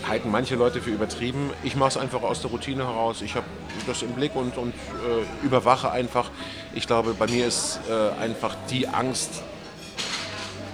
halten 0.08 0.32
manche 0.32 0.56
Leute 0.56 0.82
für 0.82 0.90
übertrieben. 0.90 1.52
Ich 1.64 1.76
mache 1.76 1.90
es 1.90 1.98
einfach 1.98 2.22
aus 2.24 2.42
der 2.42 2.52
Routine 2.52 2.86
heraus. 2.86 3.22
Ich 3.22 3.36
habe 3.36 3.46
das 3.86 4.02
im 4.02 4.12
Blick 4.14 4.36
und, 4.36 4.58
und 4.58 4.74
äh, 4.74 5.46
überwache 5.46 5.92
einfach. 5.92 6.30
Ich 6.74 6.88
glaube, 6.88 7.14
bei 7.14 7.28
mir 7.28 7.48
ist 7.48 7.80
äh, 7.90 8.22
einfach 8.22 8.56
die 8.70 8.88
Angst, 8.88 9.44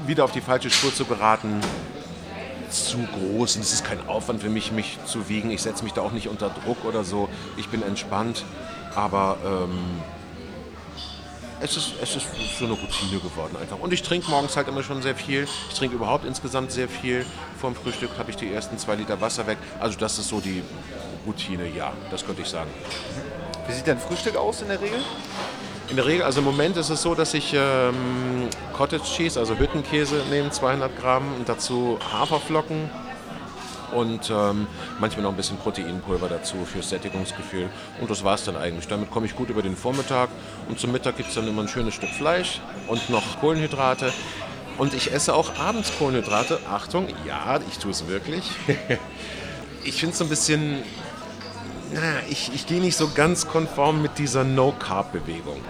wieder 0.06 0.26
auf 0.26 0.32
die 0.32 0.42
falsche 0.42 0.70
Spur 0.70 0.94
zu 0.94 1.06
geraten, 1.06 1.62
zu 2.70 2.98
groß. 2.98 3.56
Und 3.56 3.62
es 3.62 3.74
ist 3.74 3.86
kein 3.86 4.06
Aufwand 4.08 4.42
für 4.42 4.50
mich, 4.50 4.72
mich 4.72 4.98
zu 5.06 5.30
wiegen. 5.30 5.52
Ich 5.52 5.62
setze 5.62 5.84
mich 5.84 5.94
da 5.94 6.02
auch 6.02 6.12
nicht 6.12 6.28
unter 6.28 6.50
Druck 6.50 6.84
oder 6.86 7.04
so. 7.04 7.30
Ich 7.58 7.70
bin 7.70 7.84
entspannt. 7.84 8.44
Aber 8.96 9.38
ähm, 9.46 10.02
es 11.64 11.78
ist, 11.78 11.94
es 12.02 12.16
ist 12.18 12.28
so 12.60 12.66
eine 12.66 12.74
Routine 12.74 13.20
geworden 13.20 13.56
einfach. 13.60 13.80
Und 13.80 13.94
ich 13.94 14.04
trinke 14.04 14.30
morgens 14.30 14.58
halt 14.58 14.68
immer 14.68 14.84
schon 14.84 15.02
sehr 15.02 15.16
viel. 15.16 15.48
Ich 15.70 15.76
trinke 15.76 15.96
überhaupt 15.96 16.26
insgesamt 16.26 16.72
sehr 16.72 16.90
viel. 16.90 17.26
Vor 17.60 17.72
dem 17.72 17.76
Frühstück 17.76 18.12
habe 18.18 18.30
ich 18.32 18.36
die 18.36 18.54
ersten 18.54 18.78
zwei 18.78 18.96
Liter 18.96 19.22
Wasser 19.22 19.48
weg. 19.48 19.58
Also 19.80 19.98
das 19.98 20.20
ist 20.20 20.28
so 20.28 20.42
die 20.42 20.62
Routine, 21.26 21.68
ja, 21.70 21.94
das 22.12 22.26
könnte 22.26 22.42
ich 22.42 22.50
sagen. 22.50 22.70
Wie 23.66 23.74
sieht 23.74 23.88
dein 23.88 23.98
Frühstück 23.98 24.36
aus 24.36 24.62
in 24.62 24.68
der 24.68 24.82
Regel? 24.82 25.00
In 25.90 25.96
der 25.96 26.06
Regel, 26.06 26.24
also 26.24 26.40
im 26.40 26.46
Moment 26.46 26.76
ist 26.76 26.90
es 26.90 27.02
so, 27.02 27.16
dass 27.16 27.34
ich 27.34 27.54
ähm, 27.54 28.50
Cottage 28.74 29.04
Cheese, 29.04 29.40
also 29.40 29.58
Hüttenkäse 29.58 30.22
nehme, 30.30 30.50
200 30.50 30.98
Gramm 31.00 31.24
und 31.38 31.48
dazu 31.48 31.98
Haferflocken 32.12 32.90
und 33.94 34.30
ähm, 34.30 34.68
manchmal 35.00 35.24
noch 35.24 35.32
ein 35.32 35.38
bisschen 35.38 35.58
Proteinpulver 35.58 36.28
dazu 36.28 36.66
fürs 36.66 36.90
Sättigungsgefühl. 36.90 37.70
Und 38.02 38.10
das 38.10 38.24
war 38.24 38.36
es 38.36 38.44
dann 38.44 38.58
eigentlich. 38.58 38.88
Damit 38.88 39.12
komme 39.12 39.26
ich 39.26 39.36
gut 39.36 39.50
über 39.50 39.62
den 39.62 39.76
Vormittag 39.76 40.30
und 40.70 40.80
zum 40.80 40.92
Mittag 40.92 41.18
gibt 41.18 41.30
es 41.30 41.36
dann 41.36 41.48
immer 41.48 41.62
ein 41.62 41.68
schönes 41.68 41.94
Stück 41.94 42.10
Fleisch 42.10 42.62
und 42.88 43.10
noch 43.10 43.40
Kohlenhydrate. 43.40 44.12
Und 44.78 44.94
ich 44.94 45.14
esse 45.14 45.36
auch 45.36 45.58
abends 45.60 45.92
Kohlenhydrate. 45.98 46.60
Achtung, 46.70 47.08
ja, 47.28 47.60
ich 47.70 47.78
tue 47.78 47.92
es 47.92 48.08
wirklich. 48.08 48.44
ich 49.84 50.00
finde 50.00 50.14
es 50.14 50.18
so 50.18 50.26
ein 50.26 50.30
bisschen, 50.30 50.84
naja, 51.94 52.22
ich, 52.30 52.52
ich 52.54 52.66
gehe 52.66 52.82
nicht 52.82 52.98
so 52.98 53.10
ganz 53.14 53.48
konform 53.48 54.02
mit 54.02 54.18
dieser 54.18 54.44
No-Carb-Bewegung. 54.44 55.62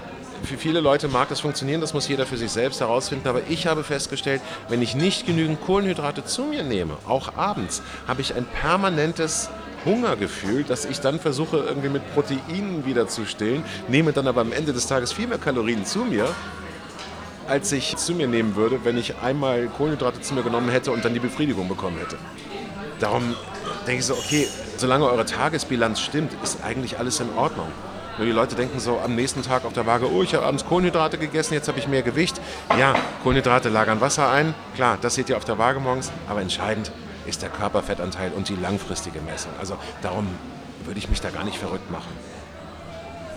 Für 0.43 0.58
viele 0.58 0.82
Leute 0.82 1.08
mag 1.08 1.29
das 1.29 1.39
funktionieren, 1.39 1.79
das 1.79 1.93
muss 1.93 2.08
jeder 2.08 2.25
für 2.25 2.38
sich 2.38 2.51
selbst 2.51 2.82
herausfinden. 2.82 3.27
Aber 3.29 3.41
ich 3.47 3.65
habe 3.65 3.84
festgestellt, 3.84 4.41
wenn 4.67 4.82
ich 4.82 4.93
nicht 4.93 5.25
genügend 5.25 5.62
Kohlenhydrate 5.62 6.25
zu 6.25 6.43
mir 6.43 6.63
nehme, 6.63 6.97
auch 7.08 7.38
abends, 7.38 7.82
habe 8.08 8.21
ich 8.21 8.36
ein 8.36 8.45
permanentes 8.45 9.49
Hungergefühl, 9.86 10.63
das 10.63 10.86
ich 10.86 10.99
dann 10.99 11.19
versuche 11.19 11.58
irgendwie 11.58 11.89
mit 11.89 12.13
Proteinen 12.13 12.86
wieder 12.86 13.08
zu 13.08 13.25
stillen, 13.25 13.63
nehme 13.88 14.12
dann 14.12 14.27
aber 14.27 14.41
am 14.41 14.51
Ende 14.51 14.73
des 14.73 14.88
Tages 14.88 15.13
viel 15.13 15.27
mehr 15.27 15.38
Kalorien 15.38 15.86
zu 15.86 15.99
mir, 15.99 16.27
als 17.47 17.71
ich 17.71 17.95
zu 17.95 18.13
mir 18.13 18.27
nehmen 18.27 18.56
würde, 18.56 18.84
wenn 18.84 18.97
ich 18.97 19.15
einmal 19.17 19.67
Kohlenhydrate 19.67 20.21
zu 20.21 20.34
mir 20.34 20.43
genommen 20.43 20.69
hätte 20.69 20.91
und 20.91 21.06
dann 21.06 21.13
die 21.13 21.19
Befriedigung 21.19 21.67
bekommen 21.69 21.97
hätte. 21.97 22.17
Darum 22.99 23.36
denke 23.88 23.99
ich 23.99 24.06
so, 24.06 24.13
okay, 24.13 24.47
solange 24.77 25.06
eure 25.06 25.25
Tagesbilanz 25.25 25.99
stimmt, 25.99 26.32
ist 26.43 26.63
eigentlich 26.63 26.99
alles 26.99 27.19
in 27.19 27.27
Ordnung. 27.36 27.67
Nur 28.17 28.28
die 28.28 28.32
Leute 28.32 28.56
denken 28.56 28.80
so 28.80 28.99
am 28.99 29.15
nächsten 29.15 29.41
Tag 29.41 29.65
auf 29.65 29.73
der 29.73 29.88
Waage, 29.88 30.12
oh, 30.12 30.21
ich 30.21 30.36
habe 30.36 30.45
abends 30.45 30.65
Kohlenhydrate 30.65 31.17
gegessen, 31.17 31.56
jetzt 31.56 31.67
habe 31.67 31.80
ich 31.80 31.88
mehr 31.88 32.04
Gewicht. 32.04 32.39
Ja, 32.78 32.93
Kohlenhydrate 33.23 33.69
lagern 33.69 34.02
Wasser 34.02 34.30
ein, 34.30 34.54
klar, 34.76 34.99
das 35.02 35.15
seht 35.15 35.30
ihr 35.30 35.38
auf 35.38 35.45
der 35.45 35.58
Waage 35.58 35.80
morgens, 35.80 36.12
aber 36.30 36.41
entscheidend 36.41 36.91
ist 37.26 37.41
der 37.41 37.49
Körperfettanteil 37.49 38.32
und 38.34 38.49
die 38.49 38.56
langfristige 38.56 39.19
Messung. 39.21 39.52
Also 39.60 39.78
darum 40.02 40.28
würde 40.86 40.99
ich 40.99 41.10
mich 41.10 41.21
da 41.21 41.32
gar 41.32 41.43
nicht 41.43 41.58
verrückt 41.58 41.89
machen. 41.89 42.12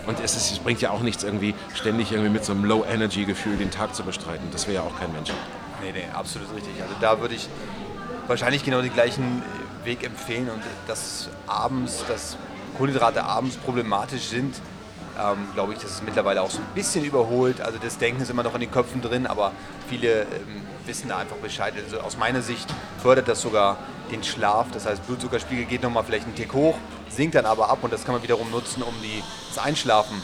Und 0.05 0.19
es, 0.21 0.35
ist, 0.35 0.51
es 0.51 0.59
bringt 0.59 0.81
ja 0.81 0.91
auch 0.91 1.01
nichts, 1.01 1.23
irgendwie 1.23 1.55
ständig 1.73 2.11
irgendwie 2.11 2.29
mit 2.29 2.45
so 2.45 2.53
einem 2.53 2.63
Low-Energy-Gefühl 2.63 3.57
den 3.57 3.71
Tag 3.71 3.95
zu 3.95 4.03
bestreiten. 4.03 4.47
Das 4.51 4.67
wäre 4.67 4.75
ja 4.75 4.81
auch 4.81 4.97
kein 4.99 5.11
Mensch. 5.11 5.31
Nee, 5.81 5.91
nee, 5.91 6.05
absolut 6.13 6.53
richtig. 6.55 6.81
Also 6.81 6.93
da 7.01 7.19
würde 7.19 7.35
ich 7.35 7.49
wahrscheinlich 8.27 8.63
genau 8.63 8.81
den 8.81 8.93
gleichen 8.93 9.41
Weg 9.83 10.03
empfehlen 10.03 10.49
und 10.49 10.61
dass 10.87 11.29
abends, 11.45 12.05
dass 12.07 12.37
Kohlenhydrate 12.77 13.23
abends 13.23 13.57
problematisch 13.57 14.23
sind, 14.23 14.55
ähm, 15.19 15.47
glaube 15.53 15.73
ich, 15.73 15.79
das 15.79 15.91
ist 15.91 16.03
mittlerweile 16.03 16.41
auch 16.41 16.49
so 16.49 16.59
ein 16.59 16.75
bisschen 16.75 17.03
überholt. 17.03 17.61
Also 17.61 17.79
das 17.79 17.97
Denken 17.97 18.21
ist 18.21 18.29
immer 18.29 18.43
noch 18.43 18.53
in 18.53 18.61
den 18.61 18.71
Köpfen 18.71 19.01
drin, 19.01 19.25
aber 19.25 19.51
viele 19.89 20.21
ähm, 20.21 20.61
wissen 20.85 21.09
da 21.09 21.17
einfach 21.17 21.37
Bescheid. 21.37 21.73
Also 21.83 21.99
aus 21.99 22.17
meiner 22.17 22.41
Sicht 22.41 22.67
fördert 23.01 23.27
das 23.27 23.41
sogar 23.41 23.77
den 24.11 24.23
Schlaf. 24.23 24.67
Das 24.71 24.85
heißt, 24.85 25.05
Blutzuckerspiegel 25.07 25.65
geht 25.65 25.81
nochmal 25.83 26.03
vielleicht 26.03 26.25
einen 26.25 26.35
Tick 26.35 26.53
hoch, 26.53 26.75
sinkt 27.09 27.35
dann 27.35 27.45
aber 27.45 27.69
ab 27.69 27.79
und 27.81 27.91
das 27.91 28.05
kann 28.05 28.13
man 28.13 28.23
wiederum 28.23 28.49
nutzen, 28.51 28.83
um 28.83 28.93
die, 29.01 29.23
das 29.53 29.63
Einschlafen 29.63 30.21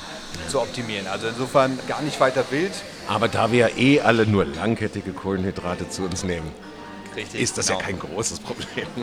zu 0.47 0.61
optimieren. 0.61 1.07
Also 1.07 1.27
insofern 1.27 1.77
gar 1.87 2.01
nicht 2.01 2.19
weiter 2.19 2.43
wild. 2.49 2.71
Aber 3.07 3.27
da 3.27 3.51
wir 3.51 3.69
ja 3.69 3.75
eh 3.75 4.01
alle 4.01 4.25
nur 4.25 4.45
langkettige 4.45 5.11
Kohlenhydrate 5.11 5.89
zu 5.89 6.03
uns 6.03 6.23
nehmen, 6.23 6.51
Richtig, 7.15 7.41
ist 7.41 7.57
das 7.57 7.67
genau. 7.67 7.79
ja 7.79 7.85
kein 7.85 7.99
großes 7.99 8.39
Problem. 8.39 8.87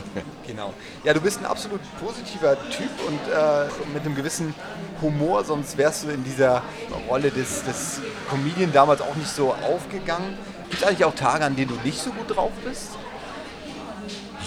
Genau. 0.47 0.75
Ja, 1.05 1.15
du 1.15 1.21
bist 1.21 1.39
ein 1.39 1.47
absolut 1.47 1.81
positiver 2.05 2.57
Typ 2.71 2.91
und 3.07 3.21
äh, 3.33 3.69
mit 3.95 4.05
einem 4.05 4.17
gewissen 4.17 4.53
Humor, 5.01 5.45
sonst 5.45 5.79
wärst 5.79 6.05
du 6.05 6.09
in 6.09 6.25
dieser 6.25 6.65
Rolle 7.09 7.31
des, 7.31 7.63
des 7.63 8.01
Comedian 8.29 8.73
damals 8.73 9.01
auch 9.01 9.15
nicht 9.15 9.29
so 9.29 9.55
aufgegangen. 9.55 10.37
Gibt 10.69 10.83
es 10.83 10.89
eigentlich 10.89 11.05
auch 11.05 11.15
Tage, 11.15 11.45
an 11.45 11.55
denen 11.55 11.69
du 11.69 11.77
nicht 11.85 11.99
so 11.99 12.11
gut 12.11 12.35
drauf 12.35 12.51
bist? 12.65 12.91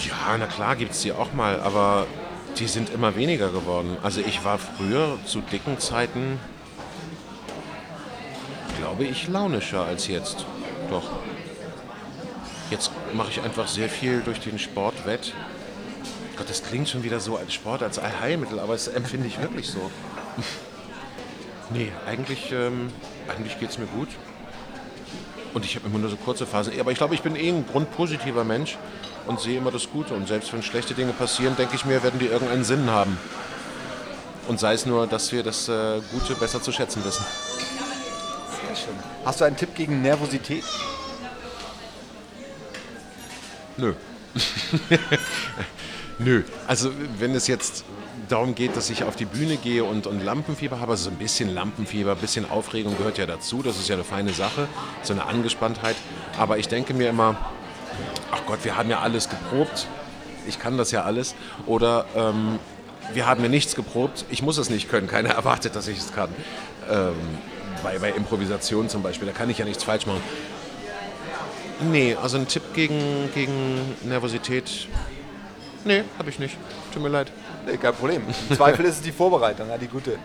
Ja, 0.05 0.37
na 0.37 0.45
klar 0.45 0.75
gibt 0.75 0.91
es 0.91 1.01
die 1.01 1.13
auch 1.13 1.31
mal, 1.31 1.61
aber 1.61 2.05
die 2.57 2.67
sind 2.67 2.89
immer 2.89 3.15
weniger 3.15 3.49
geworden. 3.49 3.97
Also 4.03 4.19
ich 4.19 4.43
war 4.43 4.57
früher 4.57 5.17
zu 5.25 5.39
dicken 5.39 5.79
Zeiten, 5.79 6.39
glaube 8.77 9.05
ich, 9.05 9.27
launischer 9.27 9.85
als 9.85 10.07
jetzt. 10.07 10.45
Doch. 10.89 11.09
Jetzt 12.73 12.89
mache 13.13 13.29
ich 13.29 13.39
einfach 13.39 13.67
sehr 13.67 13.87
viel 13.87 14.21
durch 14.21 14.39
den 14.39 14.57
Sport 14.57 15.05
wett. 15.05 15.31
Gott, 16.37 16.49
das 16.49 16.63
klingt 16.63 16.89
schon 16.89 17.03
wieder 17.03 17.19
so 17.19 17.37
als 17.37 17.53
Sport, 17.53 17.83
als 17.83 17.99
Allheilmittel, 17.99 18.59
aber 18.59 18.73
das 18.73 18.87
empfinde 18.87 19.27
ich 19.27 19.39
wirklich 19.39 19.69
so. 19.69 19.91
nee, 21.69 21.91
eigentlich, 22.07 22.51
ähm, 22.51 22.89
eigentlich 23.29 23.59
geht 23.59 23.69
es 23.69 23.77
mir 23.77 23.85
gut. 23.85 24.07
Und 25.53 25.65
ich 25.65 25.75
habe 25.75 25.85
immer 25.85 25.99
nur 25.99 26.09
so 26.09 26.15
kurze 26.15 26.47
Phasen. 26.47 26.73
Aber 26.79 26.91
ich 26.91 26.97
glaube, 26.97 27.13
ich 27.13 27.21
bin 27.21 27.35
eh 27.35 27.49
ein 27.49 27.63
grundpositiver 27.71 28.43
Mensch 28.43 28.75
und 29.27 29.39
sehe 29.39 29.59
immer 29.59 29.69
das 29.69 29.91
Gute. 29.91 30.15
Und 30.15 30.27
selbst 30.27 30.51
wenn 30.51 30.63
schlechte 30.63 30.95
Dinge 30.95 31.13
passieren, 31.13 31.55
denke 31.55 31.75
ich 31.75 31.85
mir, 31.85 32.01
werden 32.01 32.19
die 32.19 32.25
irgendeinen 32.25 32.63
Sinn 32.63 32.89
haben. 32.89 33.19
Und 34.47 34.59
sei 34.59 34.73
es 34.73 34.87
nur, 34.87 35.05
dass 35.05 35.31
wir 35.31 35.43
das 35.43 35.69
äh, 35.69 36.01
Gute 36.11 36.33
besser 36.33 36.59
zu 36.59 36.71
schätzen 36.71 37.05
wissen. 37.05 37.23
Sehr 38.65 38.75
schön. 38.75 38.95
Hast 39.23 39.41
du 39.41 39.45
einen 39.45 39.57
Tipp 39.57 39.75
gegen 39.75 40.01
Nervosität? 40.01 40.63
Nö. 43.77 43.93
Nö. 46.19 46.43
Also 46.67 46.91
wenn 47.19 47.33
es 47.35 47.47
jetzt 47.47 47.83
darum 48.29 48.55
geht, 48.55 48.77
dass 48.77 48.89
ich 48.89 49.03
auf 49.03 49.15
die 49.15 49.25
Bühne 49.25 49.57
gehe 49.57 49.83
und, 49.83 50.07
und 50.07 50.23
Lampenfieber 50.23 50.79
habe, 50.79 50.91
also 50.91 51.05
so 51.05 51.09
ein 51.09 51.17
bisschen 51.17 51.53
Lampenfieber, 51.53 52.11
ein 52.11 52.17
bisschen 52.17 52.49
Aufregung 52.49 52.97
gehört 52.97 53.17
ja 53.17 53.25
dazu. 53.25 53.61
Das 53.61 53.77
ist 53.77 53.89
ja 53.89 53.95
eine 53.95 54.03
feine 54.03 54.33
Sache, 54.33 54.67
so 55.01 55.13
eine 55.13 55.25
Angespanntheit. 55.25 55.95
Aber 56.37 56.57
ich 56.57 56.67
denke 56.67 56.93
mir 56.93 57.09
immer, 57.09 57.35
ach 58.31 58.45
Gott, 58.45 58.59
wir 58.63 58.77
haben 58.77 58.89
ja 58.89 58.99
alles 58.99 59.29
geprobt. 59.29 59.87
Ich 60.47 60.59
kann 60.59 60.77
das 60.77 60.91
ja 60.91 61.03
alles. 61.03 61.35
Oder 61.65 62.05
ähm, 62.15 62.59
wir 63.13 63.25
haben 63.25 63.43
ja 63.43 63.49
nichts 63.49 63.75
geprobt. 63.75 64.25
Ich 64.29 64.41
muss 64.41 64.57
es 64.57 64.69
nicht 64.69 64.89
können. 64.89 65.07
Keiner 65.07 65.29
erwartet, 65.35 65.75
dass 65.75 65.87
ich 65.87 65.97
es 65.97 66.13
kann. 66.13 66.29
Ähm, 66.89 67.13
bei, 67.83 67.99
bei 67.99 68.11
Improvisation 68.11 68.87
zum 68.89 69.03
Beispiel, 69.03 69.27
da 69.27 69.33
kann 69.33 69.49
ich 69.49 69.57
ja 69.57 69.65
nichts 69.65 69.83
falsch 69.83 70.05
machen. 70.05 70.21
Nee, 71.81 72.15
also 72.21 72.37
ein 72.37 72.47
Tipp 72.47 72.63
gegen, 72.73 73.29
gegen 73.33 73.95
Nervosität, 74.03 74.87
nee, 75.85 76.03
habe 76.17 76.29
ich 76.29 76.39
nicht. 76.39 76.57
Tut 76.93 77.01
mir 77.01 77.09
leid. 77.09 77.31
Nee, 77.65 77.77
kein 77.77 77.93
Problem. 77.93 78.23
Im 78.49 78.55
Zweifel 78.55 78.85
ist 78.85 78.95
es 78.95 79.01
die 79.01 79.11
Vorbereitung, 79.11 79.69
ja, 79.69 79.77
die 79.77 79.87
gute. 79.87 80.17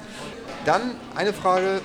Dann 0.65 0.97
eine 1.15 1.33
Frage, 1.33 1.81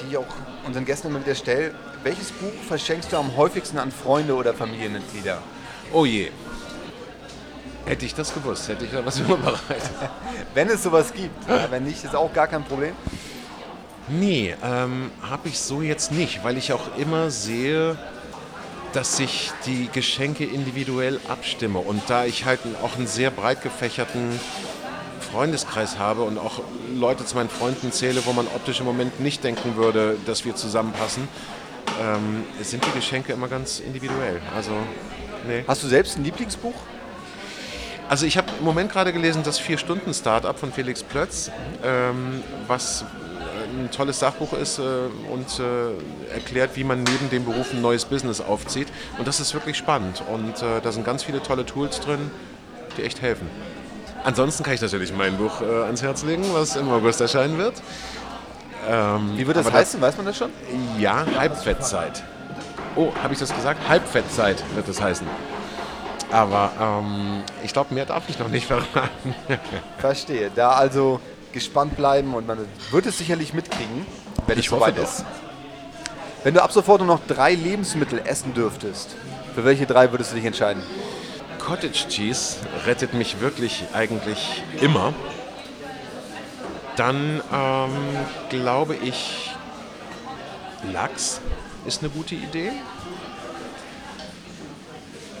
die 0.00 0.10
ich 0.10 0.16
auch 0.16 0.26
unseren 0.66 0.84
Gästen 0.84 1.08
immer 1.08 1.20
wieder 1.20 1.34
stelle. 1.34 1.74
Welches 2.02 2.32
Buch 2.32 2.52
verschenkst 2.66 3.12
du 3.12 3.16
am 3.16 3.36
häufigsten 3.36 3.78
an 3.78 3.90
Freunde 3.90 4.34
oder 4.34 4.52
Familienmitglieder? 4.52 5.38
Oh 5.92 6.04
je. 6.04 6.30
Hätte 7.86 8.06
ich 8.06 8.14
das 8.14 8.32
gewusst, 8.32 8.68
hätte 8.68 8.84
ich 8.84 8.92
da 8.92 9.04
was 9.04 9.18
vorbereitet. 9.20 9.90
Wenn 10.54 10.68
es 10.68 10.82
sowas 10.82 11.12
gibt. 11.12 11.48
Ja, 11.48 11.70
wenn 11.70 11.84
nicht, 11.84 12.02
ist 12.04 12.14
auch 12.16 12.32
gar 12.32 12.46
kein 12.46 12.64
Problem. 12.64 12.94
Nee, 14.08 14.54
ähm, 14.62 15.10
habe 15.22 15.48
ich 15.48 15.58
so 15.58 15.80
jetzt 15.80 16.12
nicht, 16.12 16.44
weil 16.44 16.58
ich 16.58 16.72
auch 16.72 16.96
immer 16.98 17.30
sehe, 17.30 17.96
dass 18.94 19.18
ich 19.18 19.52
die 19.66 19.88
Geschenke 19.92 20.44
individuell 20.44 21.20
abstimme. 21.28 21.80
Und 21.80 22.02
da 22.08 22.24
ich 22.24 22.44
halt 22.44 22.60
auch 22.82 22.96
einen 22.96 23.08
sehr 23.08 23.30
breit 23.30 23.62
gefächerten 23.62 24.38
Freundeskreis 25.32 25.98
habe 25.98 26.22
und 26.22 26.38
auch 26.38 26.60
Leute 26.94 27.26
zu 27.26 27.34
meinen 27.34 27.48
Freunden 27.48 27.90
zähle, 27.90 28.24
wo 28.24 28.32
man 28.32 28.46
optisch 28.46 28.78
im 28.78 28.86
Moment 28.86 29.18
nicht 29.20 29.42
denken 29.42 29.76
würde, 29.76 30.16
dass 30.26 30.44
wir 30.44 30.54
zusammenpassen, 30.54 31.28
ähm, 32.00 32.44
sind 32.62 32.84
die 32.86 32.92
Geschenke 32.92 33.32
immer 33.32 33.48
ganz 33.48 33.80
individuell. 33.80 34.40
Also, 34.54 34.70
nee. 35.48 35.64
Hast 35.66 35.82
du 35.82 35.88
selbst 35.88 36.16
ein 36.16 36.24
Lieblingsbuch? 36.24 36.74
Also 38.08 38.26
ich 38.26 38.36
habe 38.36 38.48
im 38.58 38.64
Moment 38.64 38.92
gerade 38.92 39.12
gelesen 39.12 39.42
das 39.44 39.58
Vier-Stunden-Startup 39.58 40.56
von 40.58 40.72
Felix 40.72 41.02
Plötz, 41.02 41.50
ähm, 41.82 42.42
was 42.68 43.04
ein 43.78 43.90
tolles 43.90 44.20
Sachbuch 44.20 44.52
ist 44.52 44.78
äh, 44.78 44.82
und 45.30 45.60
äh, 45.60 46.32
erklärt, 46.32 46.76
wie 46.76 46.84
man 46.84 47.02
neben 47.02 47.30
dem 47.30 47.44
Beruf 47.44 47.72
ein 47.72 47.82
neues 47.82 48.04
Business 48.04 48.40
aufzieht. 48.40 48.88
Und 49.18 49.26
das 49.26 49.40
ist 49.40 49.54
wirklich 49.54 49.76
spannend. 49.76 50.22
Und 50.32 50.62
äh, 50.62 50.80
da 50.82 50.92
sind 50.92 51.04
ganz 51.04 51.22
viele 51.22 51.42
tolle 51.42 51.66
Tools 51.66 52.00
drin, 52.00 52.30
die 52.96 53.02
echt 53.02 53.22
helfen. 53.22 53.48
Ansonsten 54.24 54.62
kann 54.62 54.74
ich 54.74 54.80
natürlich 54.80 55.12
mein 55.12 55.36
Buch 55.36 55.60
äh, 55.60 55.84
ans 55.84 56.02
Herz 56.02 56.22
legen, 56.24 56.44
was 56.52 56.76
im 56.76 56.90
August 56.90 57.20
erscheinen 57.20 57.58
wird. 57.58 57.74
Ähm, 58.88 59.32
Wie 59.36 59.46
wird 59.46 59.56
das 59.56 59.70
heißen? 59.70 60.00
Weiß 60.00 60.16
man 60.16 60.26
das 60.26 60.36
schon? 60.36 60.50
ja, 60.98 61.24
Halbfettzeit. 61.36 62.22
Oh, 62.96 63.12
habe 63.22 63.34
ich 63.34 63.40
das 63.40 63.54
gesagt? 63.54 63.88
Halbfettzeit 63.88 64.62
wird 64.74 64.88
es 64.88 65.00
heißen. 65.00 65.26
Aber 66.30 66.70
ähm, 66.80 67.42
ich 67.62 67.72
glaube, 67.72 67.94
mehr 67.94 68.06
darf 68.06 68.24
ich 68.28 68.38
noch 68.38 68.48
nicht 68.48 68.66
verraten. 68.66 69.34
Verstehe. 69.98 70.50
Da 70.54 70.70
also 70.70 71.20
gespannt 71.54 71.96
bleiben 71.96 72.34
und 72.34 72.46
man 72.46 72.58
wird 72.90 73.06
es 73.06 73.16
sicherlich 73.16 73.54
mitkriegen, 73.54 74.06
wenn 74.46 74.58
Ich 74.58 74.66
es 74.66 74.70
soweit 74.70 74.98
doch. 74.98 75.04
ist. 75.04 75.24
Wenn 76.42 76.52
du 76.52 76.62
ab 76.62 76.72
sofort 76.72 77.00
nur 77.00 77.06
noch 77.08 77.26
drei 77.26 77.54
Lebensmittel 77.54 78.20
essen 78.26 78.52
dürftest, 78.52 79.16
für 79.54 79.64
welche 79.64 79.86
drei 79.86 80.10
würdest 80.12 80.32
du 80.32 80.36
dich 80.36 80.44
entscheiden? 80.44 80.82
Cottage 81.58 82.08
Cheese 82.08 82.56
rettet 82.84 83.14
mich 83.14 83.40
wirklich 83.40 83.84
eigentlich 83.94 84.62
immer. 84.82 85.14
Dann 86.96 87.40
ähm, 87.50 87.90
glaube 88.50 88.94
ich, 88.96 89.50
Lachs 90.92 91.40
ist 91.86 92.02
eine 92.02 92.10
gute 92.10 92.34
Idee. 92.34 92.72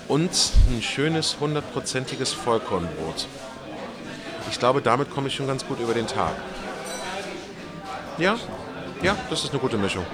und 0.08 0.30
ein 0.70 0.82
schönes 0.82 1.36
hundertprozentiges 1.40 2.32
Vollkornbrot. 2.32 3.26
Ich 4.54 4.60
glaube, 4.60 4.80
damit 4.80 5.10
komme 5.10 5.26
ich 5.26 5.34
schon 5.34 5.48
ganz 5.48 5.66
gut 5.66 5.80
über 5.80 5.94
den 5.94 6.06
Tag. 6.06 6.30
Ja, 8.18 8.36
ja, 9.02 9.16
das 9.28 9.42
ist 9.42 9.50
eine 9.50 9.58
gute 9.58 9.76
Mischung. 9.76 10.06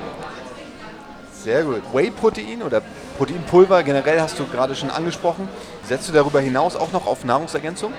Sehr 1.31 1.63
gut. 1.63 1.83
Whey-Protein 1.93 2.63
oder 2.63 2.81
Proteinpulver 3.19 3.83
generell 3.83 4.19
hast 4.19 4.39
du 4.39 4.47
gerade 4.47 4.75
schon 4.75 4.89
angesprochen. 4.89 5.47
Setzt 5.87 6.09
du 6.09 6.13
darüber 6.15 6.41
hinaus 6.41 6.75
auch 6.75 6.91
noch 6.91 7.07
auf 7.07 7.23
Nahrungsergänzung? 7.23 7.93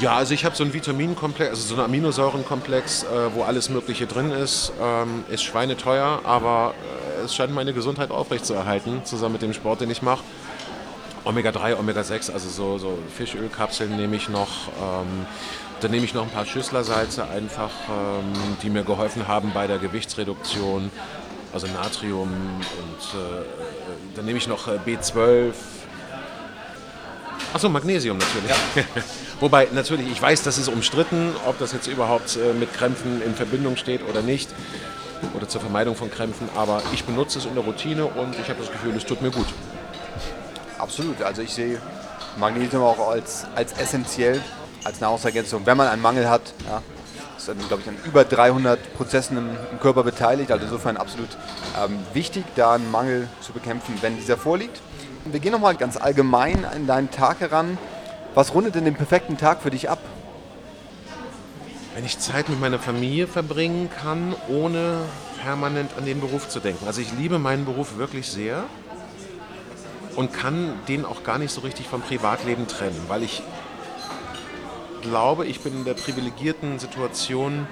Ja, 0.00 0.16
also 0.16 0.32
ich 0.32 0.46
habe 0.46 0.56
so 0.56 0.64
einen 0.64 0.72
Vitaminkomplex, 0.72 1.50
also 1.50 1.62
so 1.62 1.74
einen 1.74 1.84
Aminosäurenkomplex, 1.84 3.02
äh, 3.02 3.06
wo 3.34 3.42
alles 3.42 3.68
Mögliche 3.68 4.06
drin 4.06 4.30
ist. 4.30 4.72
Ähm, 4.80 5.24
ist 5.28 5.42
schweineteuer, 5.42 6.20
aber 6.24 6.72
äh, 7.20 7.24
es 7.26 7.34
scheint 7.34 7.54
meine 7.54 7.74
Gesundheit 7.74 8.10
aufrechtzuerhalten, 8.10 9.04
zusammen 9.04 9.34
mit 9.34 9.42
dem 9.42 9.52
Sport, 9.52 9.82
den 9.82 9.90
ich 9.90 10.00
mache. 10.00 10.24
Omega-3, 11.24 11.78
Omega-6, 11.78 12.32
also 12.32 12.48
so, 12.48 12.78
so 12.78 12.98
Fischölkapseln 13.16 13.96
nehme 13.96 14.16
ich 14.16 14.28
noch. 14.28 14.68
Ähm, 14.68 15.26
dann 15.80 15.90
nehme 15.90 16.04
ich 16.04 16.14
noch 16.14 16.22
ein 16.22 16.30
paar 16.30 16.46
Schüsslersalze 16.46 17.26
einfach, 17.28 17.70
ähm, 17.88 18.32
die 18.62 18.70
mir 18.70 18.82
geholfen 18.82 19.28
haben 19.28 19.52
bei 19.52 19.66
der 19.66 19.78
Gewichtsreduktion, 19.78 20.90
also 21.52 21.66
Natrium 21.68 22.30
und 22.30 23.20
äh, 23.20 23.44
dann 24.14 24.24
nehme 24.24 24.38
ich 24.38 24.46
noch 24.46 24.68
äh, 24.68 24.78
B12. 24.86 25.52
Achso, 27.52 27.68
Magnesium 27.68 28.18
natürlich. 28.18 28.50
Ja. 28.76 29.02
Wobei 29.40 29.68
natürlich, 29.72 30.10
ich 30.10 30.20
weiß, 30.20 30.42
das 30.42 30.58
ist 30.58 30.68
umstritten, 30.68 31.32
ob 31.46 31.58
das 31.58 31.72
jetzt 31.72 31.86
überhaupt 31.86 32.36
äh, 32.36 32.52
mit 32.52 32.72
Krämpfen 32.74 33.22
in 33.22 33.34
Verbindung 33.34 33.76
steht 33.76 34.06
oder 34.08 34.22
nicht 34.22 34.50
oder 35.34 35.48
zur 35.48 35.60
Vermeidung 35.60 35.96
von 35.96 36.10
Krämpfen, 36.10 36.48
aber 36.54 36.82
ich 36.92 37.04
benutze 37.04 37.38
es 37.38 37.46
in 37.46 37.54
der 37.54 37.64
Routine 37.64 38.04
und 38.06 38.38
ich 38.38 38.48
habe 38.48 38.60
das 38.60 38.70
Gefühl, 38.70 38.94
es 38.96 39.04
tut 39.04 39.22
mir 39.22 39.30
gut. 39.30 39.46
Absolut, 40.80 41.20
also 41.22 41.42
ich 41.42 41.52
sehe 41.52 41.78
Magnesium 42.38 42.82
auch 42.82 43.10
als, 43.10 43.44
als 43.54 43.72
essentiell, 43.72 44.40
als 44.82 45.00
Nahrungsergänzung, 45.00 45.66
wenn 45.66 45.76
man 45.76 45.88
einen 45.88 46.00
Mangel 46.00 46.30
hat. 46.30 46.54
Ja, 46.66 46.82
ist, 47.36 47.68
glaube 47.68 47.82
ich, 47.82 47.88
an 47.88 47.96
über 48.04 48.24
300 48.24 48.94
Prozessen 48.94 49.36
im, 49.36 49.50
im 49.72 49.80
Körper 49.80 50.04
beteiligt, 50.04 50.50
also 50.50 50.64
insofern 50.64 50.96
absolut 50.96 51.28
ähm, 51.82 51.98
wichtig, 52.14 52.44
da 52.56 52.74
einen 52.74 52.90
Mangel 52.90 53.28
zu 53.40 53.52
bekämpfen, 53.52 53.94
wenn 54.00 54.16
dieser 54.16 54.36
vorliegt. 54.36 54.80
Wir 55.26 55.40
gehen 55.40 55.52
nochmal 55.52 55.74
ganz 55.74 55.98
allgemein 55.98 56.66
in 56.74 56.86
deinen 56.86 57.10
Tag 57.10 57.40
heran. 57.40 57.76
Was 58.34 58.54
rundet 58.54 58.74
denn 58.74 58.84
den 58.84 58.94
perfekten 58.94 59.36
Tag 59.36 59.60
für 59.62 59.70
dich 59.70 59.90
ab? 59.90 59.98
Wenn 61.94 62.06
ich 62.06 62.18
Zeit 62.18 62.48
mit 62.48 62.58
meiner 62.58 62.78
Familie 62.78 63.26
verbringen 63.26 63.90
kann, 64.02 64.34
ohne 64.48 65.00
permanent 65.42 65.90
an 65.98 66.06
den 66.06 66.20
Beruf 66.20 66.48
zu 66.48 66.60
denken. 66.60 66.86
Also 66.86 67.00
ich 67.02 67.12
liebe 67.12 67.38
meinen 67.38 67.66
Beruf 67.66 67.98
wirklich 67.98 68.30
sehr 68.30 68.64
und 70.16 70.32
kann 70.32 70.74
den 70.88 71.04
auch 71.04 71.22
gar 71.22 71.38
nicht 71.38 71.52
so 71.52 71.60
richtig 71.60 71.86
vom 71.86 72.02
Privatleben 72.02 72.66
trennen, 72.66 73.00
weil 73.08 73.22
ich 73.22 73.42
glaube, 75.02 75.46
ich 75.46 75.60
bin 75.60 75.74
in 75.74 75.84
der 75.84 75.94
privilegierten 75.94 76.78
Situation, 76.78 77.66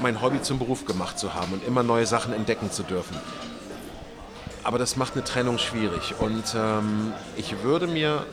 mein 0.00 0.20
Hobby 0.22 0.40
zum 0.42 0.58
Beruf 0.58 0.84
gemacht 0.84 1.18
zu 1.18 1.34
haben 1.34 1.52
und 1.52 1.66
immer 1.66 1.82
neue 1.82 2.06
Sachen 2.06 2.32
entdecken 2.32 2.70
zu 2.70 2.82
dürfen. 2.82 3.16
Aber 4.64 4.78
das 4.78 4.96
macht 4.96 5.14
eine 5.14 5.24
Trennung 5.24 5.58
schwierig 5.58 6.14
und 6.18 6.44
ähm, 6.56 7.12
ich 7.36 7.62
würde 7.62 7.86
mir 7.86 8.26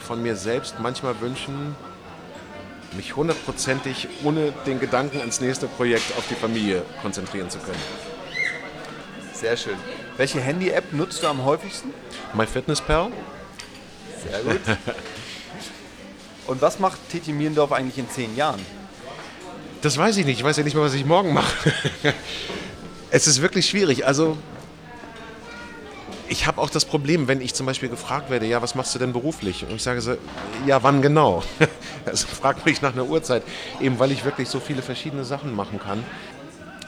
von 0.00 0.22
mir 0.22 0.36
selbst 0.36 0.76
manchmal 0.80 1.20
wünschen, 1.20 1.76
mich 2.96 3.16
hundertprozentig 3.16 4.08
ohne 4.22 4.52
den 4.66 4.80
Gedanken 4.80 5.20
ans 5.20 5.40
nächste 5.40 5.66
Projekt 5.66 6.16
auf 6.18 6.26
die 6.28 6.34
Familie 6.34 6.82
konzentrieren 7.00 7.48
zu 7.48 7.58
können. 7.58 7.80
Sehr 9.32 9.56
schön. 9.56 9.76
Welche 10.16 10.40
Handy-App 10.40 10.92
nutzt 10.92 11.22
du 11.22 11.26
am 11.26 11.44
häufigsten? 11.44 11.92
MyFitnessPal. 12.34 13.10
Sehr 14.28 14.40
gut. 14.40 14.60
Und 16.46 16.60
was 16.60 16.78
macht 16.78 16.98
Titi 17.10 17.32
Mierendorf 17.32 17.72
eigentlich 17.72 17.98
in 17.98 18.10
zehn 18.10 18.36
Jahren? 18.36 18.64
Das 19.80 19.96
weiß 19.96 20.16
ich 20.18 20.26
nicht. 20.26 20.38
Ich 20.38 20.44
weiß 20.44 20.56
ja 20.56 20.64
nicht 20.64 20.74
mehr, 20.74 20.84
was 20.84 20.94
ich 20.94 21.04
morgen 21.04 21.32
mache. 21.32 21.72
es 23.10 23.26
ist 23.26 23.40
wirklich 23.40 23.68
schwierig. 23.68 24.06
Also 24.06 24.36
ich 26.28 26.46
habe 26.46 26.60
auch 26.60 26.70
das 26.70 26.84
Problem, 26.84 27.28
wenn 27.28 27.40
ich 27.40 27.54
zum 27.54 27.66
Beispiel 27.66 27.88
gefragt 27.88 28.30
werde, 28.30 28.46
ja, 28.46 28.62
was 28.62 28.74
machst 28.74 28.94
du 28.94 28.98
denn 28.98 29.12
beruflich? 29.12 29.64
Und 29.64 29.74
ich 29.74 29.82
sage 29.82 30.00
so, 30.00 30.16
ja, 30.66 30.82
wann 30.82 31.02
genau? 31.02 31.42
Also 32.04 32.26
fragt 32.26 32.66
mich 32.66 32.82
nach 32.82 32.94
einer 32.94 33.06
Uhrzeit, 33.06 33.44
eben 33.80 34.00
weil 34.00 34.10
ich 34.10 34.24
wirklich 34.24 34.48
so 34.48 34.58
viele 34.58 34.82
verschiedene 34.82 35.24
Sachen 35.24 35.54
machen 35.54 35.78
kann. 35.78 36.02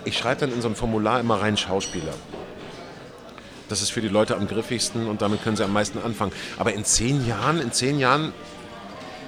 Ich 0.05 0.19
schreibe 0.19 0.41
dann 0.41 0.53
in 0.53 0.61
so 0.61 0.69
ein 0.69 0.75
Formular 0.75 1.21
immer 1.21 1.41
rein 1.41 1.57
Schauspieler. 1.57 2.15
Das 3.69 3.81
ist 3.83 3.91
für 3.91 4.01
die 4.01 4.09
Leute 4.09 4.37
am 4.37 4.47
griffigsten 4.47 5.09
und 5.09 5.23
damit 5.23 5.43
können 5.43 5.57
sie 5.57 5.65
am 5.65 5.73
meisten 5.73 5.99
anfangen. 5.99 6.33
Aber 6.59 6.73
in 6.73 6.85
zehn 6.85 7.27
Jahren, 7.27 7.61
in 7.61 7.73
zehn 7.73 7.99
Jahren, 7.99 8.33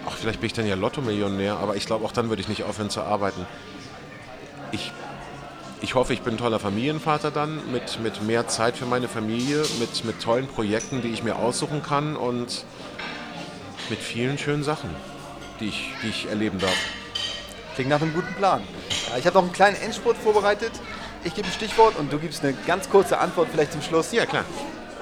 ach, 0.06 0.16
vielleicht 0.16 0.40
bin 0.40 0.46
ich 0.46 0.52
dann 0.52 0.66
ja 0.66 0.74
Lotto-Millionär, 0.74 1.56
aber 1.56 1.76
ich 1.76 1.86
glaube, 1.86 2.04
auch 2.04 2.12
dann 2.12 2.28
würde 2.28 2.42
ich 2.42 2.48
nicht 2.48 2.64
aufhören 2.64 2.90
zu 2.90 3.02
arbeiten. 3.02 3.46
Ich 4.72 4.92
ich 5.82 5.94
hoffe, 5.94 6.14
ich 6.14 6.22
bin 6.22 6.34
ein 6.34 6.38
toller 6.38 6.58
Familienvater 6.58 7.30
dann 7.30 7.70
mit, 7.70 8.00
mit 8.00 8.22
mehr 8.22 8.48
Zeit 8.48 8.76
für 8.76 8.86
meine 8.86 9.08
Familie, 9.08 9.62
mit, 9.78 10.04
mit 10.04 10.22
tollen 10.22 10.46
Projekten, 10.48 11.02
die 11.02 11.08
ich 11.08 11.22
mir 11.22 11.36
aussuchen 11.36 11.82
kann 11.82 12.16
und 12.16 12.64
mit 13.90 13.98
vielen 13.98 14.38
schönen 14.38 14.64
Sachen, 14.64 14.90
die 15.60 15.68
ich, 15.68 15.90
die 16.02 16.08
ich 16.08 16.28
erleben 16.28 16.58
darf. 16.58 16.76
Klingt 17.74 17.90
nach 17.90 18.00
einem 18.00 18.14
guten 18.14 18.34
Plan. 18.34 18.62
Ich 19.18 19.26
habe 19.26 19.36
noch 19.36 19.44
einen 19.44 19.52
kleinen 19.52 19.76
Endspurt 19.76 20.16
vorbereitet. 20.16 20.72
Ich 21.26 21.34
gebe 21.34 21.48
ein 21.48 21.52
Stichwort 21.52 21.96
und 21.96 22.12
du 22.12 22.20
gibst 22.20 22.44
eine 22.44 22.52
ganz 22.68 22.88
kurze 22.88 23.18
Antwort 23.18 23.48
vielleicht 23.50 23.72
zum 23.72 23.82
Schluss. 23.82 24.12
Ja, 24.12 24.26
klar. 24.26 24.44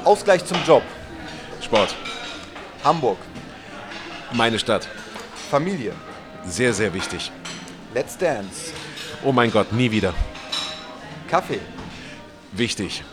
Ausgleich 0.05 0.43
zum 0.47 0.57
Job. 0.66 0.83
Sport. 1.61 1.95
Hamburg. 2.83 3.18
Meine 4.33 4.59
Stadt. 4.59 4.89
Familie. 5.51 5.93
Sehr, 6.47 6.72
sehr 6.72 6.95
wichtig. 6.95 7.31
Let's 7.93 8.16
Dance. 8.16 8.72
Oh 9.22 9.33
mein 9.33 9.51
Gott, 9.51 9.70
nie 9.75 9.91
wieder. 9.91 10.14
Kaffee. 11.29 11.61
Wichtig. 12.53 13.05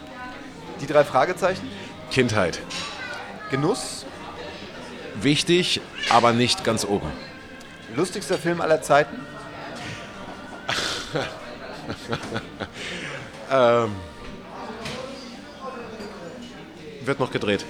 Die 0.79 0.87
drei 0.87 1.03
Fragezeichen. 1.03 1.69
Kindheit. 2.11 2.61
Genuss. 3.49 4.05
Wichtig, 5.21 5.81
aber 6.09 6.31
nicht 6.31 6.63
ganz 6.63 6.85
oben. 6.85 7.11
Lustigster 7.93 8.37
Film 8.37 8.61
aller 8.61 8.81
Zeiten. 8.81 9.19
ähm, 13.51 13.91
wird 17.05 17.19
noch 17.19 17.31
gedreht. 17.31 17.65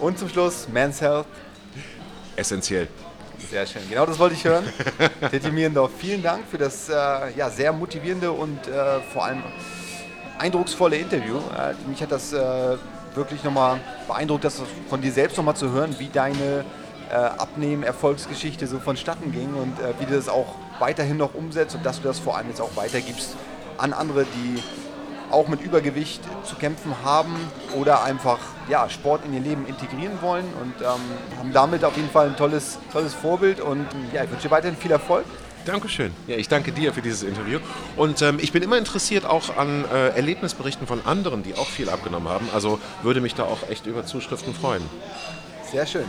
Und 0.00 0.18
zum 0.18 0.28
Schluss 0.28 0.68
Man's 0.68 1.00
Health. 1.00 1.26
Essentiell. 2.36 2.88
Sehr 3.50 3.66
schön. 3.66 3.82
Genau 3.88 4.04
das 4.06 4.18
wollte 4.18 4.34
ich 4.34 4.44
hören. 4.44 4.64
Titi 5.30 5.50
Mierendorf, 5.50 5.90
vielen 5.98 6.22
Dank 6.22 6.44
für 6.50 6.58
das 6.58 6.88
äh, 6.88 6.92
ja, 7.36 7.48
sehr 7.50 7.72
motivierende 7.72 8.30
und 8.30 8.66
äh, 8.66 9.00
vor 9.12 9.24
allem 9.24 9.42
eindrucksvolle 10.38 10.96
Interview. 10.96 11.38
Äh, 11.38 11.74
mich 11.88 12.02
hat 12.02 12.12
das 12.12 12.32
äh, 12.32 12.76
wirklich 13.14 13.42
nochmal 13.42 13.80
beeindruckt, 14.06 14.44
das 14.44 14.60
von 14.88 15.00
dir 15.00 15.12
selbst 15.12 15.36
nochmal 15.36 15.56
zu 15.56 15.70
hören, 15.70 15.94
wie 15.98 16.08
deine 16.08 16.64
äh, 17.10 17.14
Abnehmen-Erfolgsgeschichte 17.14 18.66
so 18.66 18.78
vonstatten 18.78 19.32
ging 19.32 19.54
und 19.54 19.78
äh, 19.80 19.94
wie 19.98 20.06
du 20.06 20.14
das 20.14 20.28
auch 20.28 20.54
weiterhin 20.78 21.16
noch 21.16 21.34
umsetzt 21.34 21.74
und 21.74 21.84
dass 21.84 22.00
du 22.00 22.08
das 22.08 22.18
vor 22.18 22.36
allem 22.36 22.48
jetzt 22.48 22.60
auch 22.60 22.76
weitergibst 22.76 23.36
an 23.76 23.92
andere, 23.92 24.24
die 24.24 24.62
auch 25.30 25.48
mit 25.48 25.60
Übergewicht 25.60 26.22
zu 26.44 26.56
kämpfen 26.56 26.94
haben 27.04 27.34
oder 27.76 28.02
einfach 28.02 28.38
ja, 28.68 28.88
Sport 28.88 29.24
in 29.26 29.34
ihr 29.34 29.40
Leben 29.40 29.66
integrieren 29.66 30.18
wollen 30.22 30.46
und 30.60 30.74
ähm, 30.80 31.38
haben 31.38 31.52
damit 31.52 31.84
auf 31.84 31.96
jeden 31.96 32.10
Fall 32.10 32.28
ein 32.28 32.36
tolles, 32.36 32.78
tolles 32.92 33.14
Vorbild 33.14 33.60
und 33.60 33.86
ja, 34.12 34.24
ich 34.24 34.30
wünsche 34.30 34.48
dir 34.48 34.50
weiterhin 34.50 34.76
viel 34.76 34.90
Erfolg. 34.90 35.24
Dankeschön. 35.64 36.12
Ja, 36.26 36.36
ich 36.36 36.48
danke 36.48 36.72
dir 36.72 36.94
für 36.94 37.02
dieses 37.02 37.22
Interview. 37.22 37.58
Und 37.94 38.22
ähm, 38.22 38.38
ich 38.40 38.52
bin 38.52 38.62
immer 38.62 38.78
interessiert 38.78 39.26
auch 39.26 39.54
an 39.58 39.84
äh, 39.92 40.08
Erlebnisberichten 40.10 40.86
von 40.86 41.04
anderen, 41.04 41.42
die 41.42 41.56
auch 41.56 41.66
viel 41.66 41.90
abgenommen 41.90 42.28
haben. 42.28 42.48
Also 42.54 42.80
würde 43.02 43.20
mich 43.20 43.34
da 43.34 43.42
auch 43.42 43.68
echt 43.68 43.84
über 43.84 44.06
Zuschriften 44.06 44.54
freuen. 44.54 44.82
Sehr 45.70 45.86
schön. 45.86 46.06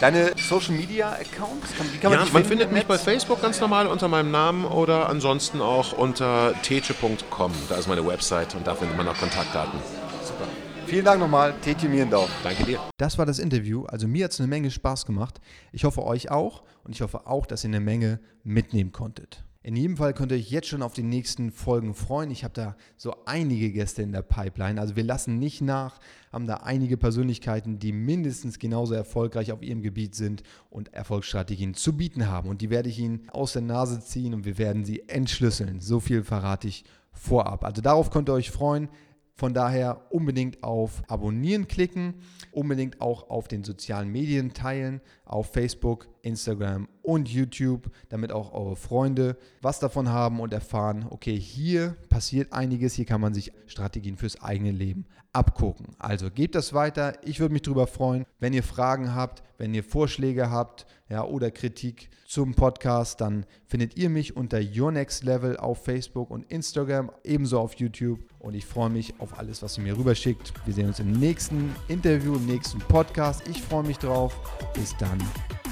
Deine 0.00 0.32
Social 0.38 0.74
Media 0.74 1.12
Accounts? 1.12 1.68
Wie 1.92 1.98
kann 1.98 2.12
man 2.12 2.26
ja, 2.26 2.32
man 2.32 2.44
findet 2.44 2.72
mich 2.72 2.86
bei 2.86 2.96
Facebook 2.96 3.42
ganz 3.42 3.60
normal 3.60 3.86
unter 3.86 4.08
meinem 4.08 4.30
Namen 4.30 4.64
oder 4.64 5.08
ansonsten 5.08 5.60
auch 5.60 5.92
unter 5.92 6.54
teche.com. 6.62 7.52
Da 7.68 7.74
ist 7.76 7.88
meine 7.88 8.06
Website 8.06 8.54
und 8.54 8.66
da 8.66 8.74
findet 8.74 8.96
man 8.96 9.06
auch 9.08 9.16
Kontaktdaten. 9.18 9.78
Super. 10.22 10.44
Vielen 10.86 11.04
Dank 11.04 11.20
nochmal, 11.20 11.54
Teti 11.62 11.88
Mierendorf. 11.88 12.30
Danke 12.42 12.64
dir. 12.64 12.80
Das 12.96 13.18
war 13.18 13.26
das 13.26 13.38
Interview. 13.38 13.84
Also 13.84 14.08
mir 14.08 14.24
hat 14.24 14.32
es 14.32 14.40
eine 14.40 14.48
Menge 14.48 14.70
Spaß 14.70 15.04
gemacht. 15.04 15.40
Ich 15.72 15.84
hoffe 15.84 16.04
euch 16.04 16.30
auch 16.30 16.62
und 16.84 16.92
ich 16.92 17.02
hoffe 17.02 17.26
auch, 17.26 17.44
dass 17.44 17.64
ihr 17.64 17.68
eine 17.68 17.80
Menge 17.80 18.18
mitnehmen 18.44 18.92
konntet. 18.92 19.44
In 19.64 19.76
jedem 19.76 19.96
Fall 19.96 20.12
könnt 20.12 20.32
ihr 20.32 20.38
euch 20.38 20.50
jetzt 20.50 20.66
schon 20.66 20.82
auf 20.82 20.92
die 20.92 21.04
nächsten 21.04 21.52
Folgen 21.52 21.94
freuen. 21.94 22.32
Ich 22.32 22.42
habe 22.42 22.54
da 22.54 22.76
so 22.96 23.14
einige 23.26 23.70
Gäste 23.70 24.02
in 24.02 24.10
der 24.10 24.22
Pipeline. 24.22 24.80
Also 24.80 24.96
wir 24.96 25.04
lassen 25.04 25.38
nicht 25.38 25.60
nach, 25.60 26.00
haben 26.32 26.48
da 26.48 26.56
einige 26.56 26.96
Persönlichkeiten, 26.96 27.78
die 27.78 27.92
mindestens 27.92 28.58
genauso 28.58 28.94
erfolgreich 28.94 29.52
auf 29.52 29.62
ihrem 29.62 29.82
Gebiet 29.82 30.16
sind 30.16 30.42
und 30.68 30.92
Erfolgsstrategien 30.92 31.74
zu 31.74 31.96
bieten 31.96 32.26
haben. 32.26 32.48
Und 32.48 32.60
die 32.60 32.70
werde 32.70 32.88
ich 32.88 32.98
Ihnen 32.98 33.28
aus 33.30 33.52
der 33.52 33.62
Nase 33.62 34.00
ziehen 34.00 34.34
und 34.34 34.44
wir 34.44 34.58
werden 34.58 34.84
sie 34.84 35.08
entschlüsseln. 35.08 35.78
So 35.78 36.00
viel 36.00 36.24
verrate 36.24 36.66
ich 36.66 36.84
vorab. 37.12 37.64
Also 37.64 37.82
darauf 37.82 38.10
könnt 38.10 38.28
ihr 38.28 38.34
euch 38.34 38.50
freuen. 38.50 38.88
Von 39.34 39.54
daher 39.54 40.12
unbedingt 40.12 40.62
auf 40.62 41.02
Abonnieren 41.08 41.66
klicken, 41.66 42.14
unbedingt 42.50 43.00
auch 43.00 43.30
auf 43.30 43.48
den 43.48 43.64
sozialen 43.64 44.10
Medien 44.10 44.52
teilen, 44.52 45.00
auf 45.24 45.52
Facebook, 45.52 46.08
Instagram 46.22 46.88
und 47.02 47.28
YouTube, 47.28 47.90
damit 48.08 48.32
auch 48.32 48.52
eure 48.52 48.76
Freunde 48.76 49.36
was 49.60 49.80
davon 49.80 50.08
haben 50.08 50.40
und 50.40 50.52
erfahren, 50.52 51.06
okay, 51.10 51.38
hier 51.38 51.96
passiert 52.08 52.52
einiges, 52.52 52.94
hier 52.94 53.04
kann 53.04 53.20
man 53.20 53.34
sich 53.34 53.52
Strategien 53.66 54.16
fürs 54.16 54.40
eigene 54.40 54.70
Leben 54.70 55.06
abgucken. 55.32 55.86
Also 55.98 56.30
gebt 56.30 56.54
das 56.54 56.72
weiter, 56.72 57.14
ich 57.22 57.40
würde 57.40 57.52
mich 57.52 57.62
darüber 57.62 57.86
freuen, 57.86 58.26
wenn 58.38 58.52
ihr 58.52 58.62
Fragen 58.62 59.14
habt, 59.14 59.42
wenn 59.58 59.74
ihr 59.74 59.84
Vorschläge 59.84 60.50
habt 60.50 60.86
ja, 61.08 61.24
oder 61.24 61.50
Kritik 61.50 62.10
zum 62.26 62.54
Podcast, 62.54 63.20
dann 63.20 63.46
findet 63.66 63.96
ihr 63.96 64.10
mich 64.10 64.36
unter 64.36 64.60
Your 64.60 64.92
Next 64.92 65.24
Level 65.24 65.56
auf 65.56 65.84
Facebook 65.84 66.30
und 66.30 66.50
Instagram, 66.50 67.10
ebenso 67.24 67.58
auf 67.58 67.74
YouTube 67.74 68.20
und 68.38 68.54
ich 68.54 68.66
freue 68.66 68.90
mich 68.90 69.14
auf 69.20 69.38
alles, 69.38 69.62
was 69.62 69.78
ihr 69.78 69.84
mir 69.84 69.96
rüberschickt. 69.96 70.52
Wir 70.64 70.74
sehen 70.74 70.88
uns 70.88 71.00
im 71.00 71.12
nächsten 71.12 71.74
Interview, 71.88 72.36
im 72.36 72.46
nächsten 72.46 72.78
Podcast. 72.78 73.42
Ich 73.48 73.62
freue 73.62 73.84
mich 73.84 73.98
drauf. 73.98 74.34
Bis 74.74 74.96
dann. 74.98 75.18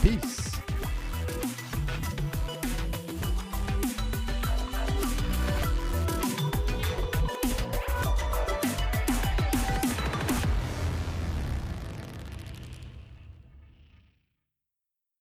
Peace. 0.02 0.69